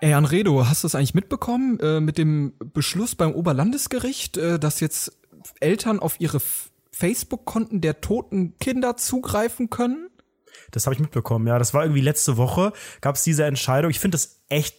[0.00, 4.80] Ey, Anredo, hast du das eigentlich mitbekommen äh, mit dem Beschluss beim Oberlandesgericht, äh, dass
[4.80, 5.12] jetzt
[5.60, 6.40] Eltern auf ihre
[6.92, 10.08] Facebook-Konten der toten Kinder zugreifen können?
[10.70, 11.58] Das habe ich mitbekommen, ja.
[11.58, 13.90] Das war irgendwie letzte Woche, gab es diese Entscheidung.
[13.90, 14.76] Ich finde das echt.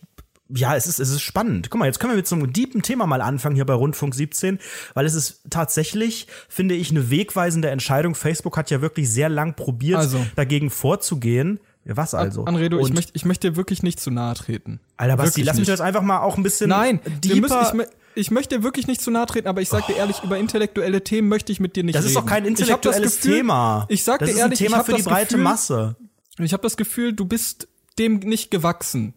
[0.49, 1.69] Ja, es ist, es ist spannend.
[1.69, 4.15] Guck mal, jetzt können wir mit so einem deepen Thema mal anfangen hier bei Rundfunk
[4.15, 4.59] 17,
[4.93, 8.15] weil es ist tatsächlich, finde ich, eine wegweisende Entscheidung.
[8.15, 10.25] Facebook hat ja wirklich sehr lang probiert, Also.
[10.37, 11.59] dagegen vorzugehen.
[11.95, 12.45] Was also?
[12.45, 14.79] Anredo, ich möchte ich möchte dir wirklich nicht zu nahe treten.
[14.97, 18.31] Alter, Basti, lass mich das einfach mal auch ein bisschen Nein, wir müssen, ich, ich
[18.31, 21.29] möchte dir wirklich nicht zu nahe treten, aber ich sag dir ehrlich, über intellektuelle Themen
[21.29, 22.09] möchte ich mit dir nicht das reden.
[22.09, 23.85] ist doch kein das intellektuelles Gefühl- Thema.
[23.89, 25.95] Ich sag das dir ist ehrlich, ein Thema für die das breite Gefühl, Masse.
[26.39, 29.13] Ich habe das Gefühl, du bist dem nicht gewachsen.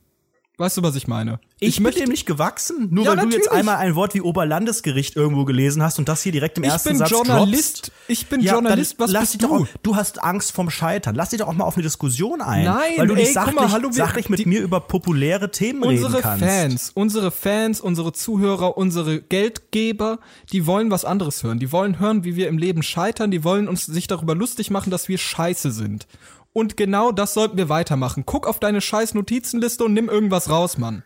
[0.60, 1.40] Weißt du, was ich meine?
[1.58, 3.52] Ich, bin möchte dem nicht gewachsen, nur Ja, weil du jetzt natürlich.
[3.60, 6.90] einmal ein Wort wie Oberlandesgericht irgendwo gelesen hast und das hier direkt im Ich ersten
[6.90, 7.78] bin Satz Journalist.
[7.88, 7.92] droppst.
[8.08, 8.96] Ich bin Ja, Journalist.
[8.98, 9.62] Was lass bist dich doch du?
[9.64, 11.14] Auch, du hast Angst vom Scheitern.
[11.14, 12.64] Lass dich doch auch mal auf eine Diskussion ein.
[12.64, 15.82] Nein, weil du ey, nicht sachlich, mal, hallo, sachlich mit die- mir über populäre Themen
[15.82, 16.44] Unsere reden kannst.
[16.44, 20.18] Fans, unsere Fans, unsere Zuhörer, unsere Geldgeber,
[20.52, 21.58] die wollen was anderes hören.
[21.58, 23.30] Die wollen hören, wie wir im Leben scheitern.
[23.30, 26.06] Die wollen uns sich darüber lustig machen, dass wir scheiße sind.
[26.52, 28.24] Und genau das sollten wir weitermachen.
[28.26, 31.04] Guck auf deine scheiß Notizenliste und nimm irgendwas raus, Mann.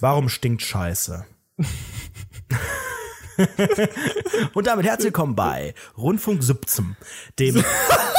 [0.00, 1.24] Warum stinkt Scheiße?
[4.54, 6.96] Und damit herzlich willkommen bei Rundfunk 17,
[7.38, 7.64] dem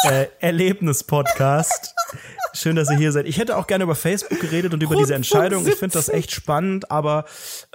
[0.04, 1.94] äh, Erlebnis-Podcast.
[2.56, 3.28] Schön, dass ihr hier seid.
[3.28, 5.68] Ich hätte auch gerne über Facebook geredet und über diese Rundfunk Entscheidung.
[5.68, 6.20] Ich finde das 17.
[6.20, 7.26] echt spannend, aber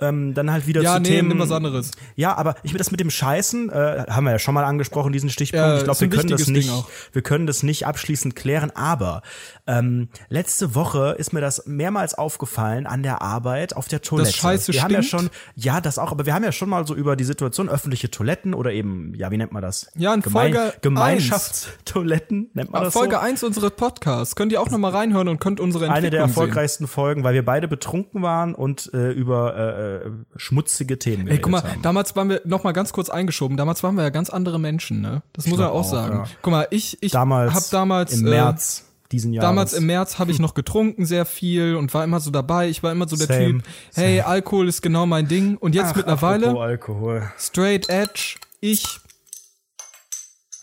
[0.01, 1.29] ähm, dann halt wieder Ja, zu nee, Themen.
[1.29, 1.93] nimm was anderes.
[2.17, 5.29] Ja, aber ich das mit dem Scheißen äh, haben wir ja schon mal angesprochen, diesen
[5.29, 5.67] Stichpunkt.
[5.67, 6.73] Ja, ich glaube, wir können das nicht,
[7.13, 8.71] wir können das nicht abschließend klären.
[8.75, 9.23] Aber
[9.67, 14.33] ähm, letzte Woche ist mir das mehrmals aufgefallen an der Arbeit auf der Toilette.
[14.33, 16.95] Scheiße wir haben ja schon, ja, das auch, aber wir haben ja schon mal so
[16.95, 19.91] über die Situation öffentliche Toiletten oder eben, ja, wie nennt man das?
[19.97, 23.21] Ja, in Folge Gemeinschaftstoiletten nennt man das Folge so.
[23.21, 24.35] 1 unseres Podcasts.
[24.37, 26.29] Könnt ihr auch noch mal reinhören und könnt unsere Entwicklung Eine der sehen.
[26.29, 31.39] erfolgreichsten Folgen, weil wir beide betrunken waren und äh, über äh, äh, schmutzige Themen Ey,
[31.39, 31.83] guck mal, haben.
[31.83, 33.57] damals waren wir noch mal ganz kurz eingeschoben.
[33.57, 35.23] Damals waren wir ja ganz andere Menschen, ne?
[35.33, 36.17] Das muss man auch auch, sagen.
[36.19, 36.25] ja.
[36.43, 39.49] Guck mal, ich ich damals, hab damals im äh, März diesen Jahres.
[39.49, 42.69] Damals im März habe ich noch getrunken sehr viel und war immer so dabei.
[42.69, 43.63] Ich war immer so der Same, Typ,
[43.95, 45.57] hey, Alkohol ist genau mein Ding.
[45.57, 47.31] Und jetzt Ach, mittlerweile Alkohol.
[47.39, 49.01] straight edge, ich.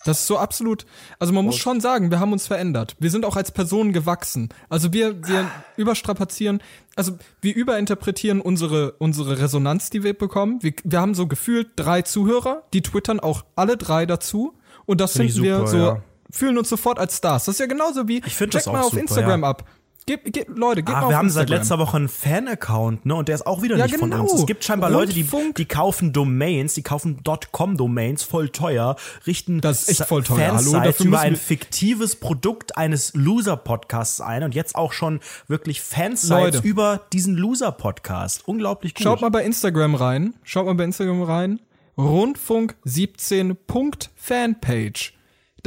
[0.07, 0.85] Das ist so absolut.
[1.19, 2.95] Also man muss schon sagen, wir haben uns verändert.
[2.99, 4.49] Wir sind auch als Personen gewachsen.
[4.69, 6.61] Also wir, wir überstrapazieren,
[6.95, 10.59] also wir überinterpretieren unsere, unsere Resonanz, die wir bekommen.
[10.61, 14.53] Wir, wir haben so gefühlt drei Zuhörer, die twittern auch alle drei dazu.
[14.85, 16.01] Und das Find finden wir so, ja.
[16.31, 17.45] fühlen uns sofort als Stars.
[17.45, 19.49] Das ist ja genauso wie, check mal auf super, Instagram ja.
[19.49, 19.65] ab.
[20.09, 21.59] Gib, gib, Leute, mal Ah, auf wir haben seit Instagram.
[21.61, 23.13] letzter Woche einen Fan-Account, ne?
[23.13, 24.23] Und der ist auch wieder Ja, nicht von genau.
[24.23, 24.35] uns.
[24.35, 27.19] Es gibt scheinbar Leute, die, Rundfunk- die kaufen Domains, die kaufen
[27.51, 28.95] .com-Domains voll teuer,
[29.27, 30.53] richten Das ist echt voll teuer.
[30.55, 35.19] Hallo, dafür über ein fiktives Produkt eines Loser-Podcasts ein und jetzt auch schon
[35.49, 36.59] wirklich Fansites Leute.
[36.63, 38.47] über diesen Loser-Podcast.
[38.47, 39.03] Unglaublich gut.
[39.03, 40.35] Schaut mal bei Instagram rein.
[40.43, 41.59] Schaut mal bei Instagram rein.
[41.97, 45.16] Rundfunk 17.fanpage.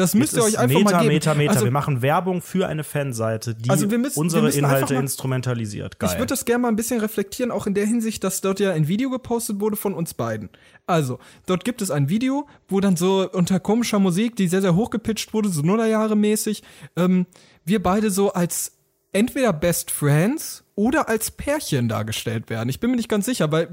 [0.00, 1.14] Das müsst ihr euch einfach Meter, mal geben.
[1.14, 1.50] Meter, Meter.
[1.52, 5.98] Also, wir machen Werbung für eine Fanseite, die Also wir müssen- unsere Inhalte mal- instrumentalisiert.
[5.98, 6.10] Geil.
[6.12, 8.72] ich würde das gerne mal ein bisschen reflektieren, auch in der Hinsicht, dass dort ja
[8.72, 10.48] ein Video gepostet wurde von uns beiden.
[10.86, 14.74] Also, dort gibt es ein Video, wo dann so unter komischer Musik, die sehr, sehr
[14.74, 16.62] hochgepitcht wurde, so Nullerjahre mäßig,
[16.96, 17.26] ähm,
[17.64, 18.72] wir beide so als
[19.12, 22.68] entweder Best Friends oder als Pärchen dargestellt werden.
[22.68, 23.68] Ich bin mir nicht ganz sicher, weil,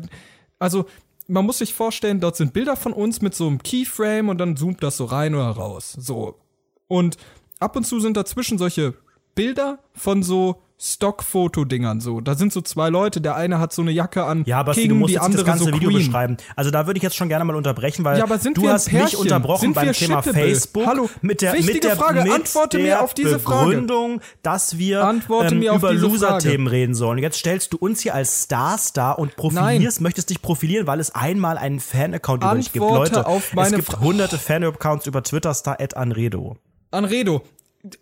[0.60, 0.86] also,
[1.28, 4.56] man muss sich vorstellen, dort sind Bilder von uns mit so einem Keyframe und dann
[4.56, 5.96] zoomt das so rein oder raus.
[6.00, 6.40] So.
[6.88, 7.18] Und
[7.60, 8.94] ab und zu sind dazwischen solche
[9.36, 12.22] Bilder von so Stockfoto-Dingern so.
[12.22, 14.90] Da sind so zwei Leute, der eine hat so eine Jacke an, Ja, aber King,
[14.90, 16.06] du musst die jetzt andere das ganze so Video Queen.
[16.06, 16.38] beschreiben.
[16.56, 18.74] Also da würde ich jetzt schon gerne mal unterbrechen, weil Ja, aber sind du wir
[18.74, 20.34] hast mich unterbrochen Sind beim Thema shippable?
[20.50, 23.70] Facebook Hallo, mit der wichtige mit der, Frage, mit antworte der mir auf diese Frage.
[23.70, 27.20] Begründung, dass wir Antworte ähm, mir auf über Loser-Themen reden sollen.
[27.20, 31.14] Jetzt stellst du uns hier als Stars dar und profilierst, möchtest dich profilieren, weil es
[31.14, 32.86] einmal einen Fan-Account über dich gibt.
[32.86, 36.58] Leute, es gibt Fra- hunderte Fan-Accounts über Twitter, Star at Anredo.
[36.92, 37.42] Anredo,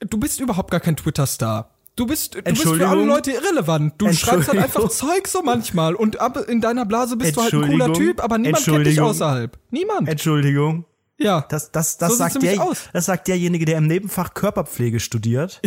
[0.01, 1.69] du bist überhaupt gar kein Twitter-Star.
[1.95, 3.05] Du bist, du bist für alle?
[3.05, 3.93] Leute irrelevant.
[3.97, 4.89] Du schreibst halt einfach?
[4.89, 7.93] Zeug so manchmal und ab in deiner Blase bist du halt ein cooler?
[7.93, 9.57] Typ, aber niemand kennt dich außerhalb.
[9.71, 10.09] Niemand.
[10.09, 10.85] Entschuldigung.
[11.17, 11.45] ja.
[11.47, 12.89] Das, das, das, So sagt der, aus.
[12.91, 15.61] das sagt derjenige, der im Nebenfach Körperpflege studiert.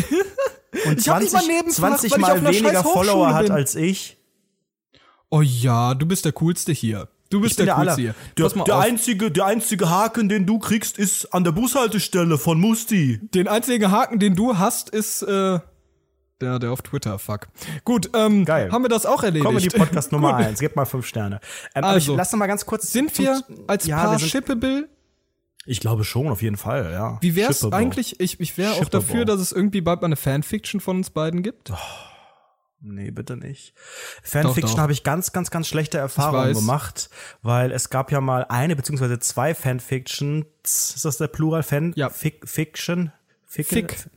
[0.84, 3.44] Und Ich hab nicht mal 20, Nebenfach, 20 weil ich auf mal weniger Follower hat
[3.44, 3.52] bin.
[3.52, 4.18] als ich.
[5.30, 7.08] Oh ja, du bist der Coolste hier.
[7.30, 8.14] Du bist der, der, Coolste hier.
[8.38, 13.18] der, der, einzige, der einzige Haken, den du kriegst, ist an der Bushaltestelle von Musti.
[13.34, 15.58] Den einzigen Haken, den du hast, ist äh,
[16.40, 17.18] der, der auf Twitter.
[17.18, 17.48] Fuck.
[17.84, 18.70] Gut, ähm, Geil.
[18.70, 19.46] haben wir das auch erledigt.
[19.46, 20.34] Comedy Podcast Nummer.
[20.36, 20.60] 1.
[20.60, 21.40] Gib mal fünf Sterne.
[21.74, 22.92] Ähm, Also, ich, lass noch mal ganz kurz.
[22.92, 24.88] Sind wir als ja, Paar wir shippable?
[25.66, 27.18] Ich glaube schon, auf jeden Fall, ja.
[27.20, 27.76] Wie wär's Shippable.
[27.76, 28.20] eigentlich?
[28.20, 31.42] Ich, ich wäre auch dafür, dass es irgendwie bald mal eine Fanfiction von uns beiden
[31.42, 31.72] gibt.
[32.80, 33.74] Nee, bitte nicht.
[34.22, 37.10] Fanfiction habe ich ganz, ganz, ganz schlechte Erfahrungen gemacht,
[37.42, 40.46] weil es gab ja mal eine beziehungsweise zwei Fanfictions.
[40.64, 41.62] Ist das der Plural?
[41.62, 42.08] Fan Ja.
[42.08, 43.12] Fic Fiction?
[43.44, 44.08] Fic Fick.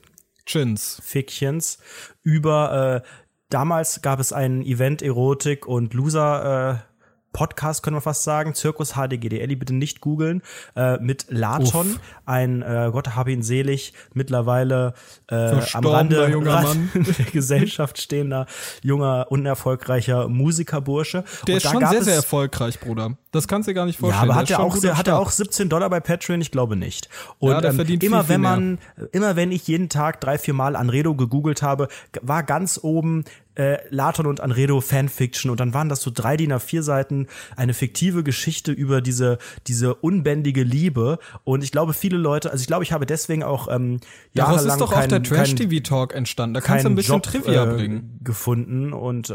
[0.51, 1.01] Chins.
[1.03, 1.77] Fictions
[2.23, 3.07] über äh,
[3.49, 6.90] damals gab es ein Event Erotik und Loser äh,
[7.33, 10.41] Podcast, können wir fast sagen, Zirkus HDGDL, bitte nicht googeln,
[10.75, 11.99] äh, mit Laton, Uff.
[12.25, 14.93] ein, äh, Gott hab ihn selig, mittlerweile
[15.29, 15.35] äh,
[15.73, 16.89] am Rande junger Mann.
[16.93, 18.45] der Gesellschaft stehender,
[18.81, 21.23] junger, unerfolgreicher Musikerbursche.
[21.47, 23.17] Der Und ist da schon gab sehr, sehr erfolgreich, Bruder.
[23.31, 24.31] Das kannst du dir gar nicht ja, vorstellen.
[24.31, 26.41] aber Der hat er auch, hat er auch 17 Dollar bei Patreon?
[26.41, 27.09] Ich glaube nicht.
[27.39, 28.51] Und Ja, der ähm, verdient immer viel, wenn mehr.
[28.51, 28.79] man,
[29.13, 31.87] immer wenn ich jeden Tag drei, vier Mal Anredo gegoogelt habe,
[32.21, 33.23] war ganz oben
[33.55, 37.27] äh, Laton und Anredo Fanfiction und dann waren das so drei DIN A4 Seiten,
[37.57, 39.37] eine fiktive Geschichte über diese,
[39.67, 43.67] diese unbändige Liebe und ich glaube viele Leute, also ich glaube, ich habe deswegen auch
[43.69, 43.99] ähm,
[44.33, 46.53] Daraus jahrelang ist doch auch kein- der kein- Trash-TV-Talk entstanden.
[46.53, 48.19] Da kannst du ein bisschen Job, Trivia äh, bringen.
[48.23, 49.33] gefunden und äh,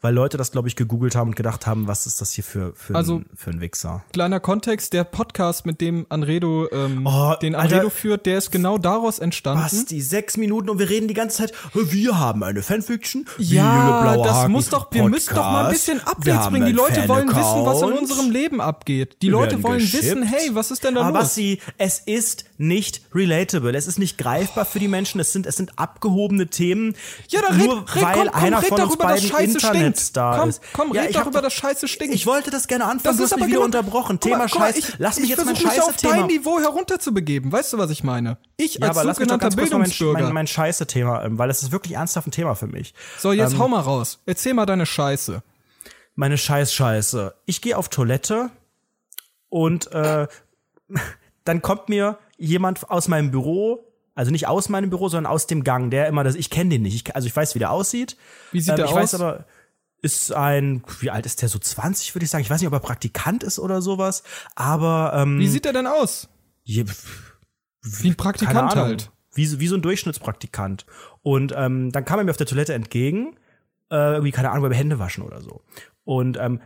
[0.00, 2.72] weil Leute das glaube ich gegoogelt haben und gedacht haben, was ist das hier für
[2.74, 4.04] für, Also- ein, für ein Wichser.
[4.12, 7.76] Kleiner Kontext, der Podcast, mit dem Anredo, ähm, Oh, den Alter.
[7.76, 9.62] Anredo führt, der ist genau daraus entstanden.
[9.62, 13.26] Basti, sechs Minuten und wir reden die ganze Zeit, wir haben eine Fanfiction.
[13.38, 16.66] Ja, das Haken, muss doch, wir müssen doch mal ein bisschen Podcast, Updates bringen.
[16.66, 19.16] Die Leute wollen wissen, was in unserem Leben abgeht.
[19.22, 20.04] Die Wir Leute wollen geschippt.
[20.04, 21.28] wissen, hey, was ist denn da Aber los?
[21.28, 23.74] Basti, es ist nicht relatable.
[23.76, 25.20] Es ist nicht greifbar für die Menschen.
[25.20, 26.94] Es sind, es sind abgehobene Themen.
[27.28, 29.28] Ja, dann red, nur red, weil komm, komm, einer red von uns darüber, dass beiden
[29.30, 29.64] Scheiße stinkt.
[29.64, 30.62] Internetstar Komm, ist.
[30.72, 32.14] komm, Ja, red darüber, dass Scheiße stinkt.
[32.14, 34.18] Ich wollte das gerne anfangen, Das du ist hast mich wieder genau- unterbrochen.
[34.20, 34.76] Guck Thema guck Scheiß.
[34.76, 36.16] ich- Lass mich ich jetzt mein mich auf Scheiße-Thema.
[36.16, 37.50] dein Niveau herunterzubegeben.
[37.52, 38.38] Weißt du, was ich meine?
[38.56, 40.22] Ich Ja, als aber lass mich sogenannter ganz kurz mal mein, Bildungsbürger.
[40.24, 42.94] mein, mein Scheiße-Thema, ähm, weil es ist wirklich ernsthaft ein Thema für mich.
[43.18, 44.20] so, Ähm, jetzt hau mal raus.
[44.26, 45.42] Erzähl mal deine Scheiße.
[46.14, 47.34] meine Scheiß-Scheiße.
[47.46, 48.50] Ich gehe auf Toilette
[49.48, 50.28] und äh,
[51.44, 55.64] dann kommt mir jemand aus meinem Büro, also nicht aus meinem Büro, sondern aus dem
[55.64, 58.16] Gang, der immer das, ich kenne den nicht, ich, also ich weiß, wie der aussieht.
[58.52, 58.96] Wie sieht ähm, der ich aus?
[58.96, 59.46] weiß aber,
[60.02, 62.42] ist ein, wie alt ist der, so 20 würde ich sagen.
[62.42, 64.22] Ich weiß nicht, ob er Praktikant ist oder sowas,
[64.54, 66.28] aber ähm, Wie sieht der denn aus?
[66.62, 66.84] je,
[67.82, 69.10] Wie ein Praktikant halt.
[69.34, 70.86] Wie, so- wie so ein Durchschnittspraktikant.
[71.22, 73.36] Und ähm, dann kam er mir auf der Toilette entgegen,
[73.90, 75.62] äh, irgendwie, keine Ahnung, beim Händewaschen oder so.
[76.04, 76.60] Und ähm,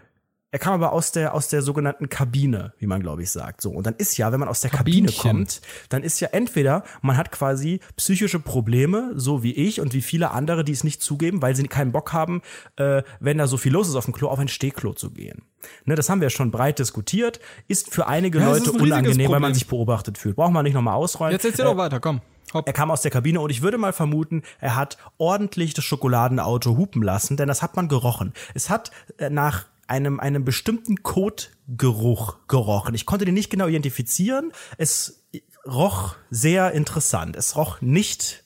[0.51, 3.61] er kam aber aus der, aus der sogenannten Kabine, wie man, glaube ich, sagt.
[3.61, 3.71] So.
[3.71, 5.31] Und dann ist ja, wenn man aus der Kabine Kabinchen.
[5.31, 5.61] kommt,
[5.91, 10.31] dann ist ja entweder, man hat quasi psychische Probleme, so wie ich und wie viele
[10.31, 12.41] andere, die es nicht zugeben, weil sie keinen Bock haben,
[12.77, 15.43] äh, wenn da so viel los ist auf dem Klo, auf ein Stehklo zu gehen.
[15.85, 19.41] Ne, das haben wir schon breit diskutiert, ist für einige Ja, Leute ein unangenehm, weil
[19.41, 20.37] man sich beobachtet fühlt.
[20.37, 21.33] Braucht man nicht nochmal ausrollen.
[21.33, 22.21] Jetzt erzähl Äh, doch weiter, komm.
[22.55, 22.67] Hopp.
[22.67, 26.79] er kam aus der Kabine und ich würde mal vermuten, er hat ordentlich das Schokoladenauto
[26.79, 28.33] hupen lassen, denn das hat man gerochen.
[28.55, 32.95] Es hat äh, nach einem, einem bestimmten Kotgeruch gerochen.
[32.95, 34.53] Ich konnte den nicht genau identifizieren.
[34.77, 35.27] Es
[35.67, 37.37] roch sehr interessant.
[37.37, 38.45] Es roch nicht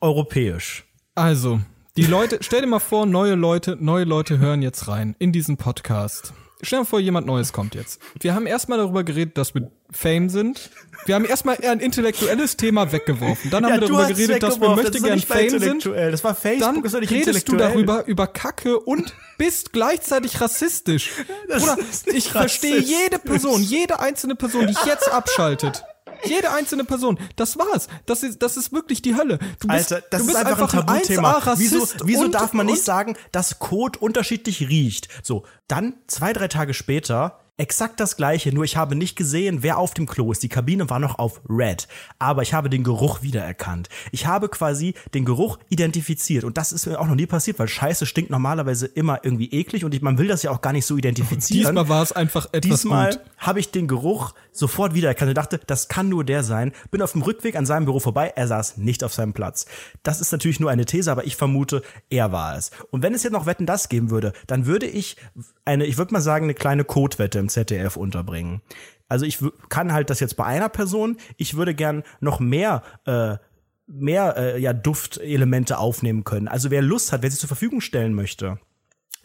[0.00, 0.84] europäisch.
[1.14, 1.60] Also,
[1.96, 5.56] die Leute, stell dir mal vor, neue Leute, neue Leute hören jetzt rein in diesen
[5.56, 6.34] Podcast.
[6.64, 8.00] Stell dir vor, jemand Neues kommt jetzt.
[8.20, 10.70] Wir haben erstmal darüber geredet, dass wir Fame sind.
[11.06, 13.50] Wir haben erstmal eher ein intellektuelles Thema weggeworfen.
[13.50, 15.86] Dann haben wir darüber geredet, dass wir möchte gern Fame sind.
[15.86, 20.40] Das war Facebook, Dann das war nicht redest du darüber, über Kacke und bist gleichzeitig
[20.40, 21.10] rassistisch.
[21.48, 25.84] Ist nicht ich verstehe jede Person, jede einzelne Person, die jetzt abschaltet.
[26.26, 27.18] Jede einzelne Person.
[27.36, 27.88] Das war's.
[28.06, 29.38] Das ist, das ist wirklich die Hölle.
[29.60, 31.38] Du bist, Alter, das du ist bist einfach, ein Tabuthema.
[31.38, 35.08] 1A Wieso, wieso und, darf man nicht und, sagen, dass Kot unterschiedlich riecht?
[35.22, 39.78] So, dann zwei, drei Tage später exakt das gleiche, nur ich habe nicht gesehen, wer
[39.78, 40.42] auf dem Klo ist.
[40.42, 41.86] Die Kabine war noch auf Red,
[42.18, 43.88] aber ich habe den Geruch wiedererkannt.
[44.10, 47.68] Ich habe quasi den Geruch identifiziert und das ist mir auch noch nie passiert, weil
[47.68, 50.84] Scheiße stinkt normalerweise immer irgendwie eklig und ich, man will das ja auch gar nicht
[50.84, 51.66] so identifizieren.
[51.66, 55.88] Diesmal war es einfach etwas Diesmal habe ich den Geruch sofort wiedererkannt und dachte, das
[55.88, 56.72] kann nur der sein.
[56.90, 59.66] Bin auf dem Rückweg an seinem Büro vorbei, er saß nicht auf seinem Platz.
[60.02, 62.72] Das ist natürlich nur eine These, aber ich vermute, er war es.
[62.90, 65.16] Und wenn es jetzt noch Wetten das geben würde, dann würde ich
[65.64, 68.62] eine, ich würde mal sagen, eine kleine Codewette im ZDF unterbringen.
[69.08, 73.36] Also ich kann halt das jetzt bei einer Person, ich würde gern noch mehr äh,
[73.86, 76.48] mehr äh, ja Duftelemente aufnehmen können.
[76.48, 78.58] Also wer Lust hat, wer sie zur Verfügung stellen möchte,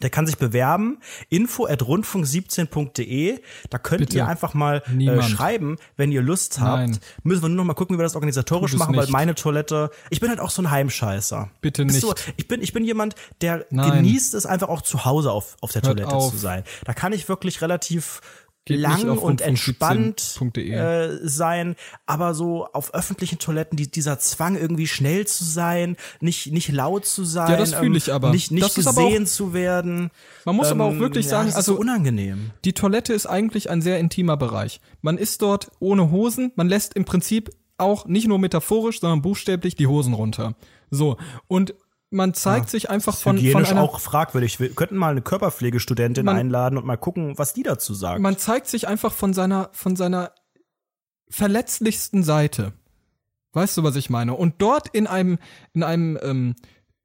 [0.02, 0.98] der kann sich bewerben.
[1.28, 3.40] Info at rundfunk17.de.
[3.68, 4.16] Da könnt Bitte.
[4.16, 6.88] ihr einfach mal äh, schreiben, wenn ihr Lust habt.
[6.88, 6.98] Nein.
[7.22, 9.12] Müssen wir nur noch mal gucken, wie wir das organisatorisch machen, weil nicht.
[9.12, 11.50] meine Toilette, ich bin halt auch so ein Heimscheißer.
[11.60, 12.26] Bitte Bist nicht.
[12.26, 13.92] Du, ich bin ich bin jemand, der Nein.
[13.92, 16.30] genießt es einfach auch zu Hause auf auf der Hört Toilette auf.
[16.32, 16.64] zu sein.
[16.84, 18.20] Da kann ich wirklich relativ
[18.74, 20.70] Geht lang und entspannt rundfunk17.de.
[20.72, 26.52] äh, sein, aber so auf öffentlichen Toiletten die, dieser Zwang irgendwie schnell zu sein, nicht
[26.52, 28.30] nicht laut zu sein, Ja, das fühle ich aber.
[28.30, 30.10] nicht nicht Das aber auch- gesehen zu werden.
[30.44, 32.50] Man muss aber auch Ähm, wirklich ja, sagen, also so unangenehm.
[32.64, 34.80] die Toilette ist eigentlich ein sehr intimer Bereich.
[35.02, 39.74] Man ist dort ohne Hosen, man lässt im Prinzip auch nicht nur metaphorisch, sondern buchstäblich
[39.74, 40.54] die Hosen runter.
[40.90, 41.74] So, und
[42.10, 44.58] man zeigt Ja, sich einfach von, von einer, auch fragwürdig.
[44.60, 48.20] Wir könnten mal eine Körperpflegestudentin Man- einladen und mal gucken, was die dazu sagt.
[48.20, 50.32] man zeigt sich einfach von seiner, von seiner
[51.28, 52.72] verletzlichsten Seite.
[53.52, 54.34] Weißt du, was ich meine?
[54.34, 55.38] Und dort in einem,
[55.72, 56.54] in einem, ähm,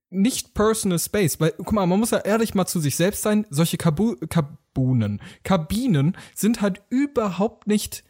[0.09, 3.45] nicht personal space, weil, guck mal, man muss ja ehrlich mal zu sich selbst sein,
[3.49, 8.03] solche Kabu Kabunen, Kabinen sind halt überhaupt nicht,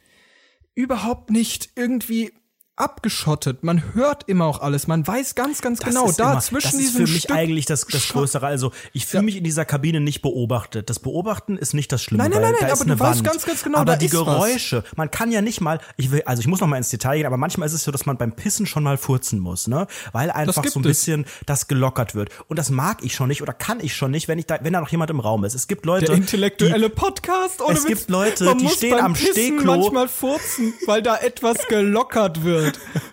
[0.76, 2.34] überhaupt nicht irgendwie
[2.78, 3.64] abgeschottet.
[3.64, 4.88] Man hört immer auch alles.
[4.88, 7.66] Man weiß ganz, ganz Das genau, da immer, zwischen das ist für mich Stück eigentlich
[7.66, 8.46] das, das Größere.
[8.46, 10.90] Also ich fühle mich in dieser Kabine nicht beobachtet.
[10.90, 12.24] Das Beobachten ist nicht das Schlimme.
[12.24, 13.28] Nein, nein, nein, da nein, ist aber du eine weißt Wand.
[13.28, 14.26] ganz, ganz genau, aber da die ist was.
[14.26, 17.18] Geräusche, man kann ja nicht mal, ich will, also ich muss noch mal ins Detail
[17.18, 19.88] gehen, aber manchmal ist es so, dass man beim Pissen schon mal furzen muss, ne?
[20.12, 20.88] Weil einfach so ein es.
[20.88, 22.30] bisschen das gelockert wird.
[22.48, 24.74] Und das mag ich schon nicht oder kann ich schon nicht, wenn ich da, wenn
[24.74, 25.56] da noch jemand im Raum ist.
[25.56, 27.62] Es gibt Leute, Der intellektuelle Podcast.
[27.62, 27.88] Ohne Es Witz.
[28.00, 29.76] gibt Leute, die stehen am Pissen Stehklo.
[29.78, 32.65] manchmal furzen, weil da etwas gelockert wird.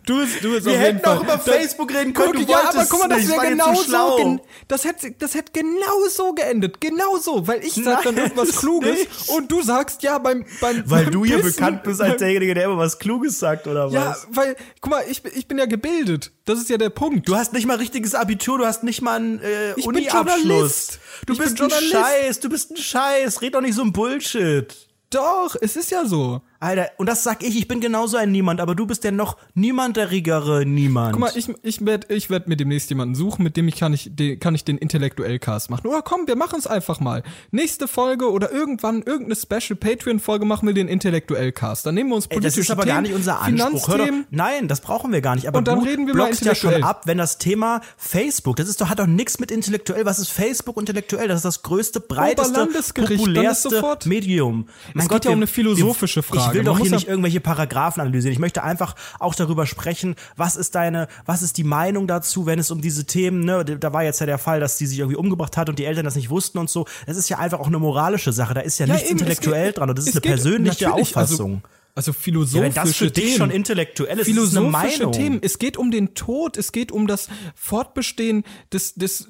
[0.06, 2.84] Du bist, du bist Wir hätten auch über Das- Facebook reden können, Guck, ja, aber
[2.86, 4.16] guck mal, das wäre genau so.
[4.16, 6.80] gen- Das hätte, das hätte genau so geendet.
[6.80, 7.46] Genau so.
[7.46, 9.28] Weil ich sag dann Nein, irgendwas ist Kluges nicht.
[9.30, 12.54] und du sagst ja beim, beim weil beim du hier Pissen- bekannt bist als derjenige,
[12.54, 13.92] der immer was Kluges sagt, oder was?
[13.94, 16.32] Ja, weil, guck mal, ich, bin- ich bin ja gebildet.
[16.44, 17.28] Das ist ja der Punkt.
[17.28, 20.98] Du hast nicht mal richtiges Abitur, du hast nicht mal einen äh, Uni-Abschluss.
[21.26, 21.70] Du Ich bist ein.
[21.70, 23.40] Scheiß, du bist ein Scheiß.
[23.42, 24.74] Red doch nicht so ein Bullshit.
[25.10, 26.40] Doch, es ist ja so.
[26.62, 29.36] Alter, und das sag ich, ich bin genauso ein Niemand, aber du bist der noch
[29.54, 31.12] niemanderigere Niemand.
[31.12, 33.92] Guck mal, ich, ich werde ich werd mir demnächst jemanden suchen, mit dem ich kann
[33.92, 35.88] ich den, kann ich den Intellektuell-Cast machen.
[35.88, 37.24] Oder komm, wir machen es einfach mal.
[37.50, 41.84] Nächste Folge oder irgendwann irgendeine Special Patreon-Folge machen wir den Intellektuell-Cast.
[41.84, 43.88] Dann nehmen wir uns Ey, politische das ist aber Themen, gar nicht unser Anspruch.
[43.88, 45.48] Hör doch, nein, das brauchen wir gar nicht.
[45.48, 46.96] Aber Und dann du reden wir mal blockst ja schon intellektuell.
[46.96, 50.04] ab, wenn das Thema Facebook, das ist doch, hat doch nichts mit intellektuell.
[50.04, 51.26] Was ist Facebook intellektuell?
[51.26, 54.68] Das ist das größte, breiteste, populärste Medium.
[54.94, 56.66] Mein geht ja um eine philosophische Ich Frage.
[56.66, 58.32] will doch hier ja- nicht irgendwelche Paragraphen analysieren.
[58.32, 62.58] Ich möchte einfach auch darüber sprechen, was ist deine, was ist die Meinung dazu, wenn
[62.58, 65.16] es um diese Themen, ne, da war jetzt ja der Fall, dass die sich irgendwie
[65.16, 66.86] umgebracht hat und die Eltern das nicht wussten und so.
[67.06, 68.54] Das ist ja einfach auch eine moralische Sache.
[68.54, 70.84] Da ist ja, Ja, nichts eben, intellektuell geht- dran und das ist es eine persönliche
[70.84, 71.62] natürlich, also- Auffassung.
[71.94, 73.36] Also Ja, philosophische wenn das für dich Themen.
[73.36, 75.12] schon intellektuell ist, ist es eine philosophische Meinung.
[75.12, 75.38] Themen.
[75.42, 79.28] Es geht um den Tod, es geht um das Fortbestehen des, des,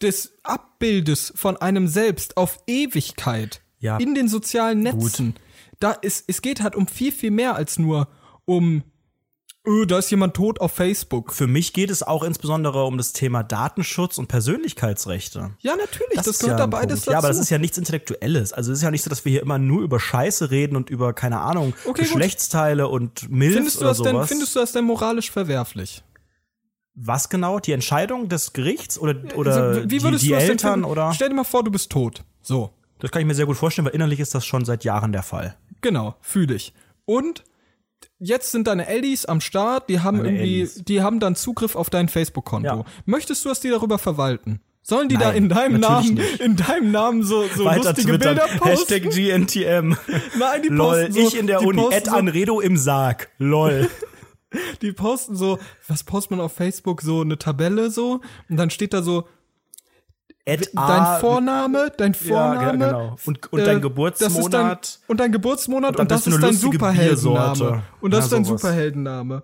[0.00, 3.98] des Abbildes von einem selbst auf Ewigkeit Ja.
[3.98, 5.34] in den sozialen Netzen.
[5.82, 8.08] Da ist, es geht halt um viel, viel mehr als nur
[8.44, 8.82] um,
[9.66, 11.32] öh, da ist jemand tot auf Facebook.
[11.32, 15.50] Für mich geht es auch insbesondere um das Thema Datenschutz und Persönlichkeitsrechte.
[15.60, 17.12] Ja, natürlich, das, ist gehört ja da beides dazu.
[17.12, 18.52] Ja, aber das ist ja nichts Intellektuelles.
[18.52, 20.90] Also es ist ja nicht so, dass wir hier immer nur über Scheiße reden und
[20.90, 22.12] über, keine Ahnung, Okay, gut.
[22.12, 24.28] Geschlechtsteile und Milf findest du oder das denn, sowas.
[24.28, 26.04] findest du das denn moralisch verwerflich?
[26.94, 27.58] Was genau?
[27.58, 30.84] Die Entscheidung des Gerichts oder, oder Also, die, die das denn Eltern finden?
[30.84, 31.12] oder?
[31.14, 32.24] Stell dir mal vor, du bist tot.
[32.42, 32.70] So.
[32.98, 35.24] Das kann ich mir sehr gut vorstellen, weil innerlich ist das schon seit Jahren der
[35.24, 35.56] Fall.
[35.82, 36.72] Genau, fühle ich.
[37.04, 37.44] Und
[38.18, 40.84] jetzt sind deine Eldies am Start, die haben Meine irgendwie, Eldies.
[40.84, 42.66] die haben dann Zugriff auf dein Facebook-Konto.
[42.66, 42.84] Ja.
[43.04, 44.60] Möchtest du, dass die darüber verwalten?
[44.84, 46.40] Sollen die da Nein, in deinem Namen, nicht.
[46.40, 48.36] in deinem Namen so, so Weiter lustige twittern.
[48.36, 48.94] Bilder posten?
[48.94, 49.96] Hashtag GNTM.
[50.38, 51.84] Nein, die Lol, posten so, ich in der Uni.
[51.92, 53.28] Ed so, Anredo im Sarg.
[53.38, 53.88] Lol.
[54.82, 55.58] Die posten so,
[55.88, 57.00] was postet man auf Facebook?
[57.00, 58.20] So eine Tabelle so
[58.50, 59.26] und dann steht da so
[60.44, 62.62] Dein Vorname, dein Vorname.
[62.64, 63.16] Ja, ge- genau.
[63.26, 65.00] Und, und äh, dein ist dein, Geburtsmonat.
[65.06, 67.82] und dein Geburtsmonat Und und, das ist dein Superheldenname.
[68.00, 68.60] Und das Ja, ist dein sowas.
[68.62, 69.42] Superheldenname.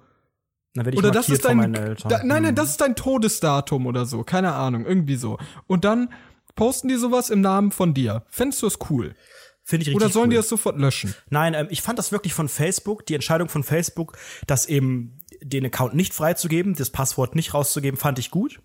[0.75, 1.73] Dann werde ich Oder das ist dein.
[1.73, 2.55] Da, nein, nein, Mhm.
[2.57, 4.25] das ist dein Todesdatum oder so.
[4.25, 5.39] Keine Ahnung, irgendwie so.
[5.67, 6.13] Und dann
[6.57, 8.25] posten die sowas im Namen von dir.
[8.29, 9.15] Fändest du das cool?
[9.63, 10.31] Finde ich richtig Oder sollen cool.
[10.31, 11.15] die das sofort löschen?
[11.31, 15.65] Nein, ähm, ich fand das wirklich von Facebook, die Entscheidung von Facebook, das eben den
[15.67, 18.61] Account nicht freizugeben, das Passwort nicht rauszugeben, fand ich gut.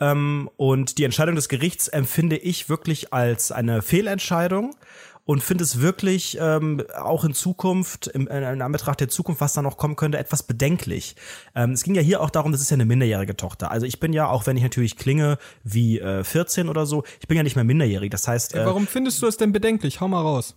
[0.00, 4.74] Ähm, und die Entscheidung des Gerichts empfinde ich wirklich als eine Fehlentscheidung
[5.26, 9.62] und finde es wirklich ähm, auch in Zukunft, im, in, Anbetracht der Zukunft, was da
[9.62, 11.16] noch kommen könnte, etwas bedenklich.
[11.54, 13.72] Ähm, es ging ja hier auch darum, das ist ja eine minderjährige Tochter.
[13.72, 17.26] Also ich bin ja, auch wenn ich natürlich klinge wie äh, 14 oder so, ich
[17.26, 18.10] bin ja nicht mehr minderjährig.
[18.10, 20.00] Das heißt, äh, Warum findest du das denn bedenklich?
[20.00, 20.56] Hau mal raus.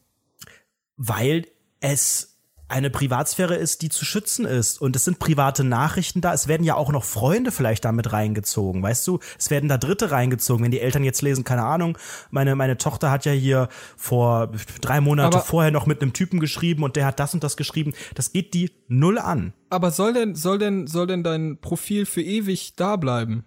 [0.98, 1.48] weil
[1.80, 2.29] es
[2.70, 4.80] eine Privatsphäre ist, die zu schützen ist.
[4.80, 6.34] Und es sind private Nachrichten da.
[6.34, 8.82] Es werden ja auch noch Freunde vielleicht damit reingezogen.
[8.82, 10.64] Weißt du, es werden da Dritte reingezogen.
[10.64, 11.98] Wenn die Eltern jetzt lesen, keine Ahnung,
[12.30, 16.40] meine, meine Tochter hat ja hier vor drei Monate Aber- vorher noch mit einem Typen
[16.40, 17.94] geschrieben und der hat das und das geschrieben.
[18.16, 19.54] Das geht die null an.
[19.70, 23.46] Aber soll denn, soll denn, soll denn dein Profil für ewig da bleiben?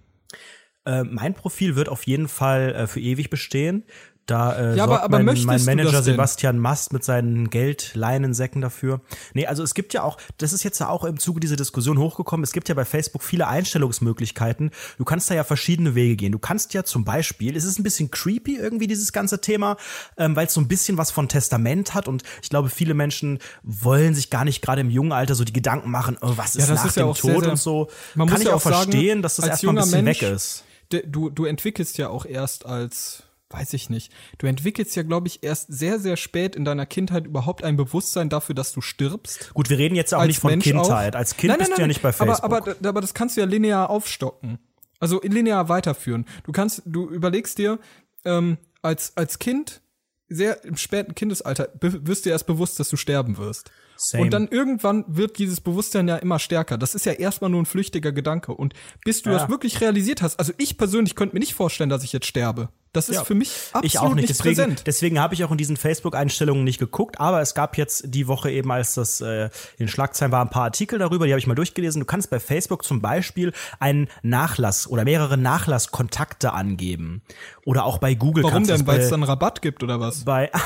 [0.84, 3.84] Äh, mein Profil wird auf jeden Fall äh, für ewig bestehen.
[4.26, 6.02] Da äh, Ja, aber- sorgt aber mein, mein Manager?
[6.02, 9.00] Sebastian Mast mit seinen Geldleinensäcken dafür.
[9.34, 11.98] Nee, also es gibt ja auch, das ist jetzt ja auch im Zuge dieser Diskussion
[11.98, 14.70] hochgekommen, es gibt ja bei Facebook viele Einstellungsmöglichkeiten.
[14.98, 16.32] Du kannst da ja verschiedene Wege gehen.
[16.32, 19.76] Du kannst ja zum Beispiel, es ist ein bisschen creepy irgendwie dieses ganze Thema,
[20.16, 23.38] ähm, weil es so ein bisschen was von Testament hat und ich glaube, viele Menschen
[23.64, 26.70] wollen sich gar nicht gerade im jungen Alter so die Gedanken machen, oh, was ist
[26.70, 27.88] das nach ist ja dem sehr, Tod sehr- und so.
[28.14, 30.22] Man Kann muss ich ja auch auch sagen, verstehen, dass das erstmal ein bisschen Mensch-
[30.22, 30.64] weg ist.
[31.06, 35.42] du, du entwickelst ja auch erst als, weiß ich nicht, du entwickelst ja, glaube ich,
[35.42, 39.52] erst sehr, sehr spät in deiner Kindheit überhaupt ein Bewusstsein dafür, dass du stirbst.
[39.54, 41.14] Gut, wir reden jetzt auch Als nicht von Mensch Kindheit.
[41.14, 41.18] auch.
[41.18, 42.42] Als Kind Nein, nein, bist du ja nicht bei Facebook.
[42.44, 44.58] Aber, aber, aber das kannst du ja linear aufstocken.
[45.00, 46.26] Also linear weiterführen.
[46.44, 47.78] Du kannst, du überlegst dir,
[48.24, 49.80] ähm, als, als Kind,
[50.28, 53.70] sehr im späten Kindesalter, wirst dir erst bewusst, dass du sterben wirst.
[53.96, 54.22] Same.
[54.24, 56.78] Und dann irgendwann wird dieses Bewusstsein ja immer stärker.
[56.78, 58.52] Das ist ja erstmal nur ein flüchtiger Gedanke.
[58.52, 59.38] Und bis du Ja.
[59.38, 62.70] das wirklich realisiert hast, also ich persönlich könnte mir nicht vorstellen, dass ich jetzt sterbe.
[62.92, 63.24] Das ist Ja.
[63.24, 64.28] für mich absolut ich auch nicht.
[64.28, 64.82] Deswegen, präsent.
[64.86, 67.18] deswegen habe ich auch in diesen Facebook-Einstellungen nicht geguckt.
[67.20, 70.50] Aber es gab jetzt die Woche eben, als das äh, in den Schlagzeilen war, ein
[70.50, 72.00] paar Artikel darüber, die habe ich mal durchgelesen.
[72.00, 77.22] Du kannst bei Facebook zum Beispiel einen Nachlass oder mehrere Nachlasskontakte angeben.
[77.64, 78.86] Oder auch bei Google Warum denn?
[78.86, 80.24] Weil bei, es dann Rabatt gibt oder was?
[80.24, 80.50] bei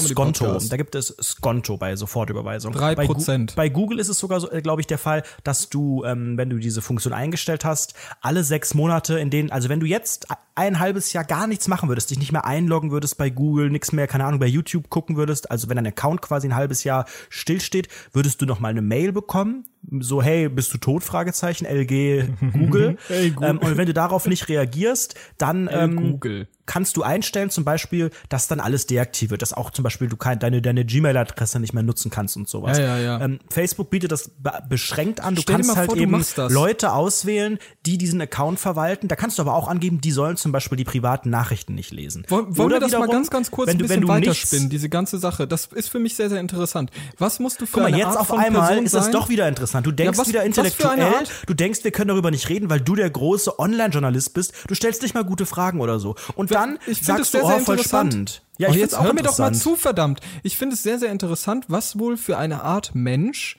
[0.00, 0.58] Skonto.
[0.58, 2.72] Da gibt es Skonto bei Sofortüberweisung.
[2.72, 3.54] Drei Bei Prozent.
[3.54, 6.50] Bei Google ist es sogar, so, äh, glaube ich, der Fall, dass du, ähm, wenn
[6.50, 10.26] du diese Funktion eingestellt hast, alle sechs Monate, in denen, also wenn du jetzt
[10.66, 13.92] ein halbes Jahr gar nichts machen würdest, dich nicht mehr einloggen würdest bei Google, nichts
[13.92, 17.06] mehr, keine Ahnung, bei YouTube gucken würdest, also wenn dein Account quasi ein halbes Jahr
[17.28, 19.66] stillsteht, würdest du noch mal eine Mail bekommen,
[20.00, 21.04] so hey, bist du tot?
[21.04, 22.96] Fragezeichen, LG Google.
[23.08, 23.50] Hey, Google.
[23.50, 26.48] Ähm, und wenn du darauf nicht reagierst, dann ähm, Google.
[26.66, 30.16] kannst du einstellen, zum Beispiel, dass dann alles deaktiviert wird, dass auch zum Beispiel du
[30.16, 32.78] kein, deine, deine Gmail-Adresse nicht mehr nutzen kannst und sowas.
[32.78, 33.20] Ja, ja, ja.
[33.20, 35.34] Ähm, Facebook bietet das be beschränkt an.
[35.34, 36.24] Du Stell dir kannst mal halt vor, eben.
[36.54, 39.08] Leute auswählen, die diesen Account verwalten.
[39.08, 42.24] Da kannst du aber auch angeben, die sollen zum Beispiel die privaten Nachrichten nicht lesen.
[42.28, 44.22] Wollen, wollen Oder wir das mal wiederum, ganz, ganz kurz wenn ein du, bisschen wenn
[44.22, 45.46] du nichts, weiterspinnen, diese ganze Sache?
[45.46, 46.90] Das ist für mich sehr, sehr interessant.
[47.18, 49.04] Was musst du für Guck mal, eine jetzt Art auf von einmal Person ist das
[49.04, 49.12] sein?
[49.12, 49.73] doch wieder interessant.
[49.82, 52.80] Du denkst was- wieder was eine intellektuell, du denkst, wir können darüber nicht reden, weil
[52.80, 54.52] du der große Online-Journalist bist.
[54.68, 56.14] Du stellst nicht mal gute Fragen oder so.
[56.34, 58.12] Und dann ich finde sagst es sehr, du, sehr oh, voll interessant.
[58.12, 58.42] spannend.
[58.58, 59.76] Ja, oh, ich jetzt find's auch hör mir doch mal interessant.
[59.76, 60.20] zu, verdammt.
[60.42, 63.58] Ich finde es sehr, sehr interessant, was wohl für eine Art Mensch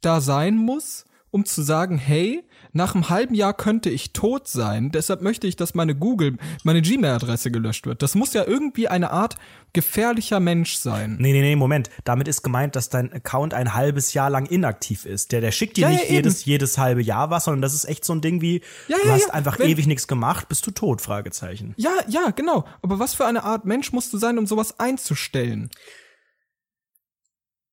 [0.00, 4.90] da sein muss, um zu sagen, hey, nach einem halben Jahr könnte ich tot sein,
[4.90, 8.02] deshalb möchte ich, dass meine Google, meine Gmail-Adresse gelöscht wird.
[8.02, 9.36] Das muss ja irgendwie eine Art
[9.72, 11.16] gefährlicher Mensch sein.
[11.18, 11.88] Nee, nee, nee, Moment.
[12.04, 15.32] Damit ist gemeint, dass dein Account ein halbes Jahr lang inaktiv ist.
[15.32, 16.14] Der, der schickt dir Ja, ja, nicht eben.
[16.14, 19.06] jedes, jedes halbe Jahr was, sondern das ist echt so ein Ding wie, Ja, du
[19.08, 19.34] ja, hast ja.
[19.34, 21.74] einfach Wenn- ewig nichts gemacht, bist du tot, Fragezeichen.
[21.76, 22.64] Ja, ja, genau.
[22.82, 25.70] Aber was für eine Art Mensch musst du sein, um sowas einzustellen?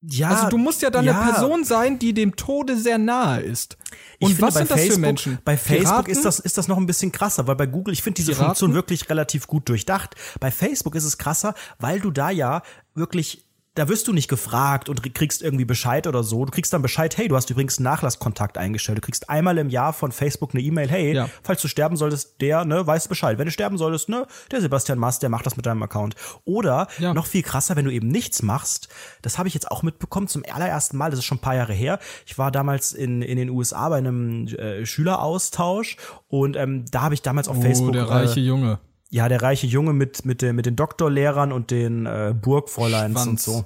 [0.03, 1.19] Ja, Also du musst ja dann ja.
[1.19, 3.77] eine Person sein, die dem Tode sehr nahe ist.
[4.19, 5.37] Und ich finde, was bei sind das Facebook, für Menschen?
[5.45, 6.11] Bei Facebook Piraten?
[6.11, 8.47] ist das, ist das noch ein bisschen krasser, weil bei Google, ich finde diese Piraten?
[8.47, 10.15] Funktion wirklich relativ gut durchdacht.
[10.39, 12.63] Bei Facebook ist es krasser, weil du da ja
[12.95, 16.43] wirklich da wirst du nicht gefragt und kriegst irgendwie Bescheid oder so.
[16.43, 18.97] Du kriegst dann Bescheid, hey, du hast übrigens einen Nachlasskontakt eingestellt.
[18.97, 21.29] Du kriegst einmal im Jahr von Facebook eine E-Mail, hey, Ja.
[21.41, 23.37] falls du sterben solltest, der, ne, weiß Bescheid.
[23.37, 26.15] Wenn du sterben solltest, ne, der Sebastian Mast, der macht das mit deinem Account.
[26.43, 27.13] Oder Ja.
[27.13, 28.89] noch viel krasser, wenn du eben nichts machst.
[29.21, 31.09] Das habe ich jetzt auch mitbekommen zum allerersten Mal.
[31.09, 31.99] Das ist schon ein paar Jahre her.
[32.25, 37.13] Ich war damals in, in den USA bei einem äh, Schüleraustausch und ähm, da habe
[37.13, 38.79] ich damals auf Oh, Facebook der reiche äh, Junge.
[39.11, 43.23] Ja, der reiche Junge mit, mit, den, mit den Doktorlehrern und den äh, Burgfräuleins und
[43.23, 43.43] Schwanz.
[43.45, 43.65] so.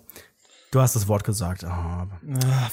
[0.72, 1.64] Du hast das Wort gesagt.
[1.64, 1.68] Oh.
[1.70, 2.08] Ah,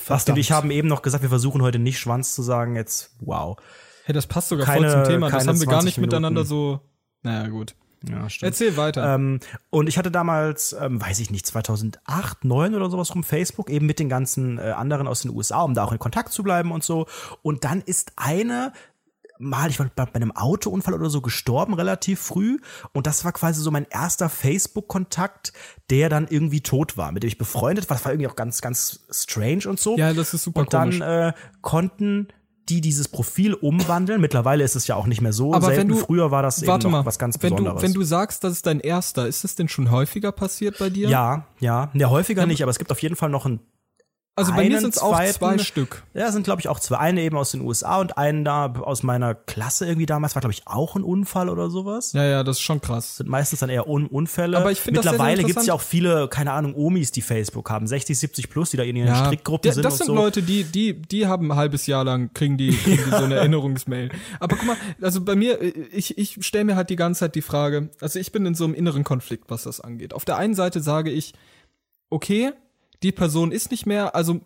[0.09, 2.75] Basti und ich haben eben noch gesagt, wir versuchen heute nicht Schwanz zu sagen.
[2.75, 3.57] Jetzt, wow.
[4.05, 5.31] Hey, das passt sogar Keine- voll zum Thema.
[5.31, 6.49] Das haben wir gar 20 nicht miteinander Minuten.
[6.49, 6.81] so.
[7.23, 7.77] Naja, gut.
[8.09, 8.51] Ja, stimmt.
[8.51, 9.15] Erzähl weiter.
[9.15, 9.39] Ähm,
[9.71, 13.87] und ich hatte damals, ähm, weiß ich nicht, 2008, 9 oder sowas rum Facebook, eben
[13.87, 16.73] mit den ganzen äh, anderen aus den USA, um da auch in Kontakt zu bleiben
[16.73, 17.07] und so.
[17.43, 18.73] Und dann ist eine
[19.43, 22.59] mal, ich war bei einem Autounfall oder so gestorben relativ früh
[22.93, 25.53] und das war quasi so mein erster Facebook-Kontakt,
[25.91, 27.97] der dann irgendwie tot war, mit dem ich befreundet war.
[27.97, 29.97] Das war irgendwie auch ganz, ganz strange und so.
[29.97, 31.01] ja, das ist super und dann komisch.
[31.01, 32.29] äh, konnten
[32.69, 34.21] die dieses Profil umwandeln.
[34.21, 35.81] Mittlerweile ist es ja auch nicht mehr so Aber selten.
[35.81, 37.81] wenn du, Früher war das warte eben noch mal, was ganz wenn Besonderes.
[37.81, 40.89] du, wenn du sagst, das ist dein erster, ist es denn schon häufiger passiert bei
[40.89, 41.09] dir?
[41.09, 41.91] Ja, ja.
[41.93, 43.61] Ja, häufiger nicht, aber es gibt auf jeden Fall noch einen.
[44.35, 46.05] Also bei mir sind es auch zwei Stück.
[46.15, 46.97] Ja, sind, glaube ich, auch zwei.
[46.97, 50.35] Eine eben aus den USA und einen da aus meiner Klasse irgendwie damals.
[50.35, 52.15] War, glaube ich, auch ein Unfall oder sowas.
[52.15, 53.19] Ja, ja, das ist schon krass.
[53.19, 54.57] Sind meistens dann eher Un Unfälle.
[54.57, 57.13] Aber ich find das sehr, sehr Mittlerweile gibt es ja auch viele, keine Ahnung, Omis,
[57.13, 57.87] die Facebook haben.
[57.87, 60.15] 60, 70 plus, die da in ihren Ja, Strickgruppen sind das sind so.
[60.15, 63.35] Leute, die, die, die haben ein halbes Jahr lang, kriegen die, kriegen die so eine
[63.37, 64.11] Erinnerungsmail.
[64.41, 65.61] Aber guck mal, also bei mir,
[65.95, 68.65] ich, ich stelle mir halt die ganze Zeit die Frage, also ich bin in so
[68.65, 70.15] einem inneren Konflikt, was das angeht.
[70.15, 71.35] Auf der einen Seite sage ich,
[72.09, 72.53] okay,
[73.03, 74.41] die Person ist nicht mehr, also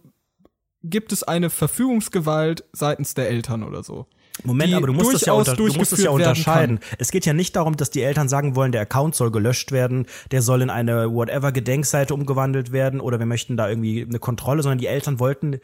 [0.83, 4.07] gibt es eine Verfügungsgewalt seitens der Eltern oder so.
[4.45, 6.81] Moment, aber du musst es ja, unter, du musst es ja unterscheiden.
[6.99, 10.07] Es geht ja nicht darum, dass die Eltern sagen wollen, der Account soll gelöscht werden,
[10.31, 14.63] der soll in eine whatever Gedenkseite umgewandelt werden oder wir möchten da irgendwie eine Kontrolle,
[14.63, 15.59] sondern die Eltern wollten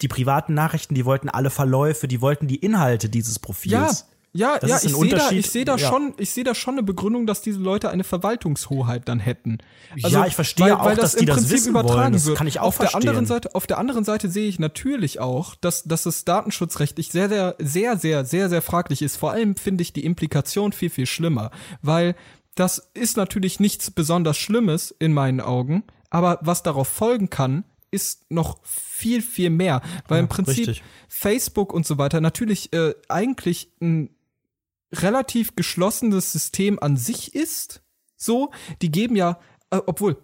[0.00, 3.72] die privaten Nachrichten, die wollten alle Verläufe, die wollten die Inhalte dieses Profils.
[3.72, 3.90] Ja,
[4.32, 5.88] Ja, Das ja, ich sehe da, ich sehe da ja.
[5.88, 9.58] schon, ich sehe da schon eine Begründung, dass diese Leute eine Verwaltungshoheit dann hätten.
[9.96, 12.12] Ja, ich verstehe auch, dass die das wissen wollen.
[12.12, 12.36] Das wird.
[12.36, 13.26] kann ich auch auf der anderen verstehen.
[13.26, 17.56] Seite, auf der anderen Seite sehe ich natürlich auch, dass, dass es datenschutzrechtlich sehr, sehr,
[17.58, 19.16] sehr, sehr, sehr, sehr fraglich ist.
[19.16, 21.50] Vor allem finde ich die Implikation viel, viel schlimmer,
[21.82, 22.14] weil
[22.54, 28.30] das ist natürlich nichts besonders Schlimmes in meinen Augen, aber was darauf folgen kann, ist
[28.30, 29.80] noch viel, viel mehr.
[30.08, 30.82] Weil im Prinzip richtig.
[31.08, 34.10] Facebook und so weiter natürlich äh, eigentlich ein
[34.92, 37.82] relativ geschlossenes System an sich ist.
[38.16, 38.50] So,
[38.82, 39.38] die geben ja,
[39.70, 40.16] äh, obwohl,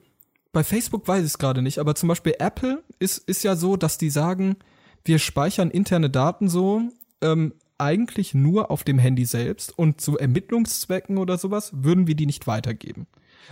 [0.53, 3.77] bei Facebook weiß ich es gerade nicht, aber zum Beispiel Apple ist, ist ja so,
[3.77, 4.57] dass die sagen,
[5.05, 6.83] wir speichern interne Daten so,
[7.21, 12.27] ähm, eigentlich nur auf dem Handy selbst und zu Ermittlungszwecken oder sowas würden wir die
[12.27, 13.07] nicht weitergeben.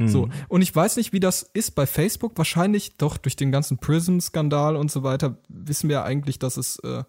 [0.07, 0.29] So.
[0.49, 2.37] Und ich weiß nicht, wie das ist bei Facebook.
[2.37, 7.05] Wahrscheinlich doch durch den ganzen Prism-Skandal und so weiter wissen wir eigentlich, dass es äh,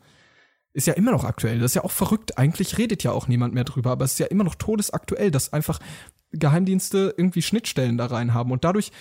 [0.74, 1.60] ist ja immer noch aktuell.
[1.60, 2.38] Das ist ja auch verrückt.
[2.38, 5.54] Eigentlich redet ja auch niemand mehr drüber, aber es ist ja immer noch todesaktuell, dass
[5.54, 5.80] einfach
[6.32, 8.52] Geheimdienste irgendwie Schnittstellen da rein haben.
[8.52, 8.92] Und dadurch,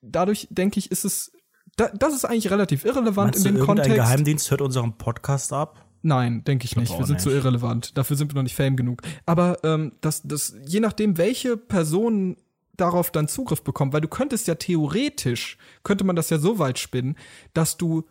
[0.00, 1.32] dadurch denke ich, ist es,
[1.76, 3.96] da, das ist eigentlich relativ irrelevant Meinst du, in dem irgendein Kontext.
[3.96, 5.86] Geheimdienst hört unseren Podcast ab?
[6.02, 6.92] Nein, denke ich nicht.
[6.92, 7.24] auch Wir sind nicht.
[7.24, 7.98] zu irrelevant.
[7.98, 9.02] Dafür sind wir noch nicht fame genug.
[9.26, 12.38] Aber ähm, das, das, je nachdem, welche Person
[12.76, 16.78] darauf dann Zugriff bekommt, weil du könntest ja theoretisch, könnte man das ja so weit
[16.78, 17.16] spinnen,
[17.52, 18.04] dass du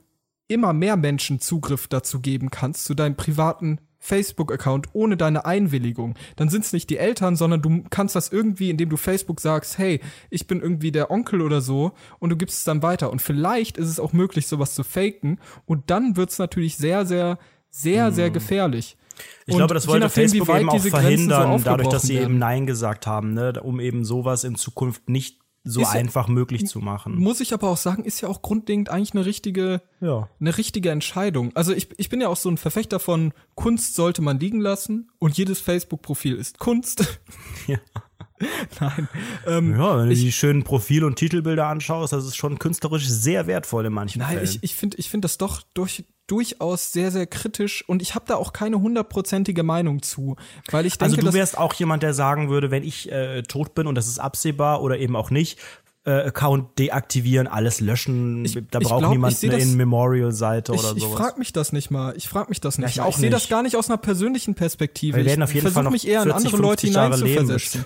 [0.50, 6.16] immer mehr Menschen Zugriff dazu geben kannst, zu deinem privaten Facebook-Account ohne deine Einwilligung.
[6.38, 9.78] Dann sind es nicht die Eltern, sondern du kannst das irgendwie, indem du Facebook sagst,
[9.78, 13.12] hey, ich bin irgendwie der Onkel oder so, und du gibst es dann weiter.
[13.12, 15.40] Und vielleicht ist es auch möglich, sowas zu faken.
[15.66, 17.38] Und dann wird es natürlich sehr, sehr,
[17.70, 18.92] sehr, sehr gefährlich.
[18.92, 19.00] Hm.
[19.48, 22.16] Ich Und glaube, das wollte nachdem, Facebook eben auch Grenzen so verhindern, dadurch, dass sie
[22.16, 22.26] werden.
[22.26, 26.28] eben Nein gesagt haben, ne, um eben sowas in Zukunft nicht so Ist ja- einfach
[26.28, 27.16] möglich zu machen.
[27.16, 30.30] Muss ich aber auch sagen, ist ja auch grundlegend eigentlich eine richtige, Ja.
[30.40, 31.56] eine richtige Entscheidung.
[31.56, 35.12] Also ich, ich bin ja auch so ein Verfechter von Kunst sollte man liegen lassen
[35.20, 37.20] und jedes Facebook-Profil ist Kunst.
[37.68, 37.78] Ja.
[38.80, 39.08] Nein.
[39.48, 43.48] Ähm, Ja, wenn du die schönen Profil- und Titelbilder anschaust, das ist schon künstlerisch sehr
[43.48, 44.44] wertvoll in manchen Nein, Fällen.
[44.46, 48.26] ich, ich finde ich find das doch durch, durchaus sehr, sehr kritisch und ich habe
[48.28, 50.36] da auch keine hundertprozentige Meinung zu,
[50.72, 53.74] weil ich denke, also du wärst auch jemand, der sagen würde, wenn ich äh, tot
[53.76, 55.58] bin und das ist absehbar oder eben auch nicht,
[56.06, 60.80] äh, Account deaktivieren, alles löschen, Ich- da ich braucht glaub, niemand ich eine In-Memorial-Seite ich,
[60.80, 61.18] oder ich sowas.
[61.20, 62.14] frage mich das nicht mal.
[62.16, 63.04] Ich frage mich das nicht ich mal.
[63.04, 65.18] auch Ich sehe das gar nicht aus einer persönlichen Perspektive.
[65.18, 67.16] Wir werden ich auf jeden Fall noch mich eher in 40, andere Leute 50 Jahre
[67.18, 67.86] leben hineinzuversetzen.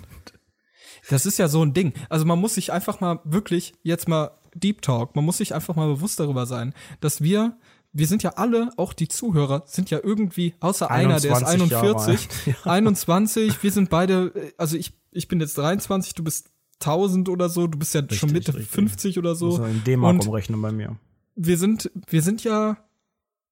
[1.10, 1.94] Das ist ja so ein Ding.
[2.10, 5.76] Also man muss sich einfach mal wirklich jetzt mal Deep Talk, man muss sich einfach
[5.76, 7.58] mal bewusst darüber sein, dass wir
[7.94, 11.70] wir sind ja alle, auch die Zuhörer, sind ja irgendwie, außer einer, der ist 21
[11.70, 16.50] Jahre 41, 21, wir sind beide, äh, also ich, ich bin jetzt 23, du bist
[16.82, 18.72] 1000 oder so, du bist ja schon Mitte richtig.
[18.72, 19.60] 50 oder so.
[19.60, 20.98] Man in D-Mark Und umrechnen bei mir.
[21.36, 22.78] wir sind, wir sind ja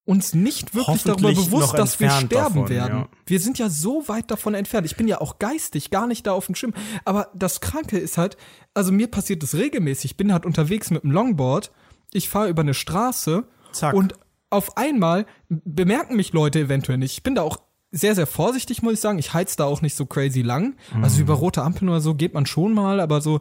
[0.05, 2.97] uns nicht wirklich darüber bewusst, dass wir sterben davon, werden.
[3.01, 3.07] ja.
[3.25, 4.85] Wir sind ja so weit davon entfernt.
[4.85, 6.73] Ich bin ja auch geistig gar nicht da auf dem Schirm.
[7.05, 8.35] Aber das Kranke ist halt,
[8.73, 10.11] also mir passiert das regelmäßig.
[10.11, 11.71] Ich bin halt unterwegs mit dem Longboard.
[12.13, 13.93] Ich fahre über eine Straße Zack.
[13.93, 14.15] und
[14.49, 17.13] auf einmal bemerken mich Leute eventuell nicht.
[17.13, 17.57] Ich bin da auch
[17.91, 19.19] sehr, sehr vorsichtig, muss ich sagen.
[19.19, 20.75] Ich heiz da auch nicht so crazy lang.
[21.01, 21.21] Also Mhm.
[21.23, 23.39] über rote Ampeln oder so geht man schon mal, aber so,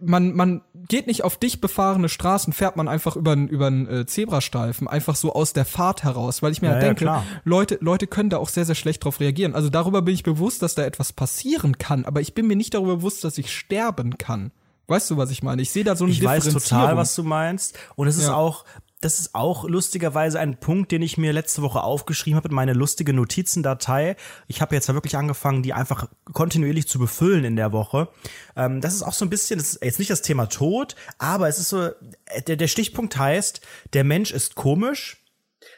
[0.00, 3.86] man, man geht nicht auf dicht befahrene Straßen, fährt man einfach über einen über einen,
[3.88, 7.04] äh, Zebrastreifen, einfach so aus der Fahrt heraus, weil ich mir Ja, halt ja, denke,
[7.04, 7.24] klar.
[7.44, 9.54] Leute, Leute können da auch sehr, sehr schlecht drauf reagieren.
[9.54, 12.74] Also darüber bin ich bewusst, dass da etwas passieren kann, aber ich bin mir nicht
[12.74, 14.52] darüber bewusst, dass ich sterben kann.
[14.88, 15.62] Weißt du, was ich meine?
[15.62, 17.76] Ich sehe da so eine Ich weiß total, was du meinst.
[17.96, 18.34] Und es ist Ja.
[18.36, 18.64] auch,
[19.00, 22.72] das ist auch lustigerweise ein Punkt, den ich mir letzte Woche aufgeschrieben habe in meine
[22.72, 24.16] lustige Notizendatei.
[24.46, 28.08] Ich habe jetzt wirklich angefangen, die einfach kontinuierlich zu befüllen in der Woche.
[28.56, 31.48] Ähm, das ist auch so ein bisschen, das ist jetzt nicht das Thema Tod, aber
[31.48, 33.60] es ist so, äh, der, der Stichpunkt heißt,
[33.92, 35.22] der Mensch ist komisch,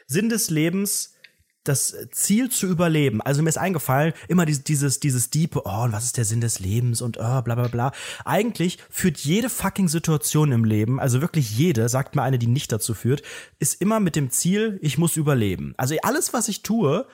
[0.07, 1.13] Sinn des Lebens,
[1.63, 3.21] das Ziel zu überleben.
[3.21, 6.41] Also mir ist eingefallen, immer dieses, dieses, dieses diepe, oh, und was ist der Sinn
[6.41, 7.91] des Lebens und oh, bla bla bla.
[8.25, 12.71] Eigentlich führt jede fucking Situation im Leben, also wirklich jede, sagt mir eine, die nicht
[12.71, 13.21] dazu führt,
[13.59, 15.73] ist immer mit dem Ziel, ich muss überleben.
[15.77, 17.05] Also alles, was ich tue,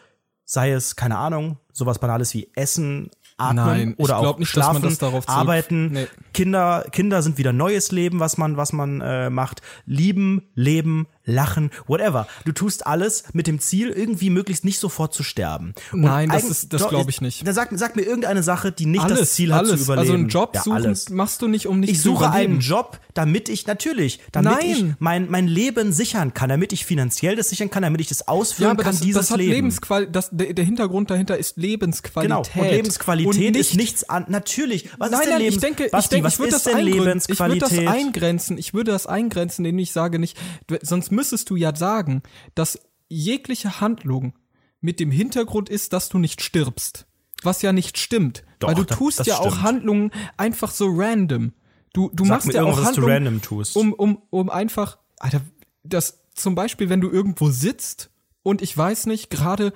[0.45, 5.91] sei es, keine Ahnung, sowas Banales wie Essen, Atmen Nein, oder auch nicht, schlafen, arbeiten,
[5.91, 6.07] Nee.
[6.33, 9.61] Kinder, Kinder sind wieder neues Leben, was man, was man äh, macht.
[9.85, 12.27] Lieben, leben, lachen, whatever.
[12.45, 15.73] Du tust alles mit dem Ziel, irgendwie möglichst nicht sofort zu sterben.
[15.91, 17.45] Und Nein, das ist- das doch, glaub ich nicht.
[17.45, 19.77] Dann sag, sag mir irgendeine Sache, die nicht alles, das Ziel hat alles.
[19.79, 19.99] zu überleben.
[20.01, 21.09] Also einen Job ja, suchen alles.
[21.09, 22.53] machst du nicht, um nicht Ich zu suche überleben.
[22.53, 24.65] einen Job, damit ich, natürlich, damit Nein.
[24.69, 28.27] ich mein, mein Leben sichern kann, damit ich finanziell das sichern kann, damit ich das
[28.27, 29.51] ausführen Ja, aber kann, das, dieses das hat Leben.
[29.51, 32.53] Lebensqual das, der, der Hintergrund dahinter ist Lebensqualität.
[32.53, 32.63] Genau.
[32.65, 34.25] Und Lebensqualität Und ist nichts an.
[34.27, 34.89] Natürlich.
[34.97, 36.63] Was Nein, ist denn nein, Lebens ich denke, ich Basti, denke, ich würde ist das
[36.63, 37.21] denn eingründen.
[37.27, 38.57] Ich würde das eingrenzen.
[38.57, 40.37] Ich würde das eingrenzen, indem ich sage nicht,
[40.81, 42.21] sonst müsstest du ja sagen,
[42.53, 44.33] dass jegliche Handlung
[44.81, 47.07] mit dem Hintergrund ist, dass du nicht stirbst.
[47.43, 48.43] Was ja nicht stimmt.
[48.59, 49.63] Doch, weil du das- tust das ja auch stimmt.
[49.63, 51.53] Handlungen einfach so random.
[51.93, 53.75] Du, du Sag machst ja auch Handlungen, random tust.
[53.75, 55.41] um, um, um einfach, Alter,
[55.83, 58.09] das zum Beispiel, wenn du irgendwo sitzt
[58.43, 59.71] und ich weiß nicht, gerade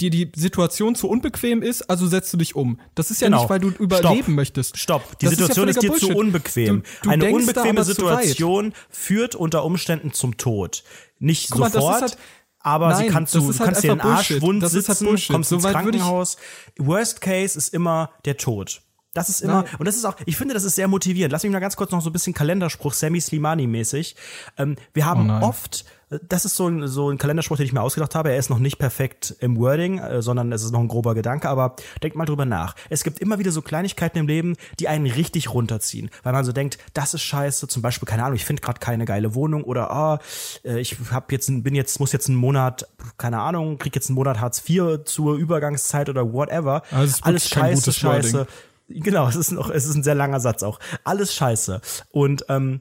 [0.00, 2.78] dir die Situation zu unbequem ist, also setzt du dich um.
[2.94, 3.40] Das ist ja Genau.
[3.40, 4.76] nicht, weil du überleben möchtest.
[4.78, 6.18] Stopp, die Das Situation ist, ja dir völliger zu Bullshit.
[6.26, 6.82] unbequem.
[6.82, 7.84] Du, du Eine unbequeme.
[7.84, 10.84] Situation führt unter Umständen zum Tod.
[11.18, 12.18] Nicht Guck mal, ist sofort, halt-
[12.60, 14.42] aber sie Nein, kannst das du, ist halt kannst dir den Arsch Bullshit.
[14.42, 15.32] wund Das ist halt sitzen, Bullshit.
[15.32, 16.36] kommst ins So Krankenhaus.
[16.78, 18.82] Worst Case ist immer der Tod.
[19.14, 19.76] Das ist immer, Nein.
[19.78, 21.32] und das ist auch, ich finde, das ist sehr motivierend.
[21.32, 24.14] Lass mich mal ganz kurz noch so ein bisschen Kalenderspruch, Sammy Slimani-mäßig.
[24.58, 27.82] Ähm, wir haben Oh oft, das ist so ein, so ein Kalenderspruch, den ich mir
[27.82, 28.30] ausgedacht habe.
[28.30, 31.48] Er ist noch nicht perfekt im Wording, äh, sondern es ist noch ein grober Gedanke,
[31.48, 32.76] aber denkt mal drüber nach.
[32.90, 36.52] Es gibt immer wieder so Kleinigkeiten im Leben, die einen richtig runterziehen, weil man so
[36.52, 37.66] denkt, das ist scheiße.
[37.66, 40.20] Zum Beispiel, keine Ahnung, ich finde gerade keine geile Wohnung oder ah,
[40.64, 42.86] äh, ich hab jetzt, bin jetzt, muss jetzt einen Monat,
[43.18, 46.82] keine Ahnung, krieg jetzt einen Monat Hartz IV zur Übergangszeit oder whatever.
[46.92, 48.38] Also Alles scheiße, scheiße.
[48.38, 49.02] Wording.
[49.02, 50.78] Genau, es ist noch, es ist ein sehr langer Satz auch.
[51.02, 51.80] Alles scheiße.
[52.12, 52.80] Und ähm,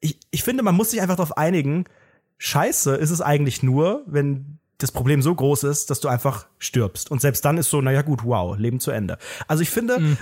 [0.00, 1.86] ich, ich finde, man muss sich einfach darauf einigen,
[2.38, 7.10] scheiße ist es eigentlich nur, wenn das Problem so groß ist, dass du einfach stirbst.
[7.10, 9.18] Und selbst dann ist so, naja gut, wow, Leben zu Ende.
[9.48, 10.16] Also ich finde, Mhm.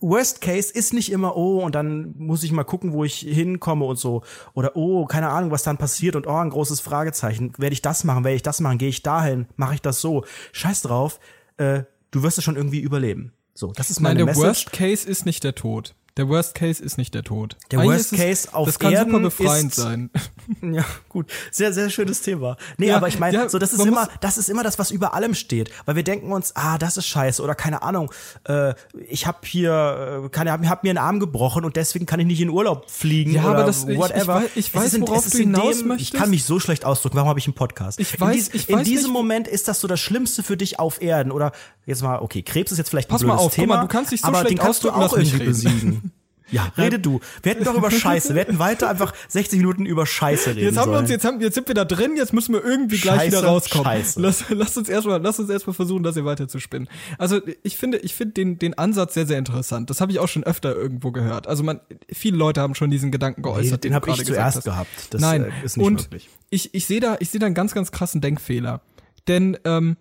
[0.00, 3.84] Worst Case ist nicht immer, oh, und dann muss ich mal gucken, wo ich hinkomme
[3.84, 4.22] und so.
[4.54, 7.52] Oder, oh, keine Ahnung, was dann passiert und oh, ein großes Fragezeichen.
[7.58, 8.24] Werde ich das machen?
[8.24, 8.78] Werde ich das machen?
[8.78, 9.46] Gehe ich dahin?
[9.56, 10.24] Mache ich das so?
[10.52, 11.20] Scheiß drauf.
[11.58, 13.34] Äh, du wirst es schon irgendwie überleben.
[13.52, 14.46] So, das ist Nein, meine der Message.
[14.46, 15.94] Worst Case ist nicht der Tod.
[16.20, 17.56] Der Worst Case ist nicht der Tod.
[17.70, 20.10] Der Eigentlich Worst es- Case auf Das kann Erden super befreiend ist- sein.
[20.62, 21.30] Ja, gut.
[21.52, 22.56] Sehr, sehr schönes Thema.
[22.76, 24.90] Nee, Ja, aber ich meine, ja, so, das ist immer, das ist immer das, was
[24.90, 25.70] über allem steht.
[25.86, 28.12] Weil wir denken uns, ah, das ist scheiße oder keine Ahnung,
[28.44, 28.74] äh,
[29.08, 32.26] ich habe hier, äh, keine, hab, hab mir einen Arm gebrochen und deswegen kann ich
[32.26, 34.34] nicht in Urlaub fliegen Ja, oder aber das- ich- ich whatever.
[34.42, 36.14] wei- ich Es weiß, ist in- worauf du in hinaus dem, Ich möchtest.
[36.14, 37.16] kann mich so schlecht ausdrücken.
[37.16, 37.98] Warum habe ich einen Podcast?
[38.00, 40.42] Ich in weiß- dies- ich in weiß diesem nicht- Moment ist das so das Schlimmste
[40.42, 41.52] für dich auf Erden oder
[41.86, 43.82] jetzt mal, okay, Krebs ist jetzt vielleicht ein Pass mal blödes auf, guck Thema, mal,
[43.82, 45.46] du kannst dich so aber schlecht den kannst du auch irgendwie reden.
[45.46, 46.09] besiegen.
[46.50, 47.20] Ja, rede du.
[47.42, 48.34] Wir hätten doch über Scheiße.
[48.34, 51.04] Wir hätten weiter einfach 60 Minuten über Scheiße reden Jetzt haben wir sollen.
[51.04, 53.48] uns, jetzt, haben, jetzt sind wir da drin, jetzt müssen wir irgendwie gleich Scheiße, wieder
[53.48, 53.84] rauskommen.
[53.84, 54.20] Scheiße.
[54.20, 56.88] Lass, lass uns erstmal, lass uns erstmal versuchen, das hier weiter zu spinnen.
[57.18, 59.90] Also ich finde, ich finde den, den Ansatz sehr, sehr interessant.
[59.90, 61.46] Das habe ich auch schon öfter irgendwo gehört.
[61.46, 61.80] Also man,
[62.12, 63.84] viele Leute haben schon diesen Gedanken geäußert.
[63.84, 64.64] den du hab ich gerade zuerst hast.
[64.64, 64.88] gehabt.
[65.10, 66.28] Das, Nein, äh, ist nicht und möglich.
[66.50, 68.80] ich, ich sehe da, ich sehe da einen ganz, ganz krassen Denkfehler.
[69.28, 69.96] Denn ähm,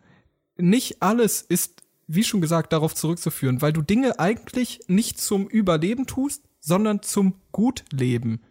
[0.58, 6.08] nicht alles ist, wie schon gesagt, darauf zurückzuführen, weil du Dinge eigentlich nicht zum Überleben
[6.08, 8.42] tust, sondern zum Gutleben.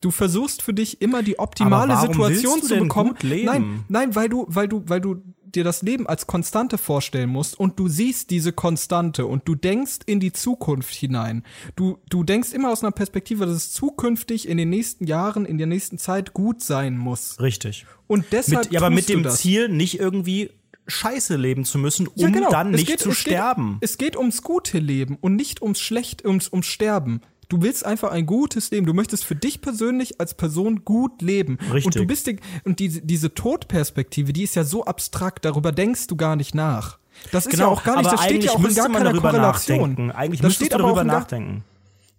[0.00, 3.14] Du versuchst für dich immer die optimale Aber warum Situation zu denn bekommen.
[3.22, 7.58] Nein, nein, weil du, weil du, weil du dir das Leben als Konstante vorstellen musst
[7.58, 11.44] und du siehst diese Konstante und du denkst in die Zukunft hinein.
[11.76, 15.58] Du, du denkst immer aus einer Perspektive, dass es zukünftig in den nächsten Jahren, in
[15.58, 17.40] der nächsten Zeit gut sein muss.
[17.40, 17.86] Richtig.
[18.06, 19.38] Und deshalb Mit, ja, aber mit dem das.
[19.38, 20.50] Ziel, nicht irgendwie
[20.86, 22.50] Scheiße leben zu müssen, um Ja, genau.
[22.50, 23.78] dann Es nicht geht- zu es geht- sterben.
[23.80, 27.20] Es geht ums gute Leben und nicht ums schlecht, ums, ums Sterben.
[27.48, 28.86] Du willst einfach ein gutes Leben.
[28.86, 31.58] Du möchtest für dich persönlich als Person gut leben.
[31.72, 31.86] Richtig.
[31.86, 36.08] Und du bist die, und diese, diese Todperspektive, die ist ja so abstrakt, darüber denkst
[36.08, 36.98] du gar nicht nach.
[37.32, 39.78] Das ist ja auch gar nicht, Genau, das steht ja auch in gar keiner Korrelation.
[39.78, 40.10] nachdenken.
[40.10, 41.64] Eigentlich das müsstest steht du darüber nachdenken.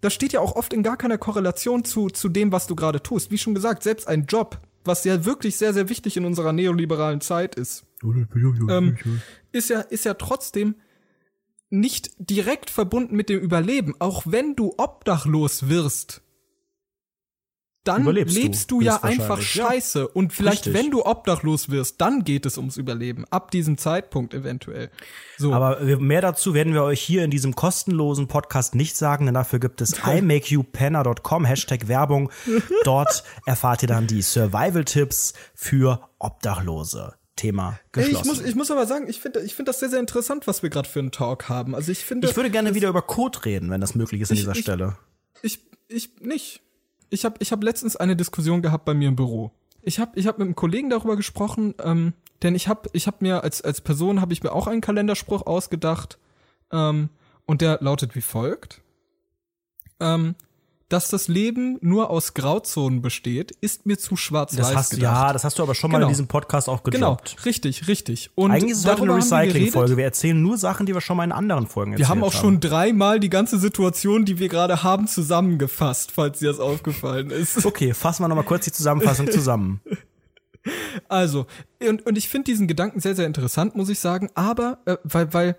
[0.00, 3.02] das steht ja auch oft in gar keiner Korrelation zu, zu dem, was du gerade
[3.02, 3.30] tust.
[3.30, 7.20] Wie schon gesagt, selbst ein Job, was ja wirklich sehr, sehr wichtig in unserer neoliberalen
[7.20, 7.84] Zeit ist,
[8.70, 8.96] ähm,
[9.52, 10.76] ist ja, ist ja trotzdem
[11.70, 13.94] nicht direkt verbunden mit dem Überleben.
[13.98, 16.22] Auch wenn du obdachlos wirst,
[17.88, 19.20] dann Überlebst du, lebst du, ja höchstwahrscheinlich.
[19.22, 19.42] einfach Ja.
[19.70, 20.08] scheiße.
[20.08, 20.74] Und vielleicht, Richtig.
[20.74, 23.24] wenn du obdachlos wirst, dann geht es ums Überleben.
[23.30, 24.90] Ab diesem Zeitpunkt eventuell.
[25.38, 25.52] So.
[25.52, 29.58] Aber mehr dazu werden wir euch hier in diesem kostenlosen Podcast nicht sagen, denn dafür
[29.58, 32.30] gibt es imakeyoupena.com, Hashtag Werbung.
[32.84, 37.14] Dort erfahrt ihr dann die Survival-Tipps für Obdachlose.
[37.36, 38.18] Thema Ey, geschlossen.
[38.18, 40.64] ich, muss, ich muss aber sagen, ich finde ich find das sehr, sehr interessant, was
[40.64, 41.76] wir gerade für einen Talk haben.
[41.76, 42.28] Also ich finde.
[42.28, 44.60] Ich würde gerne wieder über Code reden, wenn das möglich ist an Ich- dieser ich-
[44.62, 44.96] Stelle.
[45.42, 46.62] Ich, ich nicht.
[47.10, 49.52] Ich habe ich hab letztens eine Diskussion gehabt bei mir im Büro.
[49.82, 53.22] Ich habe ich hab mit einem Kollegen darüber gesprochen, ähm, denn ich habe ich hab
[53.22, 56.18] mir als, als Person habe ich mir auch einen Kalenderspruch ausgedacht
[56.72, 57.08] ähm,
[57.46, 58.82] und der lautet wie folgt.
[60.00, 60.34] Ähm,
[60.88, 65.02] dass das Leben nur aus Grauzonen besteht, ist mir zu schwarz-weiß gedacht.
[65.02, 66.08] ja, das hast du aber schon mal Genau.
[66.08, 67.44] in diesem Podcast auch genau, gedroppt.
[67.44, 68.30] richtig, richtig.
[68.34, 69.36] Und Eigentlich ist es heute eine haben wir.
[69.38, 69.96] Recycling-Folge.
[69.98, 72.32] Wir erzählen nur Sachen, die wir schon mal in anderen Folgen erzählt Wir haben auch
[72.32, 77.64] schon dreimal die ganze Situation, die wir gerade haben, zusammengefasst, falls dir das aufgefallen ist.
[77.66, 79.80] Okay, fassen wir noch mal kurz die Zusammenfassung zusammen.
[81.08, 81.46] Also,
[81.86, 85.32] und, und ich finde diesen Gedanken sehr, sehr interessant, muss ich sagen, aber, äh, weil,
[85.32, 85.56] weil,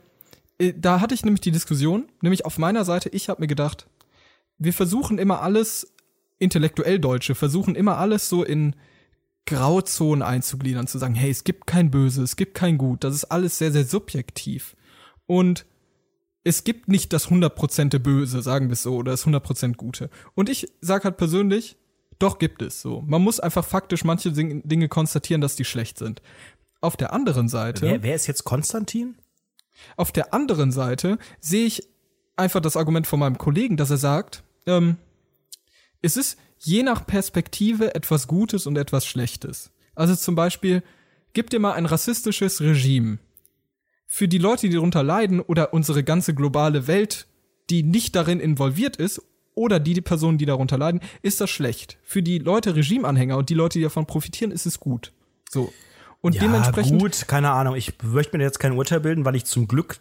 [0.60, 3.88] äh, da hatte ich nämlich die Diskussion, nämlich auf meiner Seite, ich habe mir gedacht,
[4.60, 5.94] wir versuchen immer alles,
[6.38, 8.76] intellektuell Deutsche, versuchen immer alles so in,
[9.50, 13.26] Grauzonen einzugliedern, zu sagen, hey, es gibt kein Böse, es gibt kein Gut, das ist
[13.26, 14.76] alles sehr, sehr subjektiv.
[15.26, 15.66] Und
[16.44, 20.12] es gibt nicht das 100% Böse, sagen wir es so, oder das 100% Gute.
[20.36, 21.78] Und ich sage halt persönlich,
[22.20, 23.02] doch gibt es so.
[23.08, 26.22] Man muss einfach faktisch manche Dinge konstatieren, dass die schlecht sind.
[26.80, 27.88] Auf der anderen Seite.
[27.88, 29.16] Wer, wer ist jetzt Konstantin?
[29.98, 31.88] Auf der anderen Seite sehe ich
[32.36, 34.98] einfach das Argument von meinem Kollegen, dass er sagt, ähm,
[36.02, 39.72] es ist je nach Perspektive etwas Gutes und etwas Schlechtes.
[39.96, 40.84] Also zum Beispiel,
[41.34, 43.20] gib dir mal ein rassistisches Regime.
[44.06, 47.28] Für die Leute, die darunter leiden oder unsere ganze globale Welt,
[47.70, 49.22] die nicht darin involviert ist,
[49.56, 51.98] oder die, die Personen, die darunter leiden, ist das schlecht.
[52.04, 55.12] Für die Leute Regimeanhänger und die Leute, die davon profitieren, ist es gut.
[55.50, 55.74] So.
[56.22, 57.02] Und ja, dementsprechend.
[57.02, 57.76] gut, keine Ahnung.
[57.76, 60.00] Ich möchte mir jetzt kein Urteil bilden, weil ich zum Glück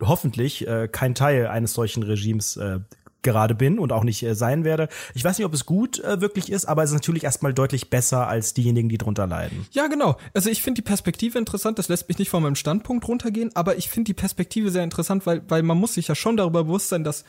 [0.00, 2.80] hoffentlich äh, kein Teil eines solchen Regimes äh,
[3.28, 4.88] gerade bin und auch nicht äh, sein werde.
[5.14, 7.90] Ich weiß nicht, ob es gut äh, wirklich ist, aber es ist natürlich erstmal deutlich
[7.90, 9.66] besser als diejenigen, die drunter leiden.
[9.72, 10.16] Ja, genau.
[10.32, 13.76] Also ich finde die Perspektive interessant, das lässt mich nicht von meinem Standpunkt runtergehen, aber
[13.76, 16.88] ich finde die Perspektive sehr interessant, weil, weil man muss sich ja schon darüber bewusst
[16.88, 17.24] sein, dass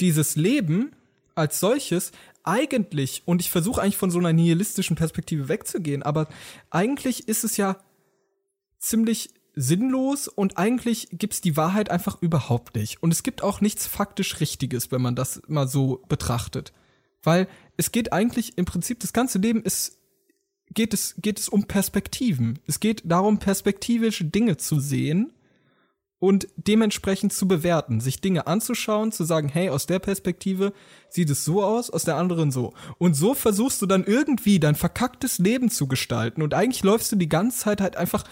[0.00, 0.92] dieses Leben
[1.34, 2.12] als solches
[2.44, 6.28] eigentlich, und ich versuche eigentlich von so einer nihilistischen Perspektive wegzugehen, aber
[6.70, 7.76] eigentlich ist es ja
[8.78, 13.02] ziemlich sinnlos und eigentlich gibt's die Wahrheit einfach überhaupt nicht.
[13.02, 16.72] Und es gibt auch nichts faktisch Richtiges, wenn man das mal so betrachtet.
[17.22, 19.98] Weil es geht eigentlich im Prinzip, das ganze Leben ist,
[20.72, 22.58] geht es, geht es um Perspektiven.
[22.66, 25.32] Es geht darum, perspektivische Dinge zu sehen
[26.18, 30.72] und dementsprechend zu bewerten, sich Dinge anzuschauen, zu sagen, hey, aus der Perspektive
[31.10, 32.72] sieht es so aus, aus der anderen so.
[32.98, 37.16] Und so versuchst du dann irgendwie dein verkacktes Leben zu gestalten und eigentlich läufst du
[37.16, 38.24] die ganze Zeit halt einfach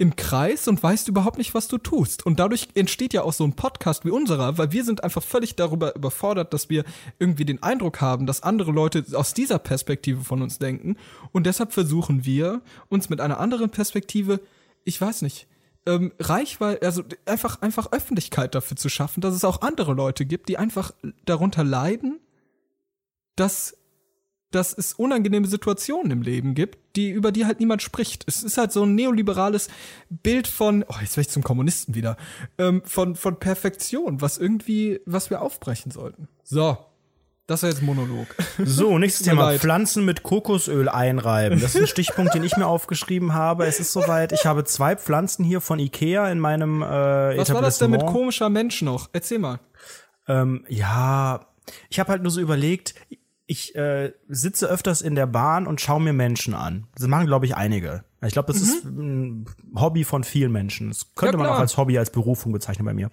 [0.00, 2.24] im Kreis und weißt überhaupt nicht, was du tust.
[2.24, 5.56] Und dadurch entsteht ja auch so ein Podcast wie unserer, weil wir sind einfach völlig
[5.56, 6.84] darüber überfordert, dass wir
[7.18, 10.96] irgendwie den Eindruck haben, dass andere Leute aus dieser Perspektive von uns denken.
[11.32, 14.40] Und deshalb versuchen wir, uns mit einer anderen Perspektive,
[14.84, 15.46] ich weiß nicht,
[15.84, 20.48] ähm, Reichweite, also einfach, einfach Öffentlichkeit dafür zu schaffen, dass es auch andere Leute gibt,
[20.48, 20.92] die einfach
[21.26, 22.20] darunter leiden,
[23.36, 23.76] dass,
[24.50, 28.24] dass es unangenehme Situationen im Leben gibt, die, über die halt niemand spricht.
[28.26, 29.68] Es ist halt so ein neoliberales
[30.08, 32.16] Bild von, oh, jetzt werde ich zum Kommunisten wieder,
[32.58, 36.28] ähm, von, von Perfektion, was irgendwie, was wir aufbrechen sollten.
[36.42, 36.78] So,
[37.50, 38.28] das war jetzt Monolog.
[38.64, 39.58] So, nächstes Thema.
[39.58, 41.58] Pflanzen mit Kokosöl einreiben.
[41.58, 43.66] Das ist ein Stichpunkt, den ich mir aufgeschrieben habe.
[43.66, 44.30] Es ist soweit.
[44.30, 46.86] Ich habe zwei Pflanzen hier von Ikea in meinem äh,
[47.38, 49.10] Was war das denn mit komischer Mensch noch?
[49.12, 49.58] Erzähl mal.
[50.28, 51.46] Ähm, ja,
[51.88, 52.94] ich habe halt nur so überlegt,
[53.50, 56.86] ich äh, sitze öfters in der Bahn und schaue mir Menschen an.
[56.94, 58.04] Das machen, glaube ich, einige.
[58.26, 58.68] Ich glaube, das mhm.
[58.68, 60.88] ist ein Hobby von vielen Menschen.
[60.88, 63.10] Das könnte ja, man auch als Hobby, als Berufung bezeichnen bei mir.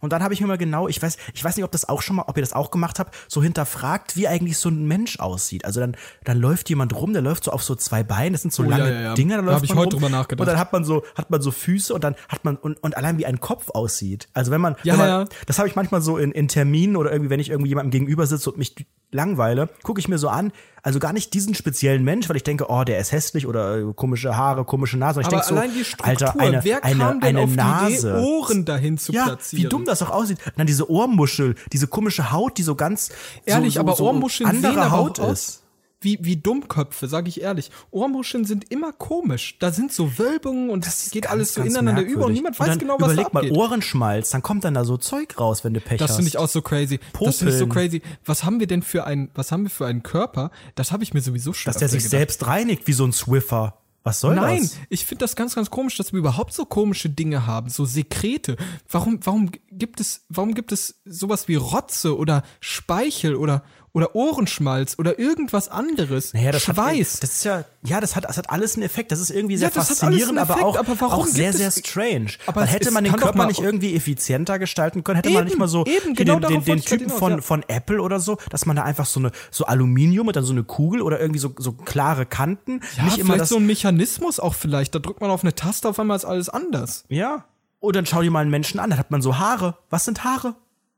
[0.00, 2.02] Und dann habe ich mir mal genau, ich weiß, ich weiß nicht, ob das auch
[2.02, 5.20] schon mal, ob ihr das auch gemacht habt, so hinterfragt, wie eigentlich so ein Mensch
[5.20, 5.64] aussieht.
[5.64, 8.52] Also dann, dann läuft jemand rum, der läuft so auf so zwei Beinen, das sind
[8.52, 10.16] so oh, lange ja, ja, Dinger, da läuft da hab ich man heute rum, drüber
[10.16, 10.40] nachgedacht.
[10.40, 12.96] Und dann hat man so, hat man so Füße und dann hat man, und, und
[12.96, 14.28] allein wie ein Kopf aussieht.
[14.34, 17.30] Also wenn man, wenn man das habe ich manchmal so in, in Terminen oder irgendwie,
[17.30, 18.74] wenn ich irgendwie jemandem gegenüber sitze und mich
[19.10, 22.66] langweile, gucke ich mir so an, also gar nicht diesen speziellen Mensch, weil ich denke,
[22.68, 25.20] oh, der ist hässlich oder komische Haare, komische Nase.
[25.20, 27.54] Ich Aber denke so, allein die Struktur, Alter, eine, wer eine, kam denn eine auf
[27.54, 27.88] Nase.
[27.88, 29.64] die Idee, Ohren dahin zu ja, platzieren?
[29.64, 30.38] wie dumm das auch aussieht.
[30.56, 33.10] Dann diese Ohrmuschel, diese komische Haut, die so ganz
[33.44, 35.30] Ehrlich, so, so, aber so Ohrmuscheln andere sehen aber Haut auch ist.
[35.30, 35.62] aus
[36.00, 37.70] wie, wie Dummköpfe, sag ich ehrlich.
[37.90, 39.58] Ohrmuscheln sind immer komisch.
[39.58, 42.66] Da sind so Wölbungen und das geht Ganz, alles so ineinander über und niemand Und
[42.68, 43.52] weiß genau, was überleg da abgeht.
[43.52, 46.16] mal, Ohrenschmalz, dann kommt dann da so Zeug raus, wenn du Pech Das hast.
[46.16, 46.98] finde ich auch so crazy.
[47.18, 47.90] Das finde ich so Popeln.
[47.90, 48.02] crazy.
[48.24, 50.50] Was haben wir denn für ein, was haben wir für einen Körper?
[50.74, 52.10] Das habe ich mir sowieso schon Dass der sich gedacht.
[52.10, 53.74] selbst reinigt, wie so ein Swiffer.
[54.04, 54.76] Was soll Nein, das?
[54.88, 58.56] ich finde das ganz, ganz komisch, dass wir überhaupt so komische Dinge haben, so Sekrete.
[58.88, 64.96] Warum, warum gibt es, warum gibt es sowas wie Rotze oder Speichel oder oder Ohrenschmalz
[64.98, 66.34] oder irgendwas anderes?
[66.34, 67.14] Naja, das Schweiß.
[67.16, 69.10] Hat, das ist ja, ja, das hat, das hat alles einen Effekt.
[69.12, 72.32] Das ist irgendwie sehr Ja, faszinierend, aber auch, aber auch sehr, sehr strange.
[72.46, 75.58] Aber es- hätte man den Körper nicht irgendwie effizienter gestalten können, hätte man Eben, nicht
[75.58, 77.40] mal so eben, genau den, den, den Typen von, ja.
[77.40, 80.52] von Apple oder so, dass man da einfach so eine so Aluminium und dann so
[80.52, 82.72] eine Kugel oder irgendwie so, so klare Kanten.
[82.72, 84.94] ja, nicht vielleicht immer das, so ein Mechanismus auch vielleicht.
[84.94, 87.04] Da drückt man auf eine Taste, auf einmal ist alles anders.
[87.08, 87.44] Ja.
[87.80, 89.76] Und dann schau dir mal einen Menschen an, dann hat man so Haare.
[89.90, 90.54] Was sind Haare?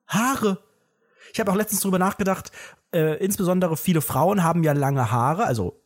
[0.07, 0.59] Haare.
[1.33, 2.51] Ich habe auch letztens drüber nachgedacht,
[2.93, 5.77] äh, insbesondere viele Frauen haben ja lange Haare, also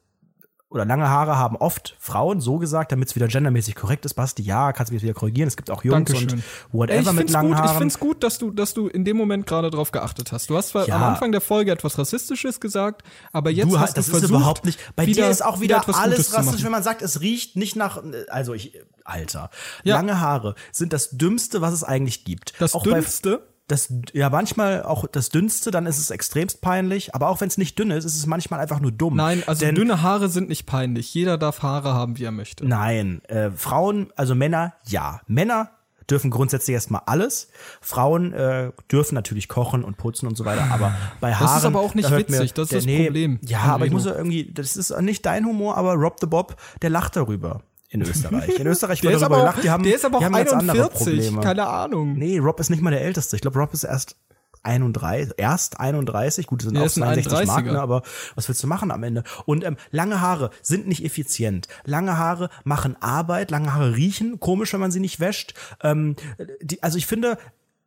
[0.71, 4.15] oder lange Haare haben oft Frauen, so gesagt, damit es wieder gendermäßig korrekt ist.
[4.15, 5.47] Basti, ja, kannst du mich wieder korrigieren.
[5.47, 6.33] Es gibt auch Jungs Dankeschön.
[6.33, 6.43] und
[6.73, 7.79] whatever ich mit langen gut, ich Haaren.
[7.79, 10.51] find's gut, dass du, dass du in dem Moment gerade drauf geachtet hast.
[10.51, 10.97] Du hast zwar Ja.
[10.97, 14.31] am Anfang der Folge etwas Rassistisches gesagt, aber jetzt du hast das du ist versucht,
[14.41, 14.81] überhaupt nicht.
[14.97, 17.55] Bei wieder, dir ist auch wieder, etwas alles Gutes rassistisch, wenn man sagt, es riecht
[17.55, 18.03] nicht nach.
[18.29, 19.51] Also ich, Alter,
[19.85, 19.95] Ja.
[19.95, 22.55] lange Haare sind das Dümmste, was es eigentlich gibt.
[22.59, 23.47] Das auch Dümmste?
[23.67, 27.15] Das, ja, manchmal auch das Dünnste, dann ist es extremst peinlich.
[27.15, 29.17] Aber auch wenn es nicht dünn ist, ist es manchmal einfach nur dumm.
[29.17, 31.13] Nein, also Denn- dünne Haare sind nicht peinlich.
[31.15, 32.67] Jeder darf Haare haben, wie er möchte.
[32.67, 35.21] Nein, äh, Frauen, also Männer, ja.
[35.27, 35.71] Männer
[36.11, 37.49] dürfen grundsätzlich erstmal alles.
[37.81, 41.65] Frauen äh, dürfen natürlich kochen und putzen und so weiter, aber bei ist Haaren.
[41.65, 44.53] aber auch nicht da witzig, das ist das Problem Ja, aber ich muss ja irgendwie,
[44.53, 47.63] das ist nicht dein Humor, aber Rob the Bob, der lacht darüber
[47.95, 48.59] in Österreich.
[48.59, 50.23] In Österreich Der wird ist, darüber aber auch, gelacht, die haben, der ist aber auch
[50.25, 50.99] haben ganz andere 41,
[51.31, 51.41] Probleme.
[51.41, 52.15] keine Ahnung.
[52.19, 53.37] Nee, Rob ist nicht mal der Älteste.
[53.37, 54.17] Ich glaube, Rob ist erst
[54.63, 56.47] 31, erst 31.
[56.47, 57.73] Gut, das sind Ja, auch ist ein 62 Mark, 31er.
[57.73, 58.03] ne, aber
[58.35, 59.23] was willst du machen am Ende?
[59.45, 61.69] Und ähm, lange Haare sind nicht effizient.
[61.85, 65.55] Lange Haare machen Arbeit, lange Haare riechen komisch, wenn man sie nicht wäscht.
[65.83, 66.17] Ähm,
[66.63, 67.37] die, also ich finde,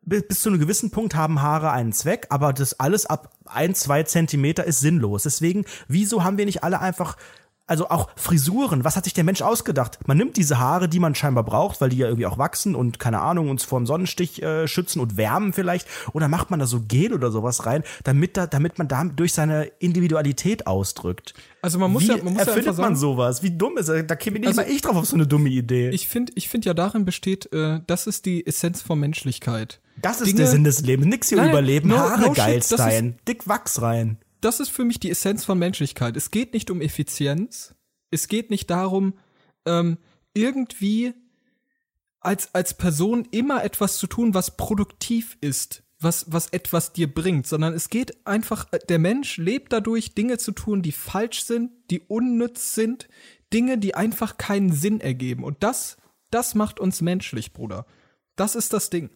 [0.03, 3.74] bis, bis zu einem gewissen Punkt haben Haare einen Zweck, aber das alles ab ein,
[3.74, 5.24] zwei Zentimeter ist sinnlos.
[5.24, 7.18] Deswegen, wieso haben wir nicht alle einfach
[7.68, 9.99] also auch Frisuren, was hat sich der Mensch ausgedacht?
[10.07, 12.97] Man nimmt diese Haare, die man scheinbar braucht, weil die ja irgendwie auch wachsen und
[12.97, 15.88] keine Ahnung, uns vor dem Sonnenstich äh, schützen und wärmen vielleicht.
[16.13, 19.34] Oder macht man da so Gel oder sowas rein, damit, da, damit man da durch
[19.34, 21.34] seine Individualität ausdrückt.
[21.61, 23.43] Also man muss Wie ja, man muss ja erfindet man sagen, sowas?
[23.43, 24.05] Wie dumm ist das?
[24.07, 25.89] Da käme nicht Also- mal ich drauf auf so eine dumme Idee.
[25.89, 29.82] ich finde, ich finde ja darin besteht, äh, das ist die Essenz von Menschlichkeit.
[30.01, 31.07] das ist Dinge- der Sinn des Lebens.
[31.07, 34.18] Nix hier Nein, überleben, no- Haare no geil stylen, dick Wachs rein.
[34.42, 36.18] Das ist für mich die Essenz von Menschlichkeit.
[36.18, 37.76] Es geht nicht um Effizienz.
[38.12, 39.18] Es geht nicht darum,
[39.66, 39.98] ähm,
[40.34, 41.14] irgendwie
[42.20, 47.48] als, als Person immer etwas zu tun, was produktiv ist, was, was etwas dir bringt,
[47.48, 51.72] sondern es geht einfach, äh, der Mensch lebt dadurch, Dinge zu tun, die falsch sind,
[51.90, 53.08] die unnütz sind,
[53.54, 55.44] Dinge, die einfach keinen Sinn ergeben.
[55.44, 55.98] Und das,
[56.32, 57.86] das macht uns menschlich, Bruder.
[58.36, 59.10] Das ist das Ding.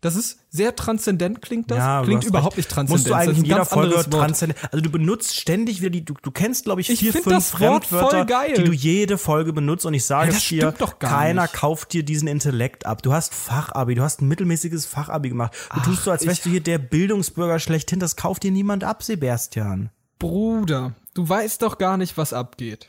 [0.00, 1.78] Das ist sehr transzendent, klingt das?
[1.78, 2.68] Ja, klingt überhaupt recht.
[2.68, 3.06] nicht transzendent.
[3.08, 4.58] Musst du eigentlich in jeder Folge transzendent.
[4.70, 7.36] Also du benutzt ständig wieder die, du, du kennst, glaube ich, Ich vier, find fünf
[7.36, 8.26] das Fremdwörter,
[8.56, 11.54] die du jede Folge benutzt und ich sage Ja, es dir, keiner nicht.
[11.54, 13.02] kauft dir diesen Intellekt ab.
[13.02, 15.52] Du hast Fachabi, du hast ein mittelmäßiges Fachabi gemacht.
[15.74, 17.98] Du tust so, als wärst du hier der Bildungsbürger schlechthin.
[17.98, 19.90] Das kauft dir niemand ab, Sebastian.
[20.18, 22.88] Bruder, du weißt doch gar nicht, was abgeht.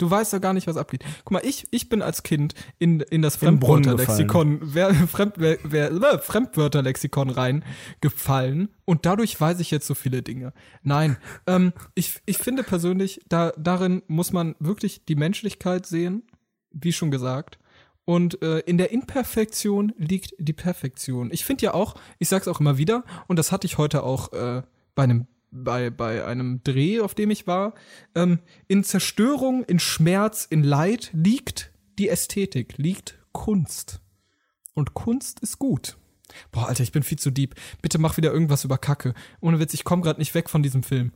[0.00, 1.04] Du weißt doch gar nicht, was abgeht.
[1.24, 4.60] Guck mal, ich, ich bin als Kind in, in das Fremdwörterlexikon,
[5.08, 10.54] Fremd, wer, wer, äh, Fremdwörterlexikon reingefallen und dadurch weiß ich jetzt so viele Dinge.
[10.82, 16.22] Nein, ähm, ich, ich finde persönlich, da, darin muss man wirklich die Menschlichkeit sehen,
[16.70, 17.58] wie schon gesagt.
[18.06, 21.30] Und äh, in der Imperfektion liegt die Perfektion.
[21.30, 24.32] Ich finde ja auch, ich sag's auch immer wieder, und das hatte ich heute auch
[24.32, 24.62] äh,
[24.94, 27.74] bei einem bei, bei einem Dreh, auf dem ich war,
[28.14, 28.38] ähm,
[28.68, 34.00] in Zerstörung, in Schmerz, in Leid liegt die Ästhetik, liegt Kunst.
[34.74, 35.96] Und Kunst ist gut.
[36.52, 37.54] Boah, Alter, ich bin viel zu deep.
[37.82, 39.14] Bitte mach wieder irgendwas über Kacke.
[39.40, 41.12] Ohne Witz, ich komme gerade nicht weg von diesem Film.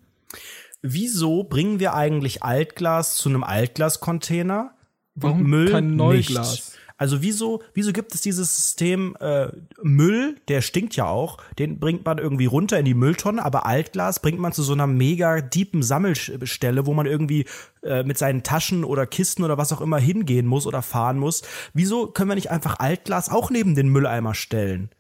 [0.83, 4.77] Wieso bringen wir eigentlich Altglas zu einem Altglascontainer?
[5.15, 6.53] Warum Müll kein Neuglas?
[6.53, 6.79] Nicht?
[6.97, 9.49] Also wieso, wieso gibt es dieses System äh,
[9.83, 14.21] Müll, der stinkt ja auch, den bringt man irgendwie runter in die Mülltonne, aber Altglas
[14.21, 17.47] bringt man zu so einer mega deepen Sammelstelle, wo man irgendwie
[17.83, 21.43] äh, mit seinen Taschen oder Kisten oder was auch immer hingehen muss oder fahren muss.
[21.73, 24.91] Wieso können wir nicht einfach Altglas auch neben den Mülleimer stellen?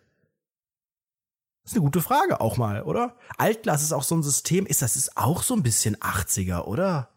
[1.63, 3.17] Das ist eine gute Frage auch mal, oder?
[3.39, 7.09] Altglas ist auch so ein System, ist das ist auch so ein bisschen 80er, oder?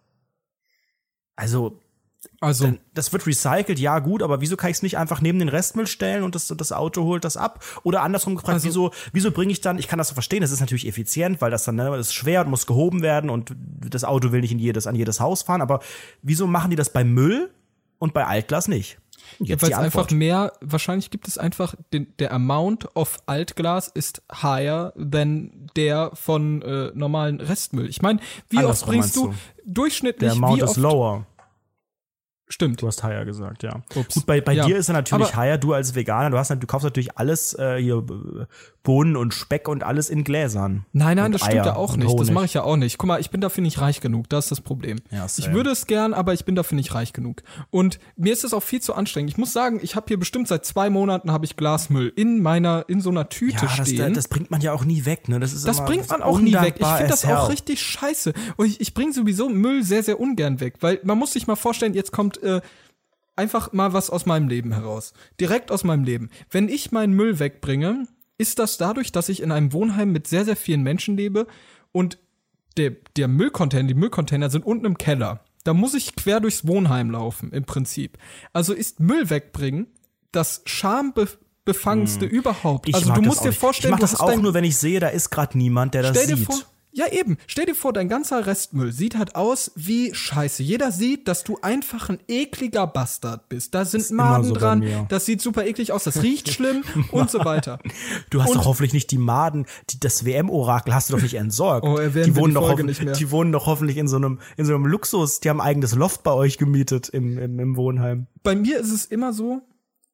[1.35, 1.81] Also,
[2.39, 5.49] Also, das wird recycelt, ja gut, aber wieso kann ich es nicht einfach neben den
[5.49, 7.63] Restmüll stellen und das, das Auto holt das ab?
[7.83, 10.51] Oder andersrum gefragt, Also- wieso, wieso bringe ich dann, ich kann das so verstehen, das
[10.51, 13.55] ist natürlich effizient, weil das dann, ne, das ist schwer und muss gehoben werden und
[13.57, 15.79] das Auto will nicht in jedes, an jedes Haus fahren, aber
[16.21, 17.49] wieso machen die das bei Müll
[17.97, 18.99] und bei Altglas nicht?
[19.39, 23.87] Jetzt weil die es einfach mehr, wahrscheinlich gibt es einfach, den, der Amount of Altglas
[23.87, 27.89] ist higher than der von äh, normalen Restmüll.
[27.89, 28.19] Ich meine,
[28.49, 31.25] wie oft Andersrum bringst du, meinst durchschnittlich, Der Amount ist oft, lower.
[32.49, 32.81] Stimmt.
[32.81, 33.81] Du hast higher gesagt, ja.
[33.95, 34.15] Ups.
[34.15, 34.65] Gut, bei, bei Ja.
[34.65, 37.53] dir ist er natürlich Aber- higher, du als Veganer, du hast du kaufst natürlich alles
[37.59, 38.45] äh, hier äh,
[38.83, 40.85] Bohnen und Speck und alles in Gläsern.
[40.93, 42.07] Nein, nein, Und das stimmt Eier ja auch nicht.
[42.07, 42.31] Das Honig.
[42.31, 42.97] mache ich ja auch nicht.
[42.97, 44.29] Guck mal, ich bin dafür nicht reich genug.
[44.29, 44.99] Das ist das Problem.
[45.11, 47.43] Ja, ich würde es gern, aber ich bin dafür nicht reich genug.
[47.69, 49.29] Und mir ist es auch viel zu anstrengend.
[49.29, 52.85] Ich muss sagen, ich habe hier bestimmt seit zwei Monaten habe ich Glasmüll in meiner
[52.87, 54.13] in so einer Tüte Ja, das, stehen.
[54.13, 55.41] das bringt man ja auch nie weg, ne?
[55.41, 56.75] Das, ist Das immer bringt man auch nie weg.
[56.79, 57.51] Ich finde das as auch hell.
[57.51, 58.31] richtig scheiße.
[58.55, 61.57] Und ich, ich bringe sowieso Müll sehr, sehr ungern weg, weil man muss sich mal
[61.57, 62.61] vorstellen, jetzt kommt äh,
[63.35, 65.13] einfach mal was aus meinem Leben heraus.
[65.39, 66.29] Direkt aus meinem Leben.
[66.49, 68.07] Wenn ich meinen Müll wegbringe,
[68.37, 71.47] ist das dadurch, dass ich in einem Wohnheim mit sehr, sehr vielen Menschen lebe
[71.91, 72.19] und
[72.77, 75.43] der, der Müllcontainer, die Müllcontainer sind unten im Keller.
[75.63, 78.17] Da muss ich quer durchs Wohnheim laufen, im Prinzip.
[78.53, 79.87] Also ist Müll wegbringen
[80.31, 82.85] das schambefangenste überhaupt.
[82.85, 82.89] Hm.
[82.89, 84.77] Ich also du das musst auch dir vorstellen, ich mach das auch nur, wenn ich
[84.77, 86.45] sehe, da ist gerade niemand, der das Stell dir sieht.
[86.45, 86.59] vor,
[86.97, 87.37] Ja, eben.
[87.45, 90.63] Stell dir vor, dein ganzer Restmüll sieht halt aus wie Scheiße.
[90.63, 93.75] Jeder sieht, dass du einfach ein ekliger Bastard bist.
[93.75, 97.45] Da sind Maden so dran, das sieht super eklig aus, das riecht schlimm und so
[97.45, 97.77] weiter.
[98.31, 101.35] Du hast Und- doch hoffentlich nicht die Maden, die, das WM-Orakel hast du doch nicht
[101.35, 101.85] entsorgt.
[101.85, 103.13] Oh, die wohnen doch nicht mehr.
[103.13, 105.93] Die wohnen doch hoffentlich in so einem, in so einem Luxus, die haben ein eigenes
[105.93, 108.25] Loft bei euch gemietet im, im, im Wohnheim.
[108.41, 109.61] Bei mir ist es immer so,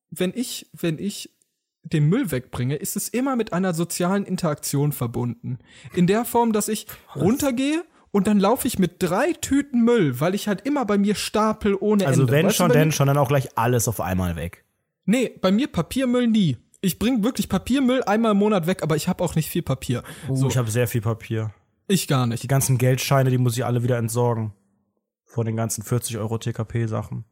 [0.09, 1.29] wenn ich, wenn ich
[1.83, 5.59] den Müll wegbringe, ist es immer mit einer sozialen Interaktion verbunden.
[5.93, 10.33] In der Form, dass ich runtergehe und dann laufe ich mit drei Tüten Müll, weil
[10.35, 12.31] ich halt immer bei mir stapel ohne Also Ende.
[12.33, 14.63] wenn Weißt schon, denn schon, dann auch gleich alles auf einmal weg.
[15.05, 16.57] Nee, bei mir Papiermüll nie.
[16.79, 20.03] Ich bringe wirklich Papiermüll einmal im Monat weg, aber ich habe auch nicht viel Papier.
[20.31, 21.53] so, Ich habe sehr viel Papier.
[21.87, 22.43] ich gar nicht.
[22.43, 24.53] Die ganzen Geldscheine, die muss ich alle wieder entsorgen.
[25.25, 27.25] Von den ganzen 40 Euro TKP-Sachen.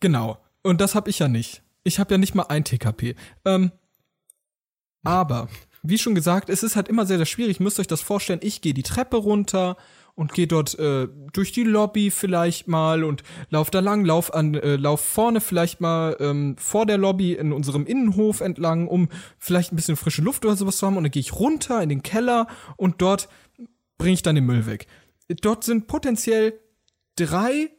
[0.00, 0.38] Genau.
[0.62, 1.62] Und das habe ich ja nicht.
[1.84, 3.14] Ich habe ja nicht mal ein TKP.
[3.44, 3.70] Ähm,
[5.04, 5.48] aber,
[5.82, 7.60] wie schon gesagt, es ist halt immer sehr, sehr schwierig.
[7.60, 9.76] Ihr müsst euch das vorstellen, ich gehe die Treppe runter
[10.14, 14.54] und gehe dort äh, durch die Lobby vielleicht mal und lauf da lang, lauf an,
[14.54, 19.08] äh, lauf vorne vielleicht mal ähm, vor der Lobby in unserem Innenhof entlang, um
[19.38, 20.96] vielleicht ein bisschen frische Luft oder sowas zu haben.
[20.96, 23.28] Und dann gehe ich runter in den Keller und dort
[23.98, 24.86] bringe ich dann den Müll weg.
[25.28, 26.60] Dort sind potenziell
[27.16, 27.70] drei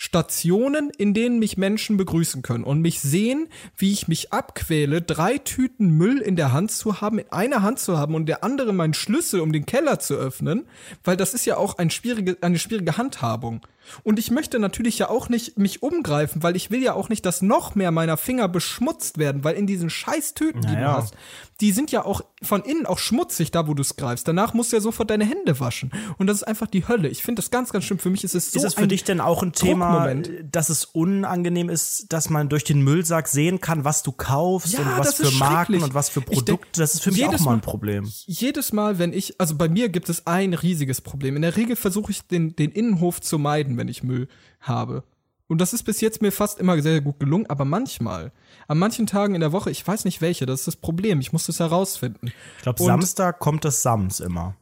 [0.00, 5.38] Stationen, in denen mich Menschen begrüßen können und mich sehen, wie ich mich abquäle, drei
[5.38, 8.72] Tüten Müll in der Hand zu haben, in einer Hand zu haben und der andere
[8.72, 10.66] meinen Schlüssel, um den Keller zu öffnen,
[11.02, 13.66] weil das ist ja auch ein schwierige, eine schwierige Handhabung.
[14.02, 17.24] Und ich möchte natürlich ja auch nicht mich umgreifen, weil ich will ja auch nicht,
[17.26, 20.92] dass noch mehr meiner Finger beschmutzt werden, weil in diesen scheiß Tüten, die Naja.
[20.92, 21.14] du hast,
[21.60, 24.28] die sind ja auch von innen auch schmutzig, da wo du es greifst.
[24.28, 25.90] Danach musst du ja sofort deine Hände waschen.
[26.16, 27.08] Und das ist einfach die Hölle.
[27.08, 27.98] Ich finde das ganz, ganz schlimm.
[27.98, 30.14] Für mich ist es so ist es für dich denn auch ein Thema,
[30.52, 34.80] dass es unangenehm ist, dass man durch den Müllsack sehen kann, was du kaufst Ja,
[34.80, 36.80] und was für Marken und was für Produkte?
[36.80, 38.08] das ist für mich auch mal ein Problem.
[38.26, 41.34] jedes Mal, wenn ich, also bei mir gibt es ein riesiges Problem.
[41.36, 44.28] In der Regel versuche ich den, den Innenhof zu meiden, wenn ich Müll
[44.60, 45.04] habe.
[45.48, 48.32] Und das ist bis jetzt mir fast immer sehr, sehr gut gelungen, aber manchmal,
[48.68, 51.32] an manchen Tagen in der Woche, ich weiß nicht welche, das ist das Problem, ich
[51.32, 52.28] muss das herausfinden.
[52.58, 54.56] Ich glaube, Samstag kommt das Sams immer.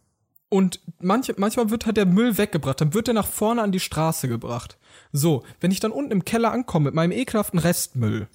[0.49, 3.81] Und manche, manchmal wird halt der Müll weggebracht, dann wird er nach vorne an die
[3.81, 4.79] Straße gebracht.
[5.11, 8.29] So, wenn ich dann unten im Keller ankomme mit meinem ekelhaften Restmüll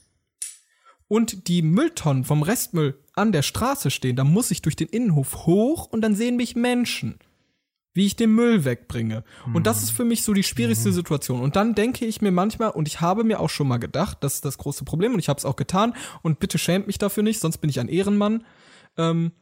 [1.08, 5.46] und die Mülltonnen vom Restmüll an der Straße stehen, dann muss ich durch den Innenhof
[5.46, 7.18] hoch und dann sehen mich Menschen,
[7.94, 9.24] wie ich den Müll wegbringe.
[9.54, 11.42] Und das ist für mich so die schwierigste Situation.
[11.42, 14.36] Und dann denke ich mir manchmal, und ich habe mir auch schon mal gedacht, das
[14.36, 17.24] ist das große Problem, und ich habe es auch getan, und bitte schämt mich dafür
[17.24, 18.46] nicht, sonst bin ich ein Ehrenmann.
[18.98, 19.34] Ähm,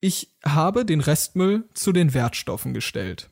[0.00, 3.30] ich habe den Restmüll zu den Wertstoffen gestellt.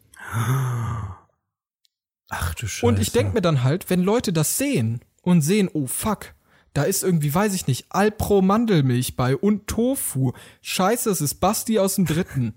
[2.30, 2.86] Ach du Scheiße.
[2.86, 6.34] Und ich denke mir dann halt, wenn Leute das sehen und sehen, oh fuck,
[6.74, 10.32] da ist irgendwie, weiß ich nicht, Alpro Mandelmilch bei und Tofu.
[10.60, 12.54] Scheiße, es ist Basti aus dem Dritten.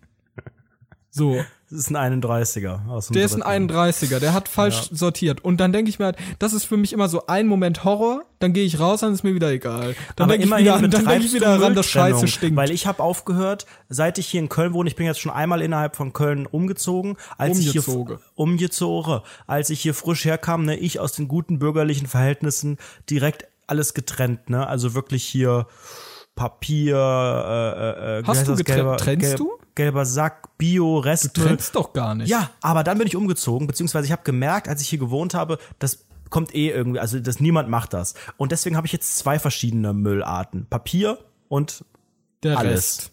[1.09, 3.79] So, Das ist ein 31er aus dem der ist ein dritten.
[3.79, 5.41] 31er, der hat falsch sortiert.
[5.43, 8.23] Und dann denke ich mir halt, das ist für mich immer so ein Moment Horror,
[8.39, 9.95] dann gehe ich raus, dann ist mir wieder egal.
[10.17, 12.57] Dann denke ich wieder, an- dann denk ich wieder daran, dass Scheiße stinkt.
[12.57, 15.61] Weil ich habe aufgehört, seit ich hier in Köln wohne, ich bin jetzt schon einmal
[15.61, 18.15] innerhalb von Köln umgezogen, als Umgezogen.
[18.15, 22.77] ich hier umgezogen, als ich hier frisch herkam, ne, ich aus den guten bürgerlichen Verhältnissen
[23.09, 25.67] direkt alles getrennt, ne, also wirklich hier
[26.35, 28.77] Papier, äh, äh, wie Hast du das, getrennt?
[28.77, 29.51] gelber, Trennst gelb, du?
[29.75, 31.47] gelber Sack, Bio, Restmüll.
[31.47, 32.29] Trennst doch gar nicht.
[32.29, 35.57] Ja, aber dann bin ich umgezogen, beziehungsweise ich habe gemerkt, als ich hier gewohnt habe,
[35.79, 38.15] das kommt eh irgendwie, also dass niemand macht das.
[38.37, 40.65] Und deswegen habe ich jetzt zwei verschiedene Müllarten.
[40.69, 41.17] Papier
[41.49, 41.85] und
[42.43, 42.73] der alles.
[42.73, 43.11] Rest.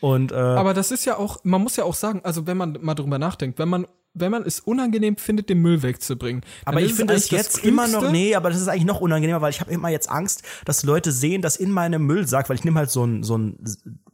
[0.00, 2.78] Und äh, Aber das ist ja auch, man muss ja auch sagen, also wenn man
[2.82, 3.86] mal drüber nachdenkt, wenn man,
[4.18, 6.42] wenn man es unangenehm findet, den Müll wegzubringen.
[6.64, 9.50] aber ich finde es jetzt immer noch, nee, aber das ist eigentlich noch unangenehmer, weil
[9.50, 12.78] ich habe immer jetzt Angst, dass Leute sehen, dass in meinem Müllsack, weil ich nehme
[12.78, 13.58] halt so einen so einen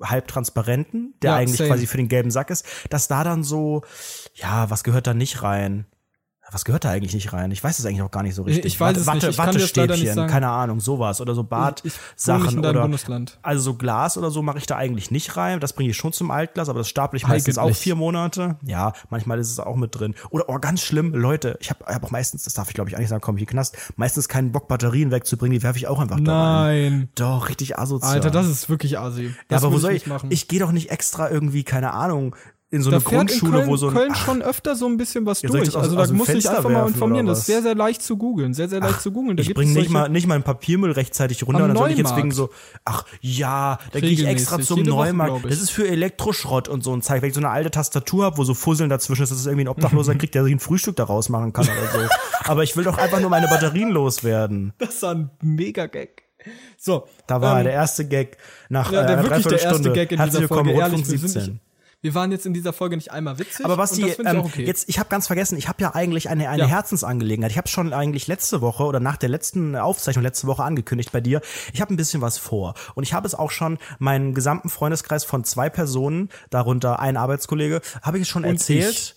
[0.03, 1.71] halbtransparenten, der Ja, eigentlich same.
[1.71, 3.83] quasi für den gelben Sack ist, dass da dann so,
[4.35, 5.87] ja, was gehört da nicht rein?
[6.53, 7.51] Was gehört da eigentlich nicht rein?
[7.51, 8.67] Ich weiß es eigentlich auch gar nicht so richtig.
[8.67, 9.23] Ich weiß es nicht.
[9.23, 10.31] Ich nicht Wattestäbchen, sagen.
[10.31, 11.43] keine Ahnung, sowas oder so
[11.83, 13.39] Ich nicht deinem oder Bundesland.
[13.43, 15.61] also so Glas oder so mache ich da eigentlich nicht rein.
[15.61, 17.79] Das bringe ich schon zum Altglas, aber das stapel ich meistens auch Eigentlich.
[17.79, 18.57] vier Monate.
[18.63, 20.15] Ja, manchmal ist es auch mit drin.
[20.31, 22.97] Oder oh, ganz schlimm, Leute, ich habe hab auch meistens, das darf ich glaube ich
[22.97, 25.87] eigentlich sagen, komm ich in den Knast, meistens keinen Bock Batterien wegzubringen, die werfe ich
[25.89, 26.93] auch einfach da rein.
[26.93, 27.09] Nein.
[27.15, 28.13] Doch, richtig asozial.
[28.15, 29.25] Alter, das ist wirklich assi.
[29.27, 30.09] ja, Das aber wo soll nicht ich?
[30.09, 30.29] machen.
[30.31, 32.37] Ich gehe doch nicht extra irgendwie, keine Ahnung,
[32.73, 34.75] in so da eine fährt in Grundschule, Köln, wo so ein Köln ach, schon öfter
[34.75, 35.77] so ein bisschen was Ja, durch.
[35.77, 37.27] Also da muss ich einfach mal informieren.
[37.27, 38.55] Das ist sehr, sehr leicht zu googeln.
[38.55, 39.37] Sehr, sehr leicht zu googeln.
[39.37, 42.31] Ich bringe nicht mal nicht meinen Papiermüll rechtzeitig runter, Am dann soll ich jetzt wegen
[42.31, 42.49] so,
[42.87, 45.45] ach ja, da gehe ich extra zum Woche, Neumarkt.
[45.45, 45.51] ich.
[45.51, 47.21] Das ist für Elektroschrott und so ein Zeug.
[47.21, 49.65] Wenn ich so eine alte Tastatur habe, wo so Fusseln dazwischen ist, dass es irgendwie
[49.65, 52.09] ein Obdachloser kriegt, der sich ein Frühstück daraus machen kann oder so.
[52.45, 54.73] Aber ich will doch einfach nur meine Batterien loswerden.
[54.79, 56.23] Das war ein mega Gag.
[56.79, 57.07] So.
[57.27, 58.39] Da war ähm, der erste Gag
[58.71, 59.93] nach ja, äh, der einer wirklich der erste.
[59.93, 60.73] Gag in Herzlich dieser Folge.
[60.73, 61.61] Ehrlich, wir sind 17.
[62.03, 63.65] Wir waren jetzt in dieser Folge nicht einmal witzig.
[63.65, 64.67] Aber und find ich ähm, okay.
[64.67, 66.69] jetzt, ich habe ganz vergessen, ich habe ja eigentlich eine, eine Ja.
[66.69, 67.53] Herzensangelegenheit.
[67.53, 71.21] Ich habe schon eigentlich letzte Woche oder nach der letzten Aufzeichnung letzte Woche angekündigt bei
[71.21, 71.41] dir.
[71.73, 72.75] Ich habe ein bisschen was vor.
[72.97, 77.81] Und ich habe es auch schon meinen gesamten Freundeskreis von zwei Personen, darunter ein Arbeitskollege,
[78.03, 78.95] habe ich es schon erzählt.
[78.97, 79.15] Inkl-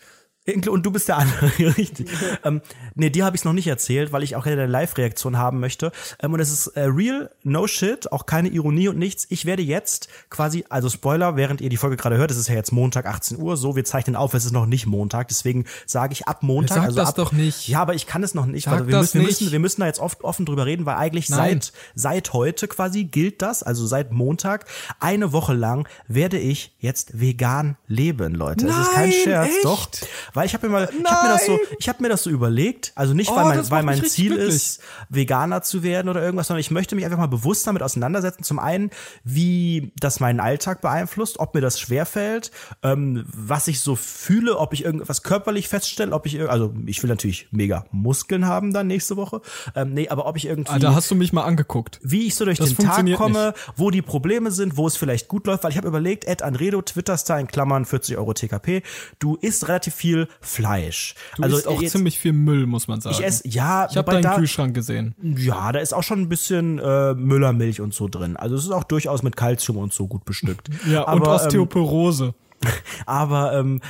[0.48, 2.08] Und du bist der andere, richtig.
[2.44, 2.62] ähm,
[2.94, 5.60] nee, dir habe ich es noch nicht erzählt, weil ich auch gerne eine Live-Reaktion haben
[5.60, 5.92] möchte.
[6.22, 9.26] Ähm, und es ist äh, real, no shit, auch keine Ironie und nichts.
[9.30, 12.54] Ich werde jetzt quasi, also Spoiler, während ihr die Folge gerade hört, es ist ja
[12.54, 16.14] jetzt Montag 18 Uhr, so, wir zeichnen auf, es ist noch nicht Montag, deswegen sage
[16.14, 16.76] ich ab Montag.
[16.76, 17.68] Sag also das ab, doch nicht.
[17.68, 18.66] Ja, aber ich kann es noch nicht.
[18.66, 19.42] Sag also wir, das müssen, wir, nicht.
[19.42, 21.60] müssen, wir müssen da jetzt oft offen drüber reden, weil eigentlich Nein.
[21.62, 24.66] seit, seit heute quasi gilt das, also seit Montag,
[25.00, 28.68] eine Woche lang werde ich jetzt vegan leben, Leute.
[28.68, 29.66] es ist kein Nein, Scherz, echt?
[29.66, 29.90] doch.
[30.36, 32.30] Weil ich habe mir mal, ich habe mir das so, ich habe mir das so
[32.30, 34.54] überlegt, also nicht Oh, weil mein, weil mein Ziel glücklich.
[34.56, 38.44] ist, Veganer zu werden oder irgendwas, sondern ich möchte mich einfach mal bewusst damit auseinandersetzen.
[38.44, 38.92] Zum einen,
[39.24, 42.52] wie das meinen Alltag beeinflusst, ob mir das schwerfällt,
[42.84, 47.10] ähm, was ich so fühle, ob ich irgendwas körperlich feststelle, ob ich, also ich will
[47.10, 49.42] natürlich mega Muskeln haben dann nächste Woche,
[49.76, 52.00] ähm, nee, aber ob ich irgendwie Ah, da hast du mich mal angeguckt.
[52.04, 55.28] wie ich so durch Das den Tag komme, wo die Probleme sind, wo es vielleicht
[55.28, 58.84] gut läuft, weil ich habe überlegt, Ed Anredo, Twitter-Star in Klammern 40 Euro TKP,
[59.20, 61.16] du isst relativ viel Fleisch.
[61.38, 63.16] Du also isst auch jetzt- ziemlich viel Müll, muss man sagen.
[63.18, 65.16] ich esse, ja, ich habe deinen da, Kühlschrank gesehen.
[65.22, 68.38] ja, da ist auch schon ein bisschen äh, Müllermilch und so drin.
[68.38, 70.70] Also es ist auch durchaus mit Kalzium und so gut bestückt.
[70.88, 72.34] Ja, und aber, ähm, Osteoporose.
[73.06, 73.82] aber ähm,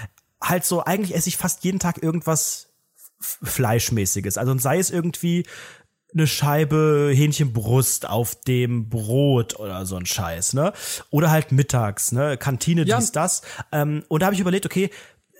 [0.41, 2.67] halt so, eigentlich esse ich fast jeden Tag irgendwas
[3.43, 4.37] Fleischmäßiges.
[4.37, 5.45] Also sei es irgendwie
[6.13, 10.71] eine Scheibe Hähnchenbrust auf dem Brot oder so ein Scheiß, ne?
[11.09, 12.37] Oder halt mittags, ne?
[12.37, 12.97] Kantine, Ja.
[12.99, 13.41] dies, das.
[13.71, 14.89] Ähm, und da habe ich überlegt, okay,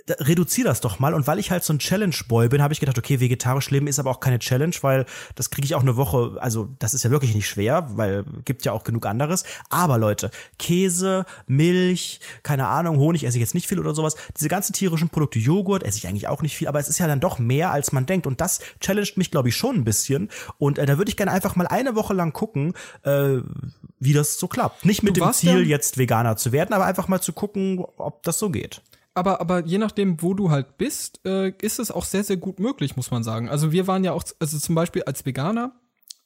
[0.08, 1.14] da- reduzier das doch mal.
[1.14, 4.00] Und weil ich halt so ein Challenge-Boy bin, habe ich gedacht, okay, vegetarisch leben ist
[4.00, 7.12] aber auch keine Challenge, weil das kriege ich auch eine Woche, also das ist ja
[7.12, 9.44] wirklich nicht schwer, weil gibt ja auch genug anderes.
[9.70, 10.30] Aber Leute,
[10.60, 14.16] Käse, Milch, keine Ahnung, Honig esse ich jetzt nicht viel oder sowas.
[14.38, 17.08] Diese ganzen tierischen Produkte, Joghurt esse ich eigentlich auch nicht viel, aber es ist ja
[17.08, 18.28] dann doch mehr, als man denkt.
[18.28, 20.30] Und das challenged mich, glaube ich, schon ein bisschen.
[20.58, 23.38] Und äh, da würde ich gerne einfach mal eine Woche lang gucken, äh,
[24.00, 24.86] wie das so klappt.
[24.86, 27.84] Nicht mit Du dem Ziel, ja- jetzt Veganer zu werden, aber einfach mal zu gucken,
[27.98, 28.82] ob das so geht.
[29.16, 32.60] Aber, aber je nachdem, wo du halt bist, äh, ist es auch sehr, sehr gut
[32.60, 33.50] möglich, muss man sagen.
[33.50, 35.72] Also wir waren ja auch, also zum Beispiel als Veganer,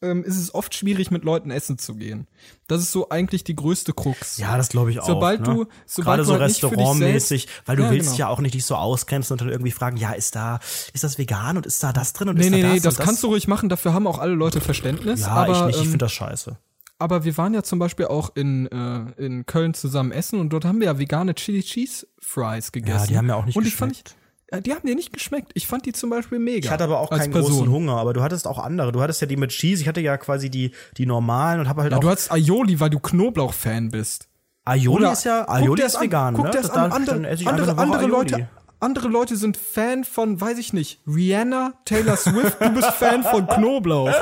[0.01, 2.27] ähm, ist es oft schwierig, mit Leuten essen zu gehen.
[2.67, 4.37] Das ist so eigentlich die größte Krux.
[4.37, 5.05] Ja, das glaube ich auch.
[5.05, 5.45] Sobald ne?
[5.45, 8.17] du- sobald gerade du so halt restaurantmäßig, weil du Ja, willst genau.
[8.19, 10.59] ja auch nicht dich so ausgrenzen und dann irgendwie fragen, ja, ist da,
[10.93, 12.79] ist das vegan und ist da das drin und Nee, ist nee, da das nee,
[12.79, 15.21] das und kannst du ruhig machen, dafür haben auch alle Leute Verständnis.
[15.21, 16.57] Ja, aber, ich nicht, ich ähm, finde das scheiße.
[16.99, 20.65] Aber wir waren ja zum Beispiel auch in, äh, in Köln zusammen essen und dort
[20.65, 22.99] haben wir ja vegane Chili Cheese Fries gegessen.
[22.99, 24.15] Ja, die haben mir auch nicht und fand ich, geschmeckt.
[24.47, 25.51] äh, Die haben dir nicht geschmeckt.
[25.55, 26.65] Ich fand die zum Beispiel mega.
[26.65, 27.51] Ich hatte aber auch keinen Person.
[27.51, 28.91] großen Hunger, aber du hattest auch andere.
[28.91, 31.81] Du hattest ja die mit Cheese, ich hatte ja quasi die, die normalen und habe
[31.81, 32.01] halt Ja, auch.
[32.01, 34.27] du hast Aioli, weil du Knoblauch-Fan bist.
[34.65, 36.51] Aioli Oder ist ja, guck Aioli ist vegan, Guck ne?
[36.51, 36.91] dir das an.
[36.91, 38.05] Andere, dann esse ich einfach andere, andere.
[38.07, 38.49] Leute.
[38.81, 43.45] Andere Leute sind Fan von, weiß ich nicht, Rihanna, Taylor Swift, du bist Fan von
[43.45, 44.13] Knoblauch.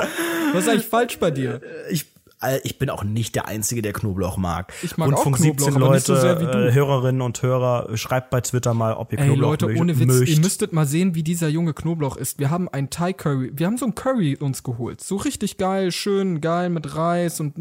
[0.52, 1.60] Was ist eigentlich falsch bei dir?
[1.90, 2.06] ich,
[2.62, 4.72] ich bin auch nicht der Einzige, der Knoblauch mag.
[4.82, 6.68] Ich mag auch Rundfunk Knoblauch, 17 aber Leute, nicht so sehr wie du.
[6.68, 10.06] Äh, Hörerinnen und Hörer, schreibt bei Twitter mal, ob ihr Ey Knoblauch Leute, ohne Witz,
[10.06, 10.28] mögt.
[10.28, 12.38] ihr müsstet mal sehen, wie dieser junge Knoblauch ist.
[12.38, 15.00] Wir haben ein Thai Curry, wir haben so ein Curry uns geholt.
[15.00, 17.54] So richtig geil, schön geil mit Reis und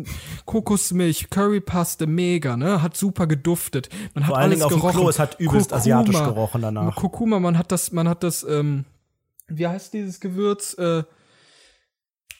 [0.45, 2.81] Kokosmilch, Currypaste, mega, ne?
[2.83, 3.89] Hat super geduftet.
[4.13, 4.99] Man hat Vor allen alles Dingen auf dem gerochen.
[4.99, 5.77] Klo, es hat übelst Kurkuma.
[5.79, 6.95] asiatisch gerochen danach.
[6.95, 8.85] Kurkuma, man hat das, man hat das, ähm,
[9.47, 10.75] wie heißt dieses Gewürz?
[10.77, 11.03] Äh,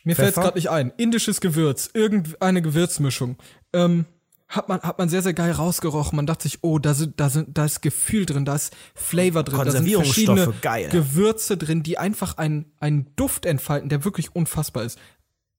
[0.08, 0.91] mir fällt es gerade nicht ein.
[0.97, 3.38] Indisches Gewürz, irgendeine Gewürzmischung.
[3.74, 4.05] Ähm,
[4.47, 6.16] hat man, hat man sehr, sehr geil rausgerochen.
[6.16, 9.43] Man dachte sich, oh, da sind, da sind, da ist Gefühl drin, da ist Flavor
[9.43, 10.89] drin, da sind verschiedene geil.
[10.89, 14.97] Gewürze drin, die einfach einen, einen Duft entfalten, der wirklich unfassbar ist.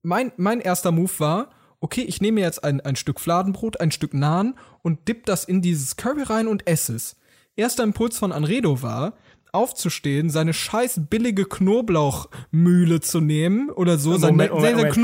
[0.02, 4.14] Mein, mein erster Move war, okay, ich nehme jetzt ein, ein Stück Fladenbrot, ein Stück
[4.14, 7.16] Naan und dipp das in dieses Curry rein und esse es.
[7.56, 9.14] Erster Impuls von Anredo war,
[9.52, 15.00] aufzustehen, seine scheiß billige Knoblauchmühle zu nehmen oder so, sein, Moment, Moment, sein oder so.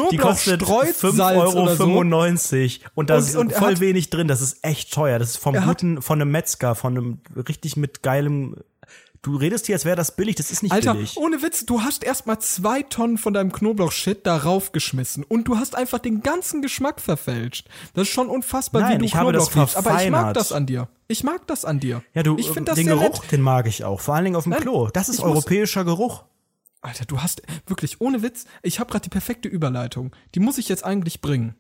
[0.93, 4.29] 5,95 Euro und da ist und voll hat- wenig drin.
[4.29, 5.19] Das ist echt teuer.
[5.19, 7.19] Das ist vom hat- guten, von einem Metzger, von einem
[7.49, 8.57] richtig mit geilem.
[9.25, 10.37] Du redest hier, als wäre das billig.
[10.37, 11.17] Das ist nicht Alter, billig.
[11.17, 15.75] ohne Witz, du hast erstmal zwei Tonnen von deinem Knoblauch-Shit darauf geschmissen und du hast
[15.77, 17.67] einfach den ganzen Geschmack verfälscht.
[17.95, 19.77] Das ist schon unfassbar, Nein, wie du ich habe das Knoblauch liebst.
[19.79, 20.89] Aber ich mag das an dir.
[21.09, 22.03] Ich mag das an dir.
[22.13, 23.33] Ja, du, ich find das den Geruch, nett.
[23.33, 24.03] den mag ich auch.
[24.03, 24.91] Vor allen Dingen auf dem Nein, Klo.
[24.93, 26.25] Das ist ich muss- europäischer Geruch.
[26.83, 30.15] Alter, du hast wirklich ohne Witz, ich habe gerade die perfekte Überleitung.
[30.35, 31.55] Die muss ich jetzt eigentlich bringen.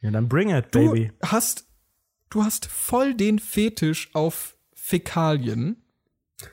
[0.00, 1.12] Ja, dann bring it, Du baby.
[1.24, 1.66] hast
[2.30, 5.76] du hast voll den Fetisch auf Fäkalien.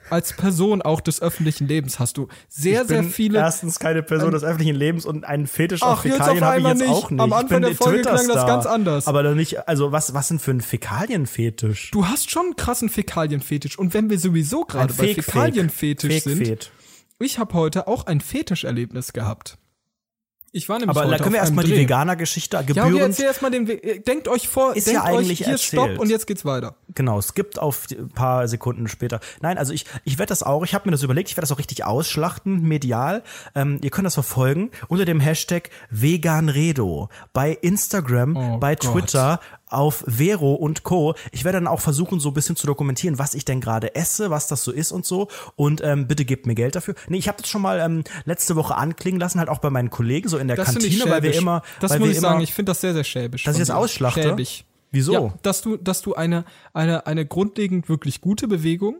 [0.10, 3.40] Als Person auch des öffentlichen Lebens hast du sehr, ich sehr viele.
[3.40, 6.68] Erstens keine Person ähm, des öffentlichen Lebens und einen Fetisch Ach, auf Fäkalien habe ich
[6.68, 6.90] jetzt nicht.
[6.90, 7.22] auch nicht.
[7.22, 9.08] Am Anfang der Folge klang das ganz anders.
[9.08, 11.92] Aber dann nicht, also was, was denn für ein Fäkalienfetisch?
[11.92, 13.80] Du hast schon einen krassen Fäkalienfetisch.
[13.80, 15.16] Und wenn wir sowieso gerade bei.
[15.16, 16.72] Fäkalienfetisch sind,
[17.20, 19.58] ich habe heute auch ein Fetischerlebnis gehabt.
[20.54, 21.76] Ich war nämlich Aber da können wir erstmal die.
[21.78, 23.00] Veganer-Geschichte Ja, okay, gebührend.
[23.00, 24.04] erzähl erstmal den Weg.
[24.06, 25.84] Denkt euch vor, Ist denkt ja eigentlich euch, hier erzählt.
[25.84, 26.76] stopp und jetzt geht's weiter.
[26.94, 29.22] Genau, es gibt auf ein paar Sekunden später.
[29.42, 31.54] Nein, also ich, ich werde das auch, ich habe mir das überlegt, ich werde das
[31.54, 33.24] auch richtig ausschlachten, medial.
[33.56, 38.92] Ähm, ihr könnt das verfolgen unter dem Hashtag Veganredo bei Instagram, Oh bei Gott.
[38.92, 39.40] Twitter,
[39.72, 41.16] auf Vero und Co.
[41.32, 44.30] Ich werde dann auch versuchen, so ein bisschen zu dokumentieren, was ich denn gerade esse,
[44.30, 45.28] was das so ist und so.
[45.56, 46.96] Und ähm, bitte gebt mir Geld dafür.
[47.08, 49.90] Nee, ich habe das schon mal ähm, letzte Woche anklingen lassen, halt auch bei meinen
[49.90, 51.62] Kollegen, so in der Das Kantine, weil wir immer.
[51.80, 53.44] Das weil muss wir ich immer, sagen, ich finde das sehr, sehr schäbisch.
[53.44, 54.22] Dass ich das ausschlachte?
[54.22, 54.66] Schäbig.
[54.92, 55.14] Wieso?
[55.14, 56.44] Ja, dass du, dass du eine,
[56.74, 59.00] eine, eine grundlegend wirklich gute Bewegung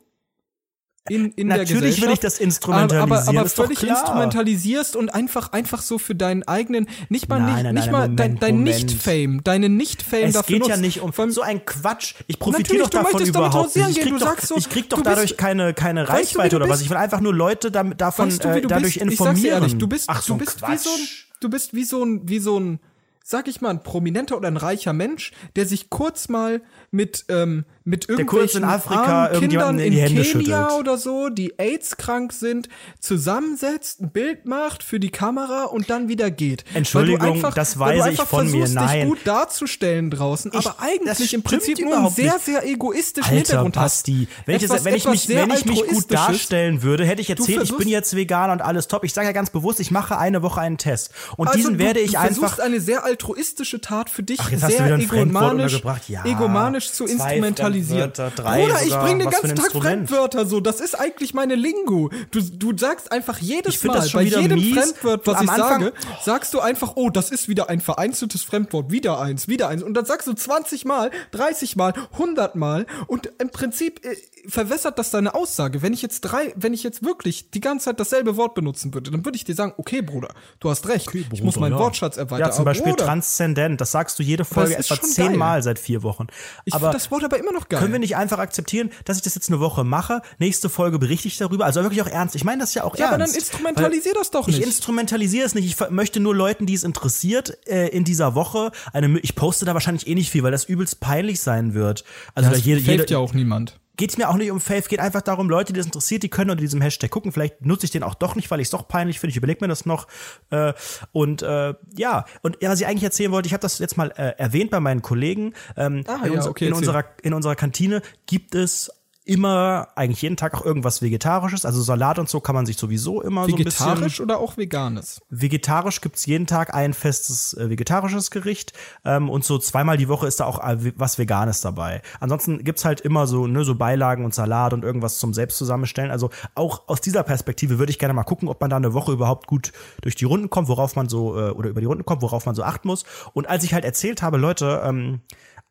[1.10, 2.02] in, in der Natürlich Gesellschaft.
[2.08, 6.44] will ich das instrumentalisieren, Aber, aber, aber völlig instrumentalisierst und einfach, einfach so für deinen
[6.44, 8.64] eigenen, nicht mal, Nein, nicht, nein, nicht nein, mal Moment, dein, dein.
[8.64, 10.82] Nicht-Fame, deine Nicht-Fame Es geht ja nutzt.
[10.82, 12.14] nicht um so ein Quatsch.
[12.28, 13.90] Ich profitiere Natürlich, doch du davon überhaupt nicht.
[13.90, 16.10] Ich krieg Du doch, sagst so, ich krieg doch du bist- dadurch keine, keine Weißt
[16.10, 16.74] du, Reichweite oder was.
[16.78, 16.84] bist?
[16.84, 18.96] Ich will einfach nur Leute damit, davon weißt du, äh, du dadurch bist?
[18.98, 19.42] Ich sag's informieren.
[19.44, 21.00] dir ehrlich, du bist, Ach, so du bist wie so ein,
[21.40, 22.80] du bist wie so ein, wie so ein,
[23.24, 27.66] sag ich mal, ein prominenter oder ein reicher Mensch, der sich kurz mal mit, ähm,
[27.84, 30.72] mit irgendwelchen Afrika armen Kindern in in Kenia schüttelt.
[30.80, 32.70] oder so, die AIDS krank sind,
[33.00, 36.64] zusammensetzt, ein Bild macht für die Kamera und dann wieder geht.
[36.74, 39.00] Entschuldigung, einfach, das weise ich von mir, nein.
[39.00, 43.36] dich gut darzustellen draußen, aber das eigentlich im Prinzip nur einen sehr, sehr egoistischen Alter
[43.36, 44.48] Hintergrund Basti, hast.
[44.48, 47.64] wenn ich, wenn ich mich, sehr wenn ich mich gut darstellen würde, hätte ich erzählt,
[47.64, 49.04] ich bin jetzt Veganer und alles top.
[49.04, 51.12] Ich sage ja ganz bewusst, ich mache eine Woche einen Test.
[51.38, 54.40] Und Also diesen du, werde ich du einfach versuchst eine sehr altruistische Tat für dich
[54.40, 55.82] Ach, jetzt hast du sehr wieder ein egomanisch.
[56.08, 57.71] Ja, egomanisch zu instrumentalisieren.
[57.74, 59.72] Fremdwörter, drei Bruder, ich bringe den ganzen Tag.
[59.72, 60.60] Fremdwörter so.
[60.60, 62.10] Das ist eigentlich meine Lingo.
[62.32, 64.74] Du, du sagst einfach jedes Mal, bei jedem mies.
[64.78, 65.94] Fremdwort, was Am ich Anfang- sage,
[66.24, 68.92] sagst du einfach, oh, das ist wieder ein vereinzeltes Fremdwort.
[68.92, 69.84] Wieder eins, wieder eins.
[69.84, 72.86] Und dann sagst du 20 Mal, 30 Mal, 100 Mal.
[73.08, 74.16] Und im Prinzip äh,
[74.48, 75.82] verwässert das deine Aussage.
[75.82, 79.12] Wenn ich jetzt drei, wenn ich jetzt wirklich die ganze Zeit dasselbe Wort benutzen würde,
[79.12, 81.10] dann würde ich dir sagen, okay, Bruder, du hast recht.
[81.14, 81.80] ich muss meinen ja.
[81.80, 82.48] Wortschatz erweitern.
[82.50, 83.80] Ja, zum Beispiel Bruder, transzendent.
[83.82, 86.28] Das sagst du jede Folge etwa zehnmal seit vier Wochen.
[86.66, 87.80] Ich aber finde das Wort aber immer noch geil.
[87.80, 90.22] können wir nicht einfach akzeptieren, dass ich das jetzt eine Woche mache?
[90.38, 91.66] Nächste Folge berichte ich darüber.
[91.66, 92.36] Also wirklich auch ernst.
[92.36, 93.36] Ich meine das ja auch Ja, aber ernst.
[93.36, 94.66] dann instrumentalisier das doch Ich nicht.
[94.66, 95.66] instrumentalisiere es nicht.
[95.66, 99.20] Ich möchte nur Leuten, die es interessiert, äh, in dieser Woche eine.
[99.20, 102.04] Ich poste da wahrscheinlich eh nicht viel, weil das übelst peinlich sein wird.
[102.36, 103.80] Also da das jede, jede, hilft ja auch niemand.
[104.02, 106.50] Geht mir auch nicht um Faith, geht einfach darum, Leute, die das interessiert, die können
[106.50, 107.32] unter diesem Hashtag gucken.
[107.32, 109.30] Vielleicht nutze ich den auch doch nicht, weil ich es doch peinlich finde.
[109.30, 110.08] Ich überlege mir das noch.
[110.50, 110.74] Äh,
[111.12, 114.12] und äh, ja, und ja, was ich eigentlich erzählen wollte, ich habe das jetzt mal
[114.18, 115.54] äh, erwähnt bei meinen Kollegen.
[115.78, 118.90] Ähm, Ah, in, ja, unser, okay, in, unserer, in unserer Kantine gibt es
[119.24, 121.64] immer, eigentlich jeden Tag auch irgendwas Vegetarisches.
[121.64, 124.58] Also Salat und so kann man sich sowieso immer so ein bisschen Vegetarisch oder auch
[124.58, 125.22] veganes?
[125.30, 128.74] Vegetarisch gibt's jeden Tag ein festes äh, vegetarisches Gericht
[129.06, 132.02] ähm, und so zweimal die Woche ist da auch äh, was Veganes dabei.
[132.20, 136.10] Ansonsten gibt's halt immer so ne so Beilagen und Salat und irgendwas zum selbst zusammenstellen.
[136.10, 139.12] Also auch aus dieser Perspektive würde ich gerne mal gucken, ob man da eine Woche
[139.12, 142.24] überhaupt gut durch die Runden kommt, worauf man so äh, oder über die Runden kommt,
[142.24, 143.06] worauf man so achten muss.
[143.34, 145.22] Und als ich halt erzählt habe, Leute, ähm,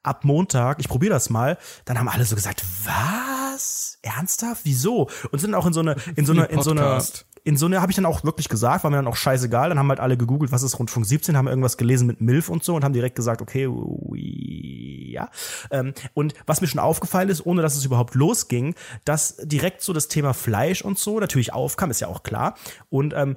[0.03, 3.99] ab Montag, ich probiere das mal, dann haben alle so gesagt, was?
[4.03, 4.63] Ernsthaft?
[4.65, 5.09] Wieso?
[5.31, 7.03] Und sind auch in so eine in so eine in so eine
[7.45, 9.71] in so eine habe ich dann auch wirklich gesagt, war mir dann auch scheißegal.
[9.71, 12.65] Dann haben halt alle gegoogelt, was ist Rundfunk 17, haben irgendwas gelesen mit MILF und
[12.65, 15.31] so und haben direkt gesagt, okay, ui, ja.
[15.71, 18.75] Ähm, und was mir schon aufgefallen ist, ohne dass es überhaupt losging,
[19.05, 22.57] dass direkt so das Thema Fleisch und so natürlich aufkam, ist ja auch klar.
[22.91, 23.37] Und ähm,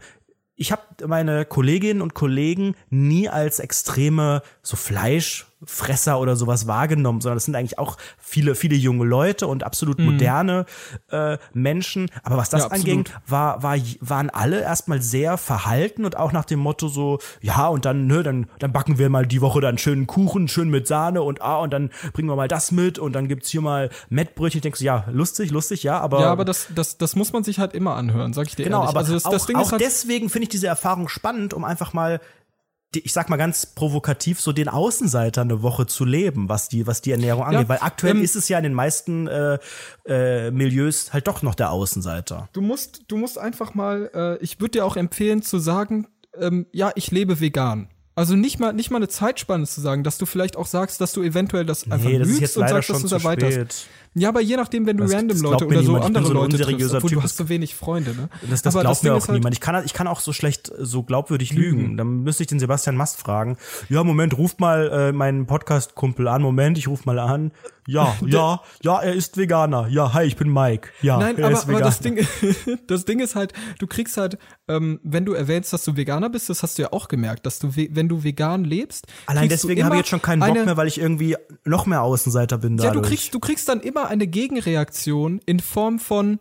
[0.56, 4.76] ich habe meine Kolleginnen und Kollegen nie als extreme so
[5.66, 10.00] Fleischfresser oder sowas wahrgenommen, sondern das sind eigentlich auch viele, viele junge Leute und absolut
[10.00, 10.66] moderne
[11.10, 12.10] äh, Menschen.
[12.24, 12.70] Aber was das Mhm.
[12.70, 17.20] Ja, anging, war, war, waren alle erstmal sehr verhalten und auch nach dem Motto so,
[17.42, 20.70] ja, und dann, ne, dann, dann backen wir mal die Woche dann schönen Kuchen, schön
[20.70, 23.62] mit Sahne und ah, und dann bringen wir mal das mit und dann gibt's hier
[23.62, 24.60] mal Mettbrötchen.
[24.60, 26.22] Ich denke so, ja, lustig, lustig, ja, aber.
[26.22, 28.80] Ja, aber das, das, das muss man sich halt immer anhören, sag ich dir Genau,
[28.80, 28.90] ehrlich.
[28.90, 31.54] aber also das, auch, das Ding auch ist halt, deswegen finde ich diese Erfahrung spannend,
[31.54, 32.20] um einfach mal,
[32.96, 37.02] ich sag mal ganz provokativ, so den Außenseiter eine Woche zu leben, was die, was
[37.02, 37.70] die Ernährung angeht.
[37.70, 39.58] Weil aktuell ähm, ist es ja in den meisten äh,
[40.06, 42.50] äh, Milieus halt doch noch der Außenseiter.
[42.54, 46.08] du musst, du musst einfach mal, äh, ich würde dir auch empfehlen zu sagen,
[46.40, 47.90] ähm, ja, ich lebe vegan.
[48.16, 51.14] Also nicht mal, nicht mal eine Zeitspanne zu sagen, dass du vielleicht auch sagst, dass
[51.14, 53.54] du eventuell das einfach Nee, das lügst und sagst, dass du es erweiterst.
[53.54, 53.88] spät.
[54.16, 56.06] Ja, aber je nachdem, wenn du Das- random das Leute mir oder so niemand.
[56.06, 58.30] Bin andere so Leute triffst, obwohl du hast so wenig Freunde, ne?
[58.50, 59.56] Das, das aber glaubt mir Ding auch halt- niemand.
[59.56, 61.98] Ich kann, ich kann auch so schlecht, so glaubwürdig lügen.
[61.98, 63.58] Dann müsste ich den Sebastian Mast fragen.
[63.90, 66.42] Ja, Moment, ruft mal äh, meinen Podcast-Kumpel an.
[66.42, 67.52] Moment, ich ruf mal an.
[67.86, 69.88] Ja, ja, ja, er ist Veganer.
[69.90, 70.90] Ja, hi, ich bin Mike.
[71.02, 72.26] Ja, Nein, er aber, ist aber das Ding,
[72.88, 74.38] das Ding ist halt, du kriegst halt,
[74.70, 77.60] ähm, wenn du erwähnst, dass du Veganer bist, das hast du ja auch gemerkt, dass
[77.60, 80.88] du, wenn du vegan lebst, Allein deswegen habe ich jetzt schon keinen Bock mehr, weil
[80.88, 81.36] ich irgendwie
[81.66, 83.04] noch mehr Außenseiter bin Ja, dadurch.
[83.04, 86.40] du kriegst, du kriegst dann immer eine Gegenreaktion in Form von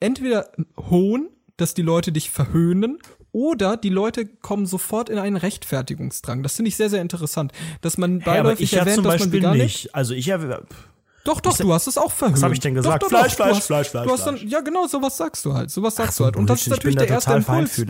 [0.00, 0.50] entweder
[0.90, 2.98] Hohn, dass die Leute dich verhöhnen,
[3.32, 6.42] oder die Leute kommen sofort in einen Rechtfertigungsdrang.
[6.42, 9.30] Das finde ich sehr, sehr interessant, dass man beiläufig ich ja erwähnt, zum dass man
[9.30, 9.62] Beispiel lebt.
[9.62, 9.94] nicht.
[9.94, 10.66] Also ich habe
[11.24, 12.36] Doch, doch, du hast es auch verhöhnt.
[12.36, 13.02] Was hab ich denn gesagt?
[13.02, 14.50] Doch, doch, Fleisch, doch, Fleisch, hast, Fleisch, Fleisch, dann, Fleisch.
[14.50, 15.70] ja, genau, sowas sagst du halt.
[15.70, 16.36] Sowas sagst so du halt.
[16.36, 17.82] Und das ist natürlich der erste Impuls.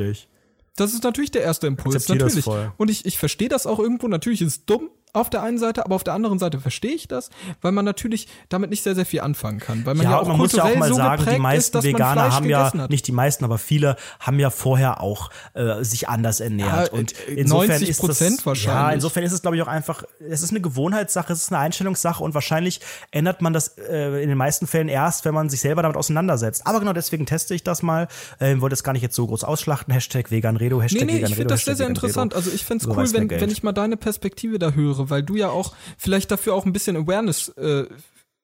[0.77, 2.47] Das ist natürlich der erste Impuls, natürlich.
[2.77, 4.07] Und ich, ich verstehe das auch irgendwo.
[4.07, 7.07] Natürlich ist es dumm auf der einen Seite, aber auf der anderen Seite verstehe ich
[7.07, 7.29] das,
[7.61, 9.85] weil man natürlich damit nicht sehr, sehr viel anfangen kann.
[9.85, 11.85] Weil man ja, Ja, auch man muss ja auch mal so sagen, die meisten ist,
[11.85, 12.91] Veganer haben ja, hat.
[12.91, 16.93] nicht die meisten, aber viele haben ja vorher auch äh, sich anders ernährt.
[16.93, 18.65] Ja, und äh, insofern 90% ist das, wahrscheinlich.
[18.65, 21.61] Ja, insofern ist es, glaube ich, auch einfach, es ist eine Gewohnheitssache, es ist eine
[21.61, 25.61] Einstellungssache und wahrscheinlich ändert man das äh, in den meisten Fällen erst, wenn man sich
[25.61, 26.67] selber damit auseinandersetzt.
[26.67, 28.09] Aber genau deswegen teste ich das mal.
[28.41, 29.93] Ähm, wollte es gar nicht jetzt so groß ausschlachten.
[29.93, 32.35] Hashtag Veganredo, Hashtag Nee, nee, ich Veganredo, finde das sehr, sehr interessant.
[32.35, 35.37] Also ich find's So cool, wenn, wenn ich mal deine Perspektive da höre, weil du
[35.37, 37.87] ja auch vielleicht dafür auch ein bisschen Awareness äh,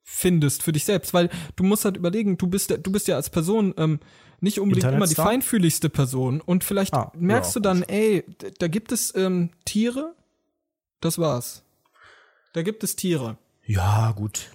[0.05, 3.31] findest für dich selbst, weil du musst halt überlegen, du bist, du bist ja als
[3.31, 4.01] Person ähm,
[4.41, 7.61] nicht unbedingt immer die feinfühligste Person und vielleicht Ah, merkst ja.
[7.61, 10.15] du dann, ey, d- da gibt es ähm, Tiere,
[11.01, 11.63] das war's.
[12.55, 13.37] Da gibt es Tiere.
[13.67, 14.51] Ja, gut.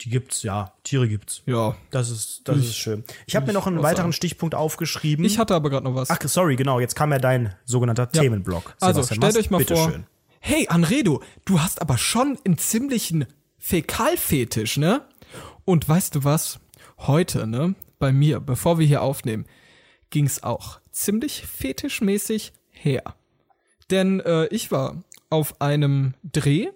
[0.00, 0.72] Die gibt's, ja.
[0.82, 1.42] Tiere gibt's.
[1.46, 1.76] Ja.
[1.90, 3.04] Das ist, das Ich- ist schön.
[3.26, 4.12] Ich habe mir noch einen weiteren sagen.
[4.12, 5.24] Stichpunkt aufgeschrieben.
[5.24, 6.10] Ich hatte aber gerade noch was.
[6.10, 6.80] Ach, sorry, genau.
[6.80, 8.22] Jetzt kam ja dein sogenannter Ja.
[8.22, 8.74] Themenblock.
[8.80, 9.86] Also, Sebastian stellt Mast, euch mal vor.
[9.86, 10.06] bitteschön.
[10.46, 13.24] Hey, Anredo, du hast aber schon einen ziemlichen
[13.56, 15.00] Fäkalfetisch, ne?
[15.64, 16.60] Und weißt du was?
[16.98, 19.46] Heute, ne, bei mir, bevor wir hier aufnehmen,
[20.10, 23.14] ging's auch ziemlich fetischmäßig her.
[23.90, 26.68] Denn äh, ich war auf einem Dreh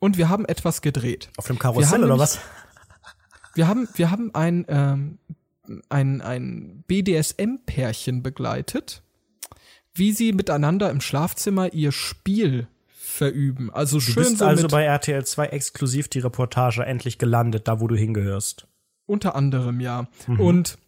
[0.00, 1.30] und wir haben etwas gedreht.
[1.38, 2.38] Auf dem Karussell oder was?
[3.54, 5.18] Wir haben, wir haben ein, ähm,
[5.88, 9.02] ein, ein BDSM-Pärchen begleitet,
[9.94, 12.68] wie sie miteinander im Schlafzimmer ihr Spiel
[13.08, 13.70] verüben.
[13.70, 17.80] Also Du schön bist so also bei RTL 2 exklusiv die Reportage endlich gelandet, da
[17.80, 18.66] wo du hingehörst.
[19.06, 20.06] unter anderem, ja.
[20.26, 20.40] Mhm.
[20.40, 20.78] Und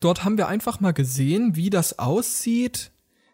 [0.00, 2.90] dort haben wir einfach mal gesehen, wie das aussieht,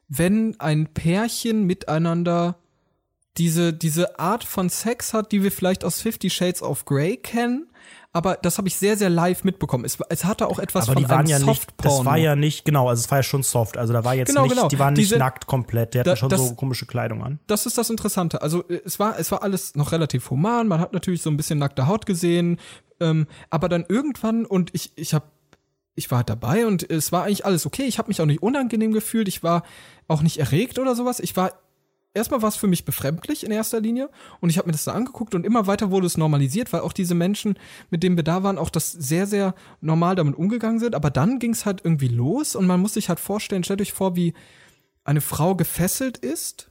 [0.09, 2.57] wenn ein Pärchen miteinander
[3.37, 7.69] diese, diese Art von Sex hat, die wir vielleicht aus Fifty Shades of Grey kennen.
[8.13, 9.85] Aber das habe ich sehr, sehr live mitbekommen.
[9.85, 12.65] Es, es hatte auch etwas Aber von die waren ja nicht, das war ja nicht,
[12.65, 13.77] genau, also es war ja schon soft.
[13.77, 14.69] Also da war jetzt Genau, nicht, genau.
[14.69, 17.41] die waren nicht Diese- nackt komplett, die hatten Da- schon das- so komische Kleidung an.
[17.49, 18.41] das ist das Interessante.
[18.41, 20.69] Also äh, es war, es war alles noch relativ human.
[20.69, 22.61] Man hat natürlich so ein bisschen nackte Haut gesehen,
[23.01, 25.25] ähm, aber dann irgendwann und ich, ich habe,
[25.97, 27.83] ich war halt dabei und es war eigentlich alles okay.
[27.83, 29.27] Ich habe mich auch nicht unangenehm gefühlt.
[29.27, 29.65] Ich war
[30.07, 31.19] auch nicht erregt oder sowas.
[31.19, 31.53] Ich war
[32.15, 34.09] erstmal war es für mich befremdlich in erster Linie
[34.41, 36.93] und ich habe mir das da angeguckt und immer weiter wurde es normalisiert, weil auch
[36.93, 37.59] diese Menschen,
[37.91, 40.95] mit denen wir da waren, auch das sehr, sehr normal damit umgegangen sind.
[40.95, 43.93] Aber dann ging es halt irgendwie los und man muss sich halt vorstellen, stellt euch
[43.93, 44.33] vor, wie
[45.03, 46.71] eine Frau gefesselt ist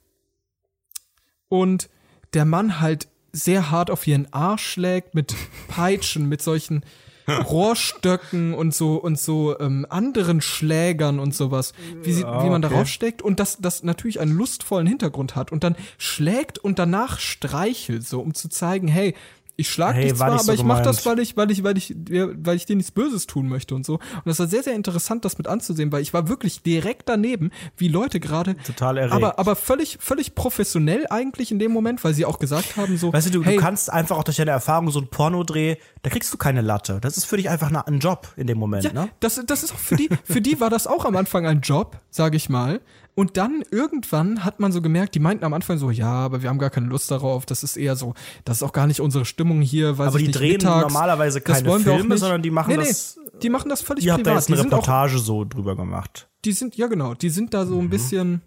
[1.49, 1.89] und
[2.33, 5.35] der Mann halt sehr hart auf ihren Arsch schlägt mit
[5.67, 6.83] Peitschen, mit solchen
[7.49, 12.73] Rohrstöcken und so und so ähm, anderen Schlägern und sowas, wie, sie, wie man okay.
[12.73, 17.19] darauf steckt und das, das natürlich einen lustvollen Hintergrund hat und dann schlägt und danach
[17.19, 19.15] streichelt so, um zu zeigen, hey,
[19.55, 20.85] ich schlag Hey, dich war zwar, nicht aber so ich mach gemeint.
[20.87, 23.85] das, weil ich, weil ich, weil ich, weil ich dir nichts Böses tun möchte und
[23.85, 23.95] so.
[23.95, 27.51] Und das war sehr, sehr interessant, das mit anzusehen, weil ich war wirklich direkt daneben,
[27.77, 29.13] wie Leute gerade Total erregt.
[29.13, 33.13] aber, aber völlig, völlig professionell eigentlich in dem Moment, weil sie auch gesagt haben, so,
[33.13, 36.09] Weißt du, du, hey, du kannst einfach auch durch deine Erfahrung so ein Pornodreh, da
[36.09, 36.99] kriegst du keine Latte.
[37.01, 39.09] Das ist für dich einfach ein Job in dem Moment, ja, ne?
[39.19, 41.97] das, das ist auch für die, für die war das auch am Anfang ein Job,
[42.09, 42.81] sage ich mal.
[43.15, 46.49] Und dann irgendwann hat man so gemerkt, die meinten am Anfang so, ja, aber wir
[46.49, 47.45] haben gar keine Lust darauf.
[47.45, 50.27] Das ist eher so, das ist auch gar nicht unsere Stimmung hier, weil Aber die
[50.27, 53.81] nicht, drehen mittags, normalerweise keine Filme, sondern die machen nee, das- Nee, die machen das
[53.81, 54.41] völlig Ihr habt da privat.
[54.43, 56.27] jetzt eine sind auch Reportage so drüber gemacht.
[56.45, 57.81] die sind, ja genau, die sind da so Mhm.
[57.85, 58.41] ein bisschen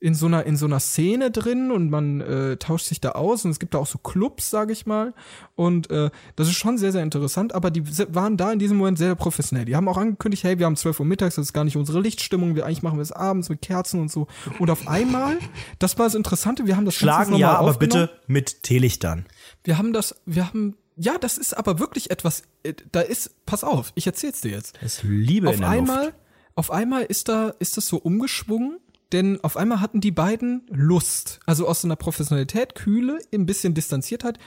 [0.00, 3.44] in so einer, in so einer Szene drin und man äh, tauscht sich da aus
[3.44, 5.12] und es gibt da auch so Clubs, sage ich mal.
[5.56, 7.84] Und äh, das ist schon sehr, sehr interessant, aber die
[8.14, 9.66] waren da in diesem Moment sehr professionell.
[9.66, 12.00] Die haben auch angekündigt, hey, wir haben 12 Uhr mittags, das ist gar nicht unsere
[12.00, 14.26] Lichtstimmung, wir eigentlich machen wir es abends mit Kerzen und so.
[14.58, 15.38] Und auf einmal,
[15.78, 19.26] das war das Interessante, wir haben das Schlagen ja, aber bitte mit Teelichtern.
[19.64, 23.64] Wir haben das, wir haben, ja, das ist aber wirklich etwas, äh, da ist, pass
[23.64, 26.16] auf, ich erzähl's dir jetzt ist Liebe auf in der einmal, Luft.
[26.54, 28.78] auf einmal ist da, ist das so umgeschwungen
[29.12, 31.40] denn auf einmal hatten die beiden Lust.
[31.46, 34.38] Also aus so einer Professionalität, Kühle, ein bisschen Distanziertheit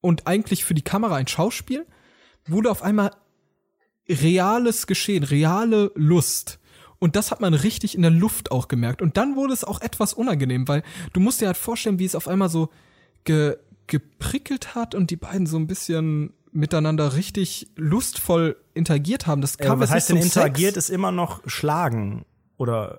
[0.00, 1.86] und eigentlich für die Kamera ein Schauspiel,
[2.46, 3.12] wurde auf einmal
[4.08, 6.58] reales Geschehen, reale Lust.
[6.98, 9.02] Und das hat man richtig in der Luft auch gemerkt.
[9.02, 10.82] Und dann wurde es auch etwas unangenehm, weil
[11.12, 12.70] du musst dir halt vorstellen, wie es auf einmal so
[13.24, 13.56] ge
[13.88, 19.40] geprickelt hat und die beiden so ein bisschen miteinander richtig lustvoll interagiert haben.
[19.40, 20.88] Das kam Äh, was heißt denn interagiert Sex.
[20.88, 22.24] ist immer noch schlagen
[22.56, 22.98] oder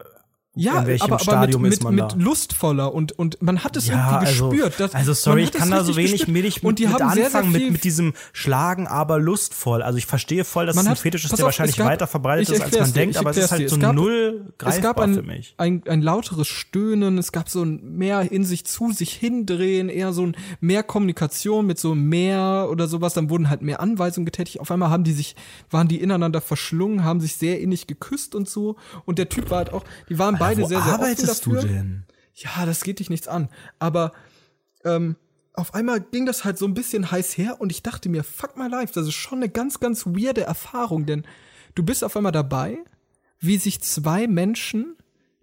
[0.55, 2.15] Ja, in welchem aber, aber Stadium mit, ist mit, man mit da?
[2.15, 4.79] lustvoller und, und man hat es Ja, irgendwie also, gespürt.
[4.79, 6.27] dass- also sorry, ich kann da so wenig gespürt.
[6.29, 9.81] mit, und die mit haben sehr, sehr anfangen viel mit, mit diesem Schlagen, aber lustvoll.
[9.81, 12.49] Also ich verstehe voll, dass Man es ein Fetisch ist, der wahrscheinlich gab- weiter verbreitet
[12.49, 13.69] ist, als man dir, denkt, ich aber es ist halt dir.
[13.69, 15.55] so Es gab- null greifbar es gab ein, für mich.
[15.57, 20.13] Ein, ein lauteres Stöhnen, es gab so ein mehr in sich zu sich hindrehen, eher
[20.13, 24.59] so ein mehr Kommunikation mit so mehr oder sowas, dann wurden halt mehr Anweisungen getätigt.
[24.59, 25.35] Auf einmal haben die sich,
[25.71, 28.75] waren die ineinander verschlungen, haben sich sehr innig geküsst und so.
[29.05, 31.61] Und der Typ war halt auch, die waren beide Wo sehr, sehr offen arbeitest dafür.
[31.61, 32.05] du denn?
[32.35, 33.49] ja, das geht dich nichts an.
[33.79, 34.11] Aber
[34.83, 35.15] ähm,
[35.53, 38.57] auf einmal ging das halt so ein bisschen heiß her und ich dachte mir, fuck
[38.57, 41.25] my life, das ist schon eine ganz, ganz weirde Erfahrung, denn
[41.75, 42.77] du bist auf einmal dabei,
[43.39, 44.95] wie sich zwei Menschen,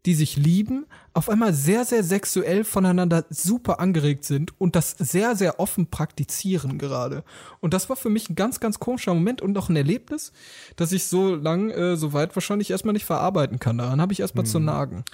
[0.06, 5.36] die sich lieben, auf einmal sehr, sehr sexuell voneinander super angeregt sind und das sehr,
[5.36, 7.22] sehr offen praktizieren gerade.
[7.60, 10.32] Und das war für mich ein ganz, ganz komischer Moment und auch ein Erlebnis,
[10.76, 13.78] dass ich so lang, äh, so weit wahrscheinlich erstmal nicht verarbeiten kann.
[13.78, 15.04] Daran habe ich erstmal zu nagen.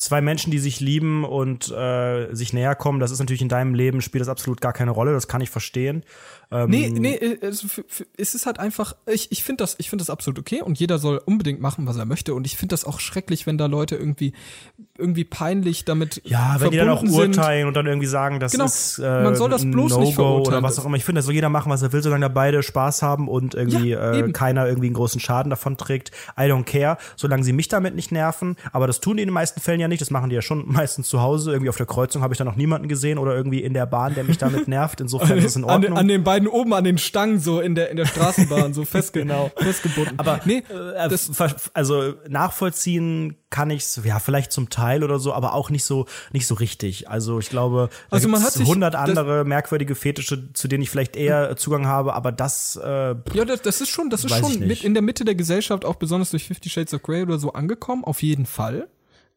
[0.00, 3.74] zwei Menschen, die sich lieben und äh, sich näher kommen, das ist natürlich in deinem
[3.74, 6.04] Leben, spielt das absolut gar keine Rolle, das kann ich verstehen.
[6.52, 9.76] Ähm, Nee, nee, äh, also für, für, es ist halt einfach, ich, ich finde das,
[9.78, 12.56] ich finde das absolut okay und jeder soll unbedingt machen, was er möchte und ich
[12.56, 14.32] finde das auch schrecklich, wenn da Leute irgendwie,
[14.98, 17.38] irgendwie peinlich damit Ja, wenn die dann auch verbunden sind.
[17.38, 18.64] urteilen und dann irgendwie sagen, das Genau.
[18.64, 20.58] ist äh, Man soll das ein bloß nicht No-Go verurteilen.
[20.58, 20.96] oder was auch immer.
[20.96, 23.54] Ich finde, da soll jeder machen, was er will, solange da beide Spaß haben und
[23.54, 26.10] irgendwie Ja, äh, keiner irgendwie einen großen Schaden davon trägt.
[26.38, 28.56] I don't care, solange sie mich damit nicht nerven.
[28.72, 30.00] Aber das tun die in den meisten Fällen ja nicht.
[30.00, 31.52] Das machen die ja schon meistens zu Hause.
[31.52, 34.14] Irgendwie auf der Kreuzung habe ich da noch niemanden gesehen oder irgendwie in der Bahn,
[34.14, 35.00] der mich damit nervt.
[35.00, 35.96] Insofern ist es in An, Ordnung.
[35.98, 39.20] an den beiden oben an den Stangen so in der in der Straßenbahn so festge
[39.20, 39.50] Genau.
[39.56, 40.18] festgebunden.
[40.18, 41.08] Aber nee, äh,
[41.74, 46.46] also nachvollziehen kann ich's ja vielleicht zum Teil oder so, aber auch nicht so nicht
[46.46, 47.08] so richtig.
[47.10, 50.82] Also ich glaube, da Also man hat sich- 100 das- andere merkwürdige Fetische, zu denen
[50.82, 54.34] ich vielleicht eher Zugang habe, aber das äh, Ja, das, das ist schon, das ist
[54.36, 57.38] schon mit in der Mitte der Gesellschaft, auch besonders durch Fifty Shades of Grey oder
[57.38, 58.88] so angekommen, auf jeden Fall.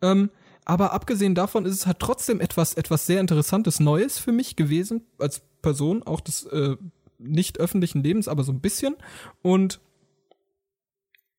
[0.01, 0.29] Ähm,
[0.65, 5.05] aber abgesehen davon ist es halt trotzdem etwas, etwas sehr Interessantes Neues für mich gewesen,
[5.19, 6.75] als Person, auch des äh,
[7.17, 8.95] nicht öffentlichen Lebens, aber so ein bisschen.
[9.41, 9.79] Und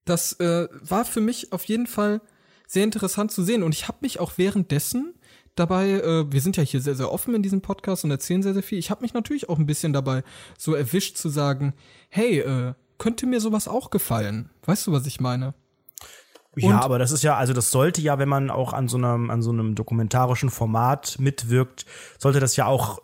[0.04, 2.20] das äh, war für mich auf jeden Fall
[2.66, 3.62] sehr interessant zu sehen.
[3.62, 5.14] Und ich habe mich auch währenddessen
[5.54, 8.54] dabei, äh, wir sind ja hier sehr, sehr offen in diesem Podcast und erzählen sehr,
[8.54, 8.78] sehr viel.
[8.78, 10.24] Ich habe mich natürlich auch ein bisschen dabei
[10.58, 11.74] so erwischt zu sagen,
[12.08, 14.50] hey, äh, könnte mir sowas auch gefallen?
[14.64, 15.54] Weißt du, was ich meine?
[16.56, 18.96] Ja, Und- aber das ist ja, also das sollte ja, wenn man auch an so
[18.96, 21.84] einem, an so einem dokumentarischen Format mitwirkt,
[22.18, 23.00] sollte das ja auch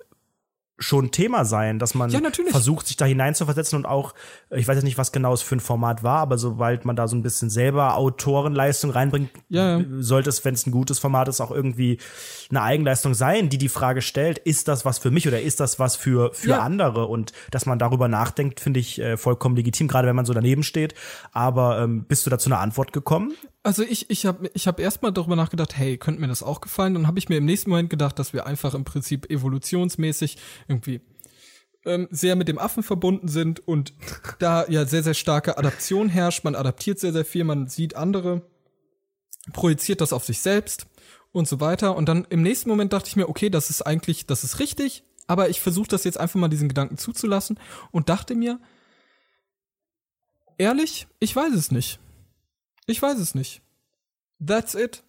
[0.82, 4.14] schon Thema sein, dass man Ja, versucht, sich da hineinzuversetzen und auch,
[4.50, 7.06] ich weiß jetzt nicht, was genau es für ein Format war, aber sobald man da
[7.06, 9.84] so ein bisschen selber Autorenleistung reinbringt, Ja, ja.
[10.00, 11.98] sollte es, wenn es ein gutes Format ist, auch irgendwie
[12.48, 15.78] eine Eigenleistung sein, die die Frage stellt, ist das was für mich oder ist das
[15.78, 17.06] was für, für andere?
[17.06, 20.62] Und dass man darüber nachdenkt, finde ich äh, vollkommen legitim, gerade wenn man so daneben
[20.62, 20.94] steht.
[21.32, 23.34] Aber ähm, bist du dazu eine Antwort gekommen?
[23.62, 26.94] Also ich, ich habe ich hab erstmal darüber nachgedacht, hey, könnte mir das auch gefallen?
[26.94, 31.02] Dann habe ich mir im nächsten Moment gedacht, dass wir einfach im Prinzip evolutionsmäßig irgendwie
[31.84, 33.92] ähm, sehr mit dem Affen verbunden sind und
[34.38, 36.42] da ja sehr, sehr starke Adaption herrscht.
[36.44, 38.42] Man adaptiert sehr, sehr viel, man sieht andere,
[39.52, 40.86] projiziert das auf sich selbst
[41.32, 41.96] und so weiter.
[41.96, 45.04] Und dann im nächsten Moment dachte ich mir, okay, das ist eigentlich, das ist richtig,
[45.26, 47.58] aber ich versuche das jetzt einfach mal diesen Gedanken zuzulassen
[47.90, 48.58] und dachte mir,
[50.56, 52.00] ehrlich, ich weiß es nicht.
[52.90, 53.62] Ich weiß es nicht.
[54.44, 55.02] That's it.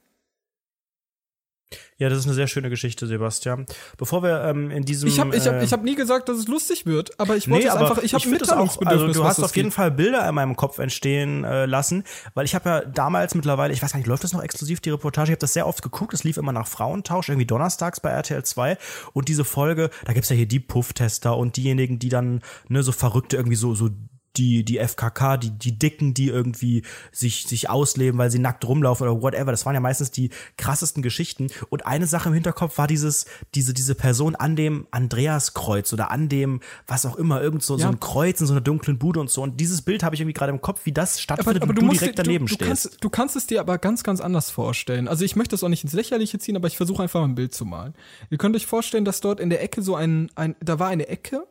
[1.97, 3.65] Ja, das ist eine sehr schöne Geschichte, Sebastian.
[3.97, 6.47] Bevor wir ähm, in diesem Ich habe ich hab, ich hab nie gesagt, dass es
[6.49, 9.07] lustig wird, aber ich wollte Nee, es einfach, ich habe Mitteilungsbedürfnis.
[9.07, 9.75] also du hast auf jeden geht.
[9.75, 12.03] Fall Bilder in meinem Kopf entstehen äh, lassen,
[12.33, 14.89] weil ich habe ja damals mittlerweile, ich weiß gar nicht, läuft das noch exklusiv die
[14.89, 15.27] Reportage?
[15.27, 18.43] Ich habe das sehr oft geguckt, es lief immer nach Frauentausch, irgendwie donnerstags bei RTL
[18.43, 18.77] 2
[19.13, 22.91] und diese Folge, da gibt's ja hier die Puff-Tester und diejenigen, die dann ne so
[22.91, 23.89] verrückte irgendwie so so
[24.37, 29.07] die, die FKK, die, die Dicken, die irgendwie sich, sich ausleben, weil sie nackt rumlaufen
[29.07, 29.51] oder whatever.
[29.51, 31.47] Das waren ja meistens die krassesten Geschichten.
[31.69, 33.25] Und eine Sache im Hinterkopf war dieses,
[33.55, 37.83] diese, diese Person an dem Andreaskreuz oder an dem, was auch immer, irgend so, so
[37.83, 37.89] Ja.
[37.89, 39.41] ein Kreuz in so einer dunklen Bude und so.
[39.41, 41.75] Und dieses Bild habe ich irgendwie gerade im Kopf, wie das aber, stattfindet aber und
[41.77, 42.67] du, du direkt dir, daneben du, du, stehst.
[42.83, 45.07] kannst, du kannst es dir aber ganz, ganz anders vorstellen.
[45.07, 47.35] Also ich möchte das auch nicht ins Lächerliche ziehen, aber ich versuche einfach mal ein
[47.35, 47.93] Bild zu malen.
[48.29, 51.07] Ihr könnt euch vorstellen, dass dort in der Ecke so ein, ein da war eine
[51.07, 51.45] Ecke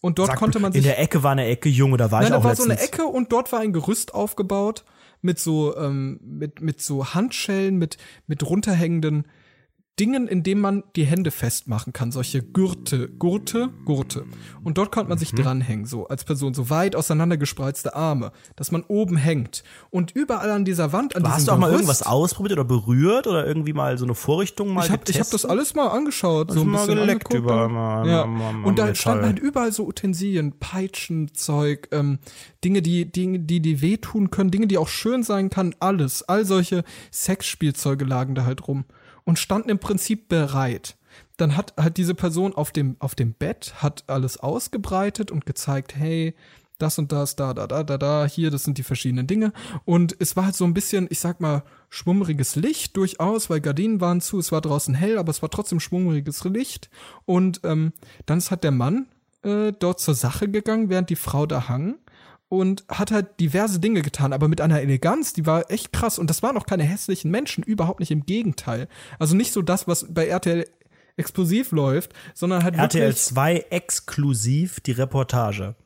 [0.00, 2.20] und dort Sag, konnte man sich in der Ecke war eine Ecke, Junge, da war
[2.20, 2.90] Nein, ich da auch war so letztens.
[2.92, 4.84] eine Ecke und dort war ein Gerüst aufgebaut
[5.22, 9.26] mit so, ähm, mit, mit so Handschellen, mit, mit runterhängenden
[10.00, 12.10] Dingen, in denen man die Hände festmachen kann.
[12.10, 14.24] Solche Gürte, Gurte, Gurte.
[14.64, 15.36] Und dort konnte man sich Mhm.
[15.42, 19.62] dranhängen, so als Person, so weit auseinandergespreizte Arme, dass man oben hängt.
[19.90, 23.26] Und überall an dieser Wand, an Hast du auch mal Gerüst, irgendwas ausprobiert oder berührt
[23.26, 26.50] oder irgendwie mal so eine Vorrichtung mal ich habe ich hab das alles mal angeschaut,
[26.50, 28.24] so ein mal bisschen geleckt angeguckt, über- mal- ja.
[28.26, 32.18] mal- mal Und da standen halt überall so Utensilien, Peitschenzeug, ähm,
[32.64, 36.22] Dinge, die, Dinge, die die wehtun können, Dinge, die auch schön sein kann, alles.
[36.22, 38.84] All solche Sexspielzeuge lagen da halt rum
[39.24, 40.96] und standen im Prinzip bereit.
[41.36, 45.96] Dann hat halt diese Person auf dem, auf dem Bett, hat alles ausgebreitet und gezeigt,
[45.96, 46.34] hey,
[46.78, 49.52] das und das, da, da, da, da, da, hier, das sind die verschiedenen Dinge.
[49.84, 54.00] Und es war halt so ein bisschen, ich sag mal, schwummeriges Licht durchaus, weil Gardinen
[54.00, 56.90] waren zu, es war draußen hell, aber es war trotzdem schwummeriges Licht.
[57.26, 57.92] Und ähm,
[58.26, 59.06] dann ist halt der Mann
[59.42, 61.98] äh, dort zur Sache gegangen, während die Frau da hang
[62.50, 66.18] und hat halt diverse Dinge getan, aber mit einer Eleganz, die war echt krass.
[66.18, 68.88] Und das waren auch keine hässlichen Menschen, überhaupt nicht im Gegenteil.
[69.20, 70.66] Also nicht so das, was bei RTL
[71.16, 75.76] explosiv läuft, sondern halt RTL wirklich 2 exklusiv die Reportage.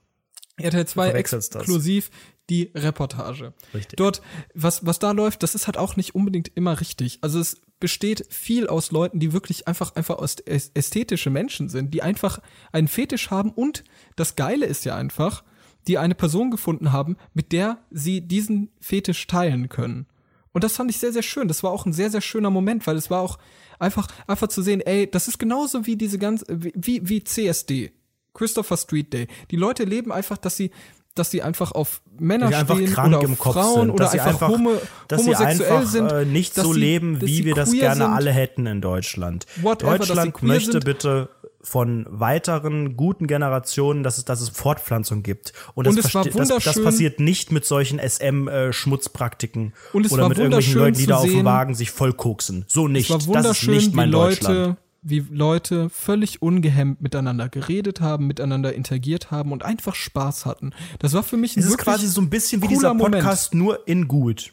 [0.57, 1.63] RTL 2 verwechselst das.
[1.63, 2.11] exklusiv
[2.49, 3.53] die Reportage.
[3.75, 3.99] Richtig.
[3.99, 4.23] Dort,
[4.55, 7.19] was, was da läuft, das ist halt auch nicht unbedingt immer richtig.
[7.21, 12.41] Also es besteht viel aus Leuten, die wirklich einfach, einfach ästhetische Menschen sind, die einfach
[12.73, 13.85] einen Fetisch haben und
[14.17, 15.45] das Geile ist ja einfach,
[15.87, 20.07] die eine Person gefunden haben, mit der sie diesen Fetisch teilen können.
[20.53, 21.49] Und das fand ich sehr, sehr schön.
[21.49, 23.39] Das war auch ein sehr, sehr schöner Moment, weil es war auch
[23.79, 27.93] einfach, einfach zu sehen, ey, das ist genauso wie diese ganze, wie, wie, CSD.
[28.35, 29.29] Christopher Street Day.
[29.51, 30.71] Die Leute leben einfach, dass sie,
[31.15, 34.49] dass sie einfach auf Männer sie einfach stehen oder auf Frauen sind, oder einfach, einfach,
[34.49, 34.73] homo,
[35.09, 36.13] dass homosexuell einfach sind.
[36.13, 38.13] äh, nicht so leben, wie wir das gerne sind.
[38.13, 39.47] alle hätten in Deutschland.
[39.63, 40.85] Whatever, Deutschland möchte sind.
[40.85, 41.29] bitte
[41.65, 45.55] von weiteren guten Generationen, dass es, dass es Fortpflanzung gibt.
[45.75, 50.75] Und, Und das, das, das passiert nicht mit solchen SM-Schmutzpraktiken Und es oder mit irgendwelchen
[50.75, 52.67] Leuten, die da auf dem Wagen sich vollkoksen.
[52.69, 53.07] So nicht.
[53.07, 54.59] Es war Das wunderschön, ist nicht mein wie Deutschland.
[54.59, 60.73] Leute, wie Leute völlig ungehemmt miteinander geredet haben, miteinander interagiert haben und einfach Spaß hatten.
[60.99, 63.25] Das war für mich ein Es ist quasi so ein bisschen wie dieser Moment.
[63.25, 64.53] Podcast, nur in gut.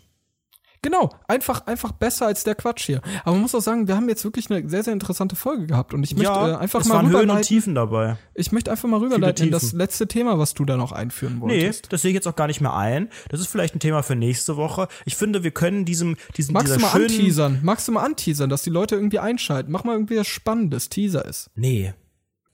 [0.84, 3.02] Genau, einfach, einfach besser als der Quatsch hier.
[3.24, 5.94] Aber man muss auch sagen, wir haben jetzt wirklich eine sehr, sehr interessante Folge gehabt
[5.94, 7.48] und ich möchte äh, einfach es mal waren Höhen und rüberleiten.
[7.48, 8.18] Tiefen dabei.
[8.34, 11.42] Ich möchte einfach mal rüberleiten in das letzte Thema, was du da noch einführen Nee,
[11.42, 11.94] wolltest.
[11.94, 13.10] das sehe ich jetzt auch gar nicht mehr ein.
[13.30, 14.88] Das ist vielleicht ein Thema für nächste Woche.
[15.06, 17.60] Ich finde, wir können diesem, diesem Magst dieser du mal schönen, anteasern?
[17.62, 19.72] Magst du mal anteasern, dass die Leute irgendwie einschalten?
[19.72, 21.52] Mach mal irgendwie was Spannendes, Teaser ist.
[21.54, 21.94] Nee.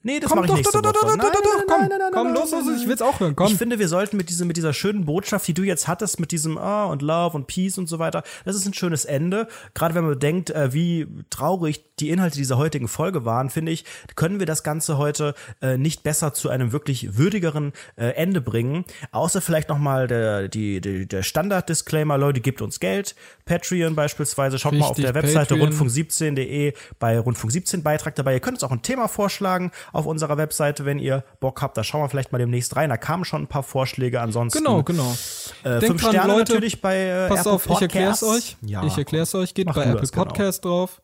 [0.08, 1.18] Nee, das Komm mache ich doch, nächste doch, Woche.
[1.18, 2.80] doch, doch, komm, nein, nein, nein, komm, nein, los, nein, los, nein.
[2.82, 3.48] ich will's auch hören, komm.
[3.48, 6.32] Ich finde, wir sollten mit, diesem, mit dieser schönen Botschaft, die du jetzt hattest, mit
[6.32, 9.50] diesem Ah und Love und Peace und so weiter, das ist ein schönes Ende.
[9.74, 13.84] Gerade wenn man bedenkt, äh, wie traurig die Inhalte dieser heutigen Folge waren, finde ich,
[14.16, 18.86] können wir das Ganze heute äh, nicht besser zu einem wirklich würdigeren äh, Ende bringen.
[19.12, 23.14] Außer vielleicht nochmal der, die, der Standard-Disclaimer, Leute, gebt uns Geld.
[23.44, 25.74] Patreon beispielsweise, schaut mal auf Richtig, der Webseite Patreon.
[25.74, 28.36] rundfunk17.de bei Rundfunk 17 Beitrag dabei.
[28.36, 31.76] Ihr könnt uns auch ein Thema vorschlagen auf unserer Webseite, wenn ihr Bock habt.
[31.78, 32.90] Da schauen wir vielleicht mal demnächst rein.
[32.90, 34.22] Da kamen schon ein paar Vorschläge.
[34.22, 35.12] Ansonsten Genau, genau.
[35.64, 38.54] äh, Denkt fünf dran, Sterne Leute, natürlich bei äh, Pass Apple auf, ich erklär's Podcasts.
[38.64, 38.70] euch.
[38.70, 39.54] Ja, ich erklär's euch.
[39.54, 40.26] Geht bei Apple das, genau.
[40.26, 41.02] Podcast drauf.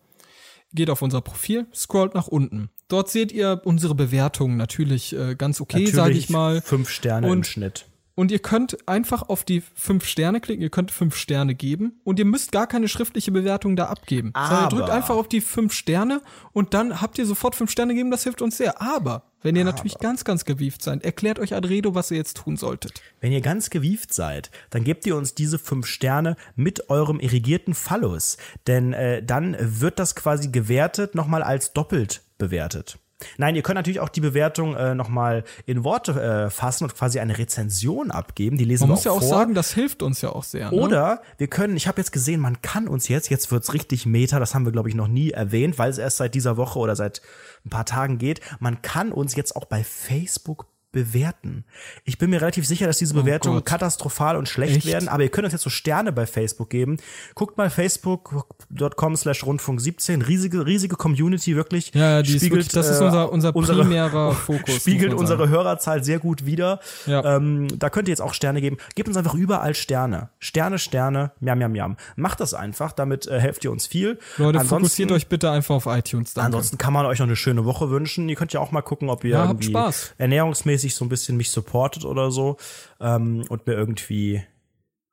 [0.74, 2.70] Geht auf unser Profil, scrollt nach unten.
[2.88, 6.62] Dort seht ihr unsere Bewertungen natürlich äh, ganz okay, sage ich mal.
[6.62, 7.86] Fünf Sterne im Und- Schnitt.
[8.16, 12.20] Und ihr könnt einfach auf die fünf Sterne klicken, ihr könnt fünf Sterne geben und
[12.20, 14.34] ihr müsst gar keine schriftliche Bewertung da abgeben.
[14.36, 17.72] Sondern ihr drückt Aber- einfach auf die fünf Sterne und dann habt ihr sofort fünf
[17.72, 18.82] Sterne gegeben, das hilft uns sehr.
[18.82, 22.56] Aber wenn ihr natürlich ganz, ganz gewieft seid, erklärt euch Adredo, was ihr jetzt tun
[22.56, 23.02] solltet.
[23.20, 27.74] Wenn ihr ganz gewieft seid, dann gebt ihr uns diese fünf Sterne mit eurem irrigierten
[27.74, 28.38] Phallus.
[28.68, 33.00] Denn äh, dann wird das quasi gewertet, nochmal als doppelt bewertet.
[33.38, 37.20] Nein, ihr könnt natürlich auch die Bewertung äh, nochmal in Worte äh, fassen und quasi
[37.20, 38.58] eine Rezension abgeben.
[38.58, 39.30] Die lesen Man wir muss ja auch vor.
[39.30, 40.72] sagen, das hilft uns ja auch sehr.
[40.72, 40.78] Ne?
[40.78, 44.40] Oder wir können, ich habe jetzt gesehen, man kann uns jetzt, jetzt wird's richtig meta,
[44.40, 46.96] das haben wir, glaube ich, noch nie erwähnt, weil es erst seit dieser Woche oder
[46.96, 47.22] seit
[47.66, 51.66] ein paar Tagen geht, man kann uns jetzt auch bei Facebook bewerten.
[52.06, 54.86] Ich bin mir relativ sicher, dass diese Bewertungen Oh katastrophal und schlecht Echt?
[54.88, 56.98] werden, aber ihr könnt uns jetzt so Sterne bei Facebook geben.
[57.36, 61.94] Guckt mal facebook.com slash rundfunk 17, riesige, riesige Community, wirklich.
[61.94, 65.50] Ja, die ist wirklich- das ist äh, unser- unser primärer Fokus, Spiegelt unsere.
[65.50, 66.80] Hörerzahl sehr gut wider.
[67.06, 67.36] Ja.
[67.38, 68.78] Ähm, da könnt ihr jetzt auch Sterne geben.
[68.96, 70.30] Gebt uns einfach überall Sterne.
[70.40, 71.98] Sterne, Sterne, miam, miam, miam.
[72.16, 74.20] Macht das einfach, damit äh, helft ihr uns viel.
[74.38, 76.34] Leute, ansonsten, fokussiert euch bitte einfach auf iTunes.
[76.34, 76.46] Danke.
[76.46, 78.30] Ansonsten kann man euch noch eine schöne Woche wünschen.
[78.30, 80.14] Ihr könnt ja auch mal gucken, ob ihr Ja, Spaß.
[80.18, 82.58] ernährungsmäßig so ein bisschen mich supportet oder so
[83.00, 84.44] ähm, und mir irgendwie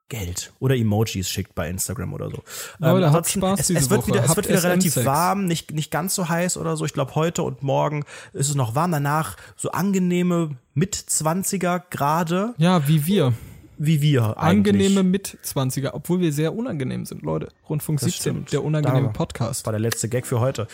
[0.09, 2.39] Geld oder Emojis schickt bei Instagram oder so.
[2.83, 4.09] Ähm, Leute, habt ansonsten, Spaß es, diese es wird Woche.
[4.09, 6.85] wieder, es wird wieder relativ warm, nicht, nicht ganz so heiß oder so.
[6.85, 8.91] Ich glaube, heute und morgen ist es noch warm.
[8.91, 12.55] Danach so angenehme mit 20er Grade.
[12.59, 13.35] Ja, wie wir.
[13.79, 14.73] wie wir eigentlich.
[14.75, 17.49] Angenehme Mitzwanziger, obwohl wir sehr unangenehm sind, Leute.
[17.69, 18.53] Rundfunk Das 17, stimmt.
[18.53, 19.65] der unangenehme Da Podcast.
[19.67, 20.67] war der letzte Gag für heute.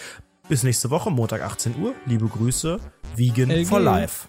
[0.48, 1.93] Bis nächste Woche, Montag 18 Uhr.
[2.06, 2.81] Liebe Grüße,
[3.16, 3.66] Vegan LG.
[3.66, 4.28] for Life.